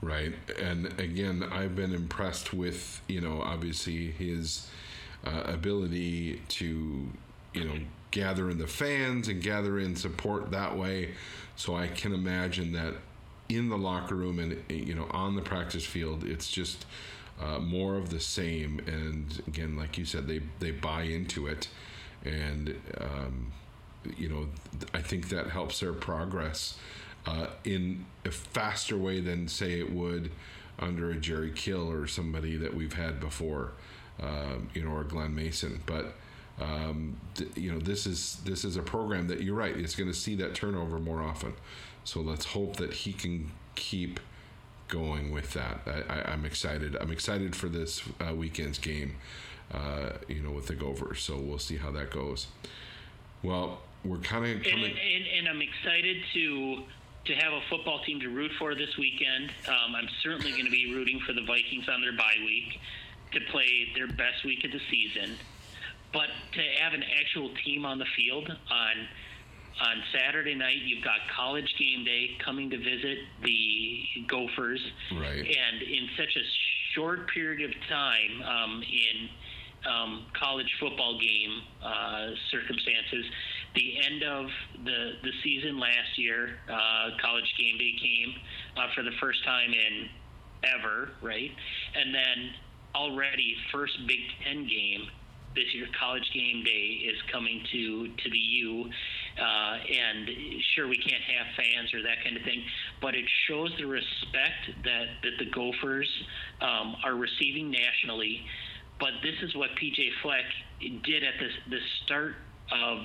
Right, 0.00 0.34
and 0.60 0.98
again, 0.98 1.44
I've 1.50 1.76
been 1.76 1.94
impressed 1.94 2.52
with 2.52 3.00
you 3.08 3.20
know 3.20 3.40
obviously 3.40 4.10
his 4.10 4.68
uh, 5.24 5.42
ability 5.44 6.42
to 6.48 7.08
you 7.54 7.64
know 7.64 7.78
gather 8.10 8.50
in 8.50 8.58
the 8.58 8.66
fans 8.66 9.28
and 9.28 9.42
gather 9.42 9.78
in 9.78 9.96
support 9.96 10.50
that 10.50 10.76
way. 10.76 11.14
So 11.56 11.74
I 11.74 11.88
can 11.88 12.12
imagine 12.12 12.72
that 12.72 12.94
in 13.48 13.68
the 13.68 13.78
locker 13.78 14.14
room 14.14 14.38
and 14.38 14.62
you 14.68 14.94
know 14.94 15.06
on 15.10 15.36
the 15.36 15.42
practice 15.42 15.84
field, 15.84 16.24
it's 16.24 16.50
just 16.50 16.86
uh, 17.40 17.58
more 17.58 17.96
of 17.96 18.10
the 18.10 18.20
same. 18.20 18.80
And 18.86 19.42
again, 19.46 19.76
like 19.76 19.98
you 19.98 20.04
said, 20.04 20.26
they 20.26 20.42
they 20.60 20.70
buy 20.70 21.02
into 21.02 21.46
it, 21.46 21.68
and 22.24 22.74
um, 23.00 23.52
you 24.16 24.28
know 24.28 24.48
I 24.94 25.00
think 25.00 25.28
that 25.30 25.48
helps 25.48 25.80
their 25.80 25.92
progress 25.92 26.76
uh, 27.26 27.46
in 27.64 28.04
a 28.24 28.30
faster 28.30 28.96
way 28.96 29.20
than 29.20 29.48
say 29.48 29.78
it 29.78 29.92
would 29.92 30.30
under 30.78 31.10
a 31.10 31.16
Jerry 31.16 31.52
Kill 31.54 31.90
or 31.90 32.06
somebody 32.06 32.56
that 32.56 32.74
we've 32.74 32.94
had 32.94 33.20
before, 33.20 33.72
um, 34.20 34.68
you 34.74 34.82
know, 34.82 34.90
or 34.90 35.04
Glenn 35.04 35.34
Mason. 35.34 35.82
But 35.86 36.14
um, 36.60 37.16
th- 37.34 37.50
you 37.56 37.72
know, 37.72 37.78
this 37.78 38.06
is 38.06 38.40
this 38.44 38.64
is 38.64 38.76
a 38.76 38.82
program 38.82 39.28
that 39.28 39.42
you're 39.42 39.54
right. 39.54 39.76
It's 39.76 39.94
going 39.94 40.10
to 40.10 40.16
see 40.16 40.34
that 40.36 40.54
turnover 40.54 40.98
more 40.98 41.22
often. 41.22 41.54
So 42.04 42.20
let's 42.20 42.46
hope 42.46 42.76
that 42.76 42.92
he 42.92 43.12
can 43.12 43.52
keep 43.74 44.18
going 44.88 45.32
with 45.32 45.52
that. 45.54 45.80
I, 45.86 46.32
am 46.32 46.44
excited. 46.44 46.96
I'm 47.00 47.12
excited 47.12 47.54
for 47.56 47.68
this 47.68 48.02
uh, 48.20 48.34
weekend's 48.34 48.78
game. 48.78 49.16
Uh, 49.72 50.10
you 50.28 50.42
know, 50.42 50.50
with 50.50 50.66
the 50.66 50.74
Gophers. 50.74 51.22
So 51.22 51.38
we'll 51.38 51.58
see 51.58 51.76
how 51.76 51.90
that 51.92 52.10
goes. 52.10 52.48
Well, 53.42 53.80
we're 54.04 54.18
kind 54.18 54.44
of 54.44 54.62
coming. 54.62 54.84
And, 54.84 54.98
and, 54.98 55.26
and, 55.38 55.48
I'm 55.48 55.62
excited 55.62 56.18
to 56.34 56.82
to 57.24 57.34
have 57.36 57.52
a 57.52 57.60
football 57.70 58.00
team 58.04 58.20
to 58.20 58.28
root 58.28 58.50
for 58.58 58.74
this 58.74 58.96
weekend. 58.98 59.50
Um, 59.68 59.94
I'm 59.94 60.08
certainly 60.22 60.50
going 60.50 60.64
to 60.64 60.70
be 60.70 60.92
rooting 60.92 61.20
for 61.26 61.32
the 61.32 61.42
Vikings 61.42 61.88
on 61.88 62.00
their 62.00 62.12
bye 62.12 62.36
week 62.44 62.80
to 63.32 63.40
play 63.50 63.88
their 63.94 64.08
best 64.08 64.44
week 64.44 64.64
of 64.64 64.72
the 64.72 64.80
season. 64.90 65.36
But 66.12 66.28
to 66.52 66.60
have 66.80 66.92
an 66.92 67.04
actual 67.20 67.50
team 67.64 67.86
on 67.86 67.98
the 67.98 68.06
field 68.16 68.48
on 68.48 69.08
on 69.80 70.02
Saturday 70.12 70.54
night, 70.54 70.76
you've 70.84 71.02
got 71.02 71.16
college 71.34 71.74
game 71.78 72.04
day 72.04 72.36
coming 72.44 72.68
to 72.70 72.76
visit 72.76 73.18
the 73.42 74.04
Gophers. 74.26 74.80
Right. 75.12 75.38
And 75.38 75.82
in 75.82 76.08
such 76.16 76.36
a 76.36 76.44
short 76.94 77.30
period 77.30 77.70
of 77.70 77.74
time 77.88 78.42
um, 78.42 78.82
in 78.82 79.28
um, 79.88 80.26
college 80.38 80.70
football 80.80 81.18
game 81.18 81.62
uh, 81.82 82.30
circumstances, 82.50 83.24
the 83.74 83.94
end 84.04 84.22
of 84.22 84.46
the, 84.84 85.12
the 85.22 85.32
season 85.42 85.78
last 85.78 86.16
year, 86.16 86.58
uh, 86.68 87.10
college 87.20 87.52
game 87.58 87.78
day 87.78 87.92
came 88.00 88.34
uh, 88.76 88.86
for 88.94 89.02
the 89.02 89.12
first 89.20 89.44
time 89.44 89.70
in 89.70 90.08
ever, 90.78 91.10
right? 91.22 91.50
And 91.94 92.14
then 92.14 92.50
already 92.94 93.56
first 93.72 93.92
Big 94.06 94.20
Ten 94.44 94.68
game 94.68 95.08
this 95.54 95.64
year, 95.74 95.86
college 95.98 96.28
game 96.32 96.64
day 96.64 97.04
is 97.04 97.16
coming 97.30 97.62
to 97.72 98.08
to 98.08 98.30
the 98.30 98.38
U, 98.38 98.84
uh, 99.38 99.76
and 99.84 100.28
sure 100.74 100.88
we 100.88 100.96
can't 100.96 101.22
have 101.22 101.46
fans 101.56 101.92
or 101.92 102.02
that 102.02 102.24
kind 102.24 102.36
of 102.36 102.42
thing, 102.42 102.62
but 103.00 103.14
it 103.14 103.24
shows 103.48 103.70
the 103.78 103.84
respect 103.84 104.72
that 104.84 105.06
that 105.22 105.36
the 105.38 105.50
Gophers 105.50 106.08
um, 106.60 106.96
are 107.04 107.16
receiving 107.16 107.70
nationally. 107.70 108.44
But 109.02 109.14
this 109.20 109.34
is 109.42 109.56
what 109.56 109.70
PJ 109.70 110.10
Fleck 110.22 110.44
did 111.02 111.24
at 111.24 111.34
the 111.40 111.48
the 111.70 111.80
start 112.04 112.36
of, 112.70 112.98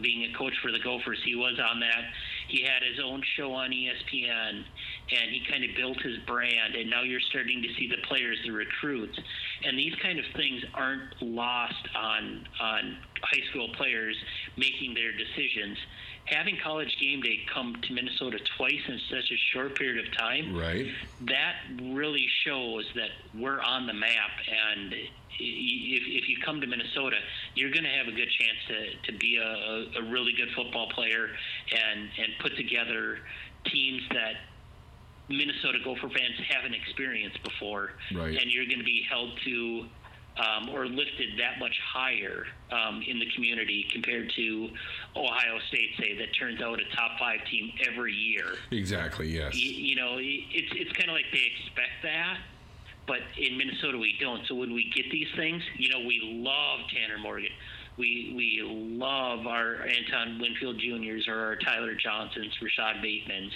being 0.00 0.24
a 0.24 0.38
coach 0.38 0.54
for 0.62 0.72
the 0.72 0.78
Gophers. 0.78 1.18
He 1.24 1.34
was 1.34 1.60
on 1.60 1.78
that. 1.80 2.04
He 2.48 2.62
had 2.62 2.82
his 2.82 2.98
own 3.04 3.22
show 3.36 3.52
on 3.52 3.70
ESPN, 3.70 4.64
and 5.12 5.30
he 5.30 5.42
kind 5.48 5.62
of 5.62 5.76
built 5.76 6.00
his 6.00 6.16
brand. 6.26 6.74
And 6.74 6.88
now 6.88 7.02
you're 7.02 7.20
starting 7.20 7.60
to 7.62 7.68
see 7.74 7.86
the 7.86 8.00
players, 8.08 8.38
the 8.46 8.50
recruits, 8.52 9.18
and 9.64 9.78
these 9.78 9.94
kind 10.02 10.18
of 10.18 10.24
things 10.34 10.62
aren't 10.72 11.20
lost 11.20 11.86
on 11.94 12.48
on 12.58 12.96
high 13.22 13.44
school 13.50 13.68
players 13.76 14.16
making 14.56 14.94
their 14.94 15.12
decisions. 15.12 15.76
Having 16.26 16.58
college 16.62 16.96
game 17.00 17.20
day 17.20 17.40
come 17.52 17.76
to 17.82 17.92
Minnesota 17.92 18.38
twice 18.56 18.80
in 18.86 18.98
such 19.10 19.30
a 19.30 19.36
short 19.52 19.76
period 19.76 20.06
of 20.06 20.16
time, 20.16 20.56
right? 20.56 20.86
That 21.22 21.54
really 21.80 22.26
shows 22.44 22.86
that 22.94 23.10
we're 23.34 23.60
on 23.60 23.86
the 23.86 23.92
map 23.92 24.30
and 24.48 24.94
if, 25.38 26.02
if 26.06 26.28
you 26.28 26.36
come 26.44 26.60
to 26.60 26.66
Minnesota, 26.66 27.16
you're 27.54 27.70
going 27.70 27.84
to 27.84 27.90
have 27.90 28.06
a 28.06 28.12
good 28.12 28.28
chance 28.30 28.58
to, 28.68 29.12
to 29.12 29.18
be 29.18 29.36
a, 29.36 30.00
a 30.00 30.10
really 30.10 30.32
good 30.32 30.50
football 30.54 30.88
player 30.90 31.28
and, 31.70 32.08
and 32.18 32.32
put 32.40 32.56
together 32.56 33.18
teams 33.66 34.02
that 34.10 34.34
Minnesota 35.28 35.78
Gopher 35.82 36.08
fans 36.08 36.36
haven't 36.48 36.74
experienced 36.74 37.42
before. 37.42 37.92
Right. 38.14 38.36
And 38.36 38.50
you're 38.50 38.66
going 38.66 38.78
to 38.78 38.84
be 38.84 39.04
held 39.08 39.38
to 39.44 39.86
um, 40.36 40.70
or 40.70 40.86
lifted 40.86 41.38
that 41.38 41.58
much 41.58 41.78
higher 41.92 42.44
um, 42.70 43.02
in 43.06 43.18
the 43.18 43.26
community 43.34 43.86
compared 43.92 44.32
to 44.34 44.70
Ohio 45.14 45.58
State, 45.68 45.90
say, 45.98 46.16
that 46.16 46.28
turns 46.38 46.62
out 46.62 46.80
a 46.80 46.96
top 46.96 47.18
five 47.18 47.40
team 47.50 47.70
every 47.86 48.14
year. 48.14 48.54
Exactly, 48.70 49.28
yes. 49.28 49.54
You, 49.54 49.70
you 49.70 49.96
know, 49.96 50.16
it's, 50.18 50.72
it's 50.74 50.92
kind 50.92 51.10
of 51.10 51.14
like 51.14 51.26
they 51.32 51.50
expect 51.54 52.02
that 52.02 52.38
but 53.06 53.20
in 53.36 53.58
Minnesota 53.58 53.98
we 53.98 54.14
don't. 54.20 54.46
So 54.46 54.54
when 54.54 54.72
we 54.72 54.90
get 54.94 55.10
these 55.10 55.28
things, 55.36 55.62
you 55.76 55.88
know, 55.88 56.00
we 56.06 56.20
love 56.22 56.80
Tanner 56.94 57.18
Morgan. 57.18 57.50
We 57.98 58.32
we 58.34 58.62
love 58.64 59.46
our 59.46 59.82
Anton 59.82 60.38
Winfield 60.40 60.78
Juniors 60.78 61.26
or 61.28 61.38
our 61.38 61.56
Tyler 61.56 61.94
Johnsons, 61.94 62.56
Rashod 62.62 63.02
Bateman's. 63.02 63.52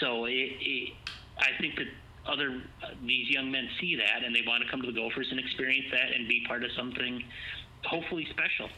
So 0.00 0.24
it, 0.24 0.52
it, 0.60 0.94
I 1.38 1.60
think 1.60 1.76
that 1.76 1.86
other 2.28 2.62
uh, 2.82 2.88
these 3.04 3.28
young 3.30 3.50
men 3.50 3.68
see 3.80 3.96
that 3.96 4.24
and 4.24 4.34
they 4.34 4.42
want 4.46 4.62
to 4.62 4.70
come 4.70 4.82
to 4.82 4.86
the 4.86 4.98
Gophers 4.98 5.28
and 5.30 5.40
experience 5.40 5.86
that 5.90 6.14
and 6.14 6.28
be 6.28 6.44
part 6.46 6.64
of 6.64 6.70
something 6.72 7.24
hopefully 7.84 8.26
special. 8.30 8.68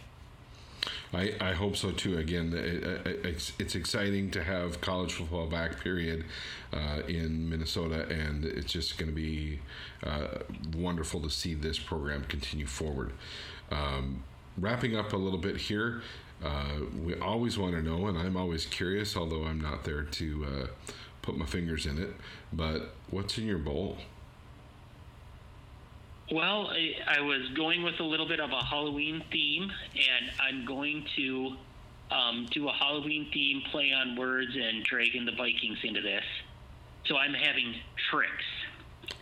I, 1.12 1.34
I 1.40 1.52
hope 1.52 1.76
so 1.76 1.90
too. 1.90 2.18
Again, 2.18 2.52
it, 2.54 3.24
it's, 3.24 3.52
it's 3.58 3.74
exciting 3.74 4.30
to 4.30 4.44
have 4.44 4.80
college 4.80 5.14
football 5.14 5.46
back 5.46 5.80
period 5.80 6.24
uh, 6.72 7.00
in 7.08 7.48
Minnesota, 7.48 8.06
and 8.08 8.44
it's 8.44 8.72
just 8.72 8.96
going 8.96 9.10
to 9.10 9.14
be 9.14 9.58
uh, 10.04 10.38
wonderful 10.76 11.20
to 11.20 11.30
see 11.30 11.54
this 11.54 11.78
program 11.78 12.24
continue 12.24 12.66
forward. 12.66 13.12
Um, 13.72 14.22
wrapping 14.56 14.96
up 14.96 15.12
a 15.12 15.16
little 15.16 15.38
bit 15.38 15.56
here, 15.56 16.02
uh, 16.44 16.80
we 17.04 17.14
always 17.16 17.58
want 17.58 17.74
to 17.74 17.82
know, 17.82 18.06
and 18.06 18.16
I'm 18.16 18.36
always 18.36 18.64
curious, 18.66 19.16
although 19.16 19.44
I'm 19.44 19.60
not 19.60 19.84
there 19.84 20.04
to 20.04 20.46
uh, 20.46 20.92
put 21.22 21.36
my 21.36 21.46
fingers 21.46 21.86
in 21.86 21.98
it. 21.98 22.14
But 22.52 22.94
what's 23.10 23.38
in 23.38 23.46
your 23.46 23.58
bowl? 23.58 23.98
Well, 26.32 26.68
I, 26.68 27.18
I 27.18 27.20
was 27.20 27.48
going 27.56 27.82
with 27.82 27.98
a 27.98 28.04
little 28.04 28.28
bit 28.28 28.38
of 28.38 28.50
a 28.50 28.62
Halloween 28.62 29.22
theme, 29.32 29.70
and 29.94 30.30
I'm 30.40 30.64
going 30.64 31.04
to 31.16 31.56
um, 32.10 32.46
do 32.52 32.68
a 32.68 32.72
Halloween 32.72 33.28
theme, 33.32 33.62
play 33.70 33.92
on 33.92 34.14
words, 34.16 34.52
and 34.54 34.84
dragging 34.84 35.24
the 35.24 35.32
Vikings 35.32 35.78
into 35.82 36.00
this. 36.00 36.24
So 37.06 37.16
I'm 37.16 37.34
having 37.34 37.74
tricks. 38.10 38.44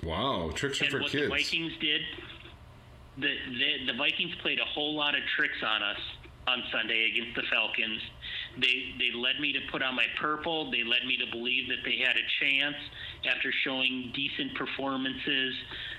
Wow, 0.03 0.51
tricks 0.55 0.83
are 0.83 0.85
and 0.85 0.93
for 0.93 1.01
what 1.01 1.11
kids. 1.11 1.25
the 1.25 1.29
Vikings 1.29 1.73
did, 1.81 2.03
the, 3.17 3.35
the 3.59 3.93
the 3.93 3.99
Vikings 3.99 4.35
played 4.43 4.61
a 4.61 4.65
whole 4.65 4.95
lot 4.95 5.15
of 5.15 5.23
tricks 5.37 5.57
on 5.67 5.83
us 5.83 5.99
on 6.47 6.63
Sunday 6.71 7.11
against 7.11 7.37
the 7.37 7.43
Falcons. 7.51 8.01
They 8.61 8.95
they 8.99 9.17
led 9.17 9.41
me 9.41 9.53
to 9.53 9.61
put 9.71 9.83
on 9.83 9.95
my 9.95 10.07
purple. 10.21 10.71
They 10.71 10.83
led 10.83 11.07
me 11.07 11.17
to 11.19 11.27
believe 11.31 11.69
that 11.69 11.85
they 11.85 11.99
had 11.99 12.17
a 12.17 12.27
chance 12.41 12.77
after 13.27 13.53
showing 13.65 14.13
decent 14.15 14.55
performances 14.55 15.55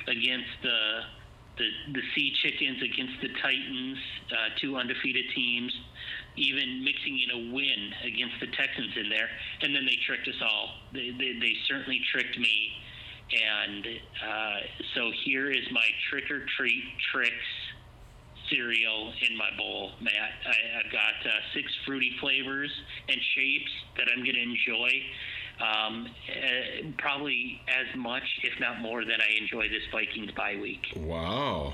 against 0.08 0.50
the 0.64 1.02
the, 1.58 1.68
the 1.94 2.02
Sea 2.16 2.32
Chickens, 2.42 2.82
against 2.82 3.20
the 3.22 3.30
Titans, 3.42 3.98
uh, 4.32 4.56
two 4.62 4.78
undefeated 4.78 5.26
teams, 5.36 5.72
even 6.38 6.84
mixing 6.84 7.20
in 7.20 7.30
a 7.32 7.54
win 7.54 7.92
against 8.06 8.40
the 8.40 8.48
Texans 8.48 8.96
in 8.96 9.10
there, 9.10 9.30
and 9.62 9.76
then 9.76 9.86
they 9.86 9.98
tricked 10.08 10.28
us 10.28 10.40
all. 10.42 10.70
They 10.94 11.12
they, 11.12 11.38
they 11.40 11.54
certainly 11.68 12.02
tricked 12.12 12.38
me, 12.40 12.72
and 13.32 13.86
uh, 14.24 14.60
so 14.96 15.12
here 15.26 15.52
is 15.52 15.64
my 15.72 15.88
trick 16.10 16.32
or 16.32 16.46
treat 16.58 16.84
tricks 17.12 17.48
cereal 18.50 19.14
in 19.30 19.38
my 19.38 19.50
bowl, 19.58 19.92
Matt. 20.02 20.14
I, 20.46 20.80
I've 20.80 20.92
got 20.92 21.26
uh, 21.26 21.30
six 21.54 21.72
fruity 21.86 22.12
flavors 22.20 22.72
and 23.08 23.18
shapes 23.36 23.72
that 23.98 24.08
I'm 24.12 24.24
going 24.24 24.36
to 24.36 24.42
enjoy. 24.42 24.90
Um, 25.62 26.08
uh, 26.30 26.92
probably 26.98 27.62
as 27.68 27.94
much, 27.98 28.24
if 28.44 28.58
not 28.60 28.80
more, 28.80 29.04
than 29.04 29.20
I 29.22 29.42
enjoy 29.42 29.68
this 29.68 29.84
Vikings 29.92 30.32
bye 30.32 30.58
week. 30.62 30.88
Wow, 30.96 31.74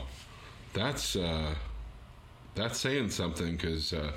that's 0.73 1.15
uh, 1.15 1.53
that's 2.55 2.79
saying 2.79 3.11
something 3.11 3.55
because 3.55 3.93
uh, 3.93 4.11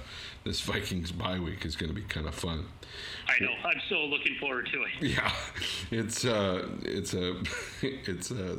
this 0.44 0.60
Vikings 0.62 1.12
bye 1.12 1.38
week 1.38 1.66
is 1.66 1.76
going 1.76 1.90
to 1.90 1.94
be 1.94 2.06
kind 2.06 2.26
of 2.26 2.34
fun. 2.34 2.64
I 3.28 3.44
know. 3.44 3.52
I'm 3.62 3.80
so 3.90 3.96
looking 4.06 4.36
forward 4.40 4.70
to 4.72 4.82
it. 4.84 5.12
Yeah, 5.12 5.32
it's 5.90 6.24
uh, 6.24 6.66
it's 6.82 7.12
a 7.12 7.36
it's 7.82 8.30
uh, 8.30 8.56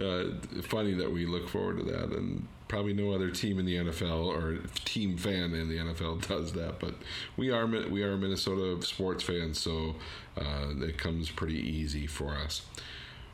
uh, 0.00 0.24
funny 0.62 0.92
that 0.94 1.10
we 1.10 1.24
look 1.24 1.48
forward 1.48 1.78
to 1.78 1.84
that, 1.92 2.10
and 2.10 2.46
probably 2.68 2.92
no 2.92 3.12
other 3.12 3.30
team 3.30 3.58
in 3.58 3.66
the 3.66 3.76
NFL 3.76 4.26
or 4.26 4.58
team 4.84 5.16
fan 5.16 5.54
in 5.54 5.68
the 5.68 5.76
NFL 5.76 6.26
does 6.28 6.52
that. 6.54 6.80
But 6.80 6.94
we 7.36 7.50
are 7.50 7.66
we 7.66 8.02
are 8.02 8.16
Minnesota 8.16 8.84
sports 8.84 9.22
fans, 9.22 9.58
so 9.58 9.96
uh, 10.36 10.72
it 10.80 10.98
comes 10.98 11.30
pretty 11.30 11.58
easy 11.58 12.06
for 12.06 12.34
us. 12.34 12.62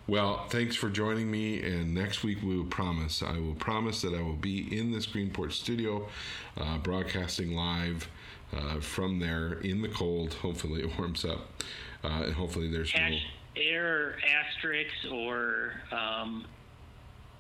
Well, 0.09 0.47
thanks 0.49 0.75
for 0.75 0.91
joining 0.91 1.31
me. 1.31 1.63
And 1.63 1.95
next 1.95 2.25
week 2.25 2.43
we 2.43 2.57
will 2.57 2.65
promise, 2.65 3.23
I 3.23 3.39
will 3.39 3.55
promise 3.55 4.03
that 4.03 4.15
I 4.15 4.21
will 4.21 4.33
be 4.35 4.77
in 4.77 4.91
the 4.91 4.99
Greenport 4.99 5.53
studio, 5.53 6.09
uh, 6.57 6.79
broadcasting 6.79 7.55
live 7.55 8.09
uh, 8.53 8.81
from 8.81 9.21
there 9.21 9.55
in 9.61 9.81
the 9.81 9.89
cold. 9.89 10.35
Hopefully 10.35 10.83
it 10.83 10.99
warms 10.99 11.25
up, 11.25 11.63
uh, 12.03 12.25
and 12.25 12.35
hopefully 12.35 12.69
there's 12.69 12.93
no. 12.95 13.19
Air 13.55 14.17
asterisks 14.27 15.07
or 15.13 15.75
um, 15.93 16.47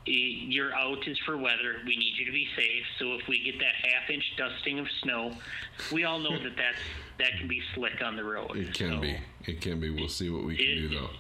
your 0.06 0.74
out 0.74 1.06
is 1.06 1.18
for 1.24 1.36
weather. 1.36 1.76
We 1.86 1.96
need 1.96 2.14
you 2.18 2.26
to 2.26 2.32
be 2.32 2.46
safe. 2.56 2.82
So 2.98 3.14
if 3.14 3.26
we 3.28 3.42
get 3.42 3.58
that 3.60 3.74
half 3.74 4.10
inch 4.10 4.24
dusting 4.36 4.78
of 4.78 4.86
snow, 5.02 5.32
we 5.92 6.04
all 6.04 6.18
know 6.18 6.38
that 6.42 6.56
that's, 6.56 6.78
that 7.18 7.38
can 7.38 7.48
be 7.48 7.60
slick 7.74 8.02
on 8.04 8.16
the 8.16 8.24
road. 8.24 8.56
It 8.56 8.74
can 8.74 8.92
So 8.92 9.00
be. 9.00 9.16
It 9.46 9.60
can 9.60 9.80
be. 9.80 9.90
We'll 9.90 10.08
see 10.08 10.30
what 10.30 10.44
we 10.44 10.56
can 10.56 10.66
it- 10.66 10.80
do, 10.80 10.88
though. 10.88 11.10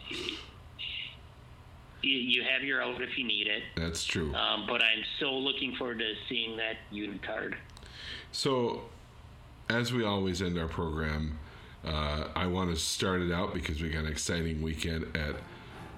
You, 2.04 2.18
you 2.18 2.42
have 2.42 2.64
your 2.64 2.82
out 2.82 3.00
if 3.00 3.16
you 3.16 3.24
need 3.24 3.46
it. 3.46 3.62
That's 3.76 4.02
true. 4.04 4.34
Um, 4.34 4.66
but 4.66 4.82
I'm 4.82 5.04
so 5.20 5.32
looking 5.34 5.76
forward 5.76 6.00
to 6.00 6.14
seeing 6.28 6.56
that 6.56 6.78
unitard. 6.92 7.54
So, 8.32 8.82
as 9.70 9.92
we 9.92 10.02
always 10.02 10.42
end 10.42 10.58
our 10.58 10.66
program, 10.66 11.38
uh, 11.84 12.24
I 12.34 12.46
want 12.46 12.70
to 12.70 12.76
start 12.76 13.22
it 13.22 13.30
out 13.30 13.54
because 13.54 13.80
we 13.80 13.88
got 13.90 14.00
an 14.04 14.10
exciting 14.10 14.62
weekend 14.62 15.16
at 15.16 15.36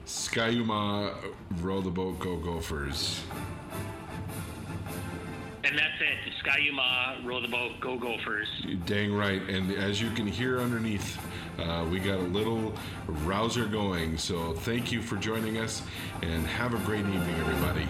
Ski-U-Mah 0.06 1.14
Row 1.60 1.80
the 1.80 1.90
Boat 1.90 2.18
Go 2.18 2.36
Gophers. 2.36 3.22
And 5.64 5.78
that's 5.78 6.00
it. 6.00 6.32
Ski-U-Mah, 6.40 7.16
row 7.24 7.40
the 7.40 7.48
boat, 7.48 7.72
go 7.80 7.96
Gophers. 7.96 8.48
Dang 8.84 9.14
right. 9.14 9.40
And 9.48 9.72
as 9.72 10.00
you 10.00 10.10
can 10.10 10.26
hear 10.26 10.60
underneath, 10.60 11.18
uh, 11.58 11.86
we 11.90 11.98
got 12.00 12.18
a 12.18 12.22
little 12.22 12.74
rouser 13.06 13.64
going. 13.64 14.18
So, 14.18 14.52
thank 14.52 14.92
you 14.92 15.00
for 15.00 15.16
joining 15.16 15.56
us 15.56 15.82
and 16.22 16.46
have 16.46 16.74
a 16.74 16.78
great 16.84 17.06
evening, 17.06 17.34
everybody. 17.36 17.88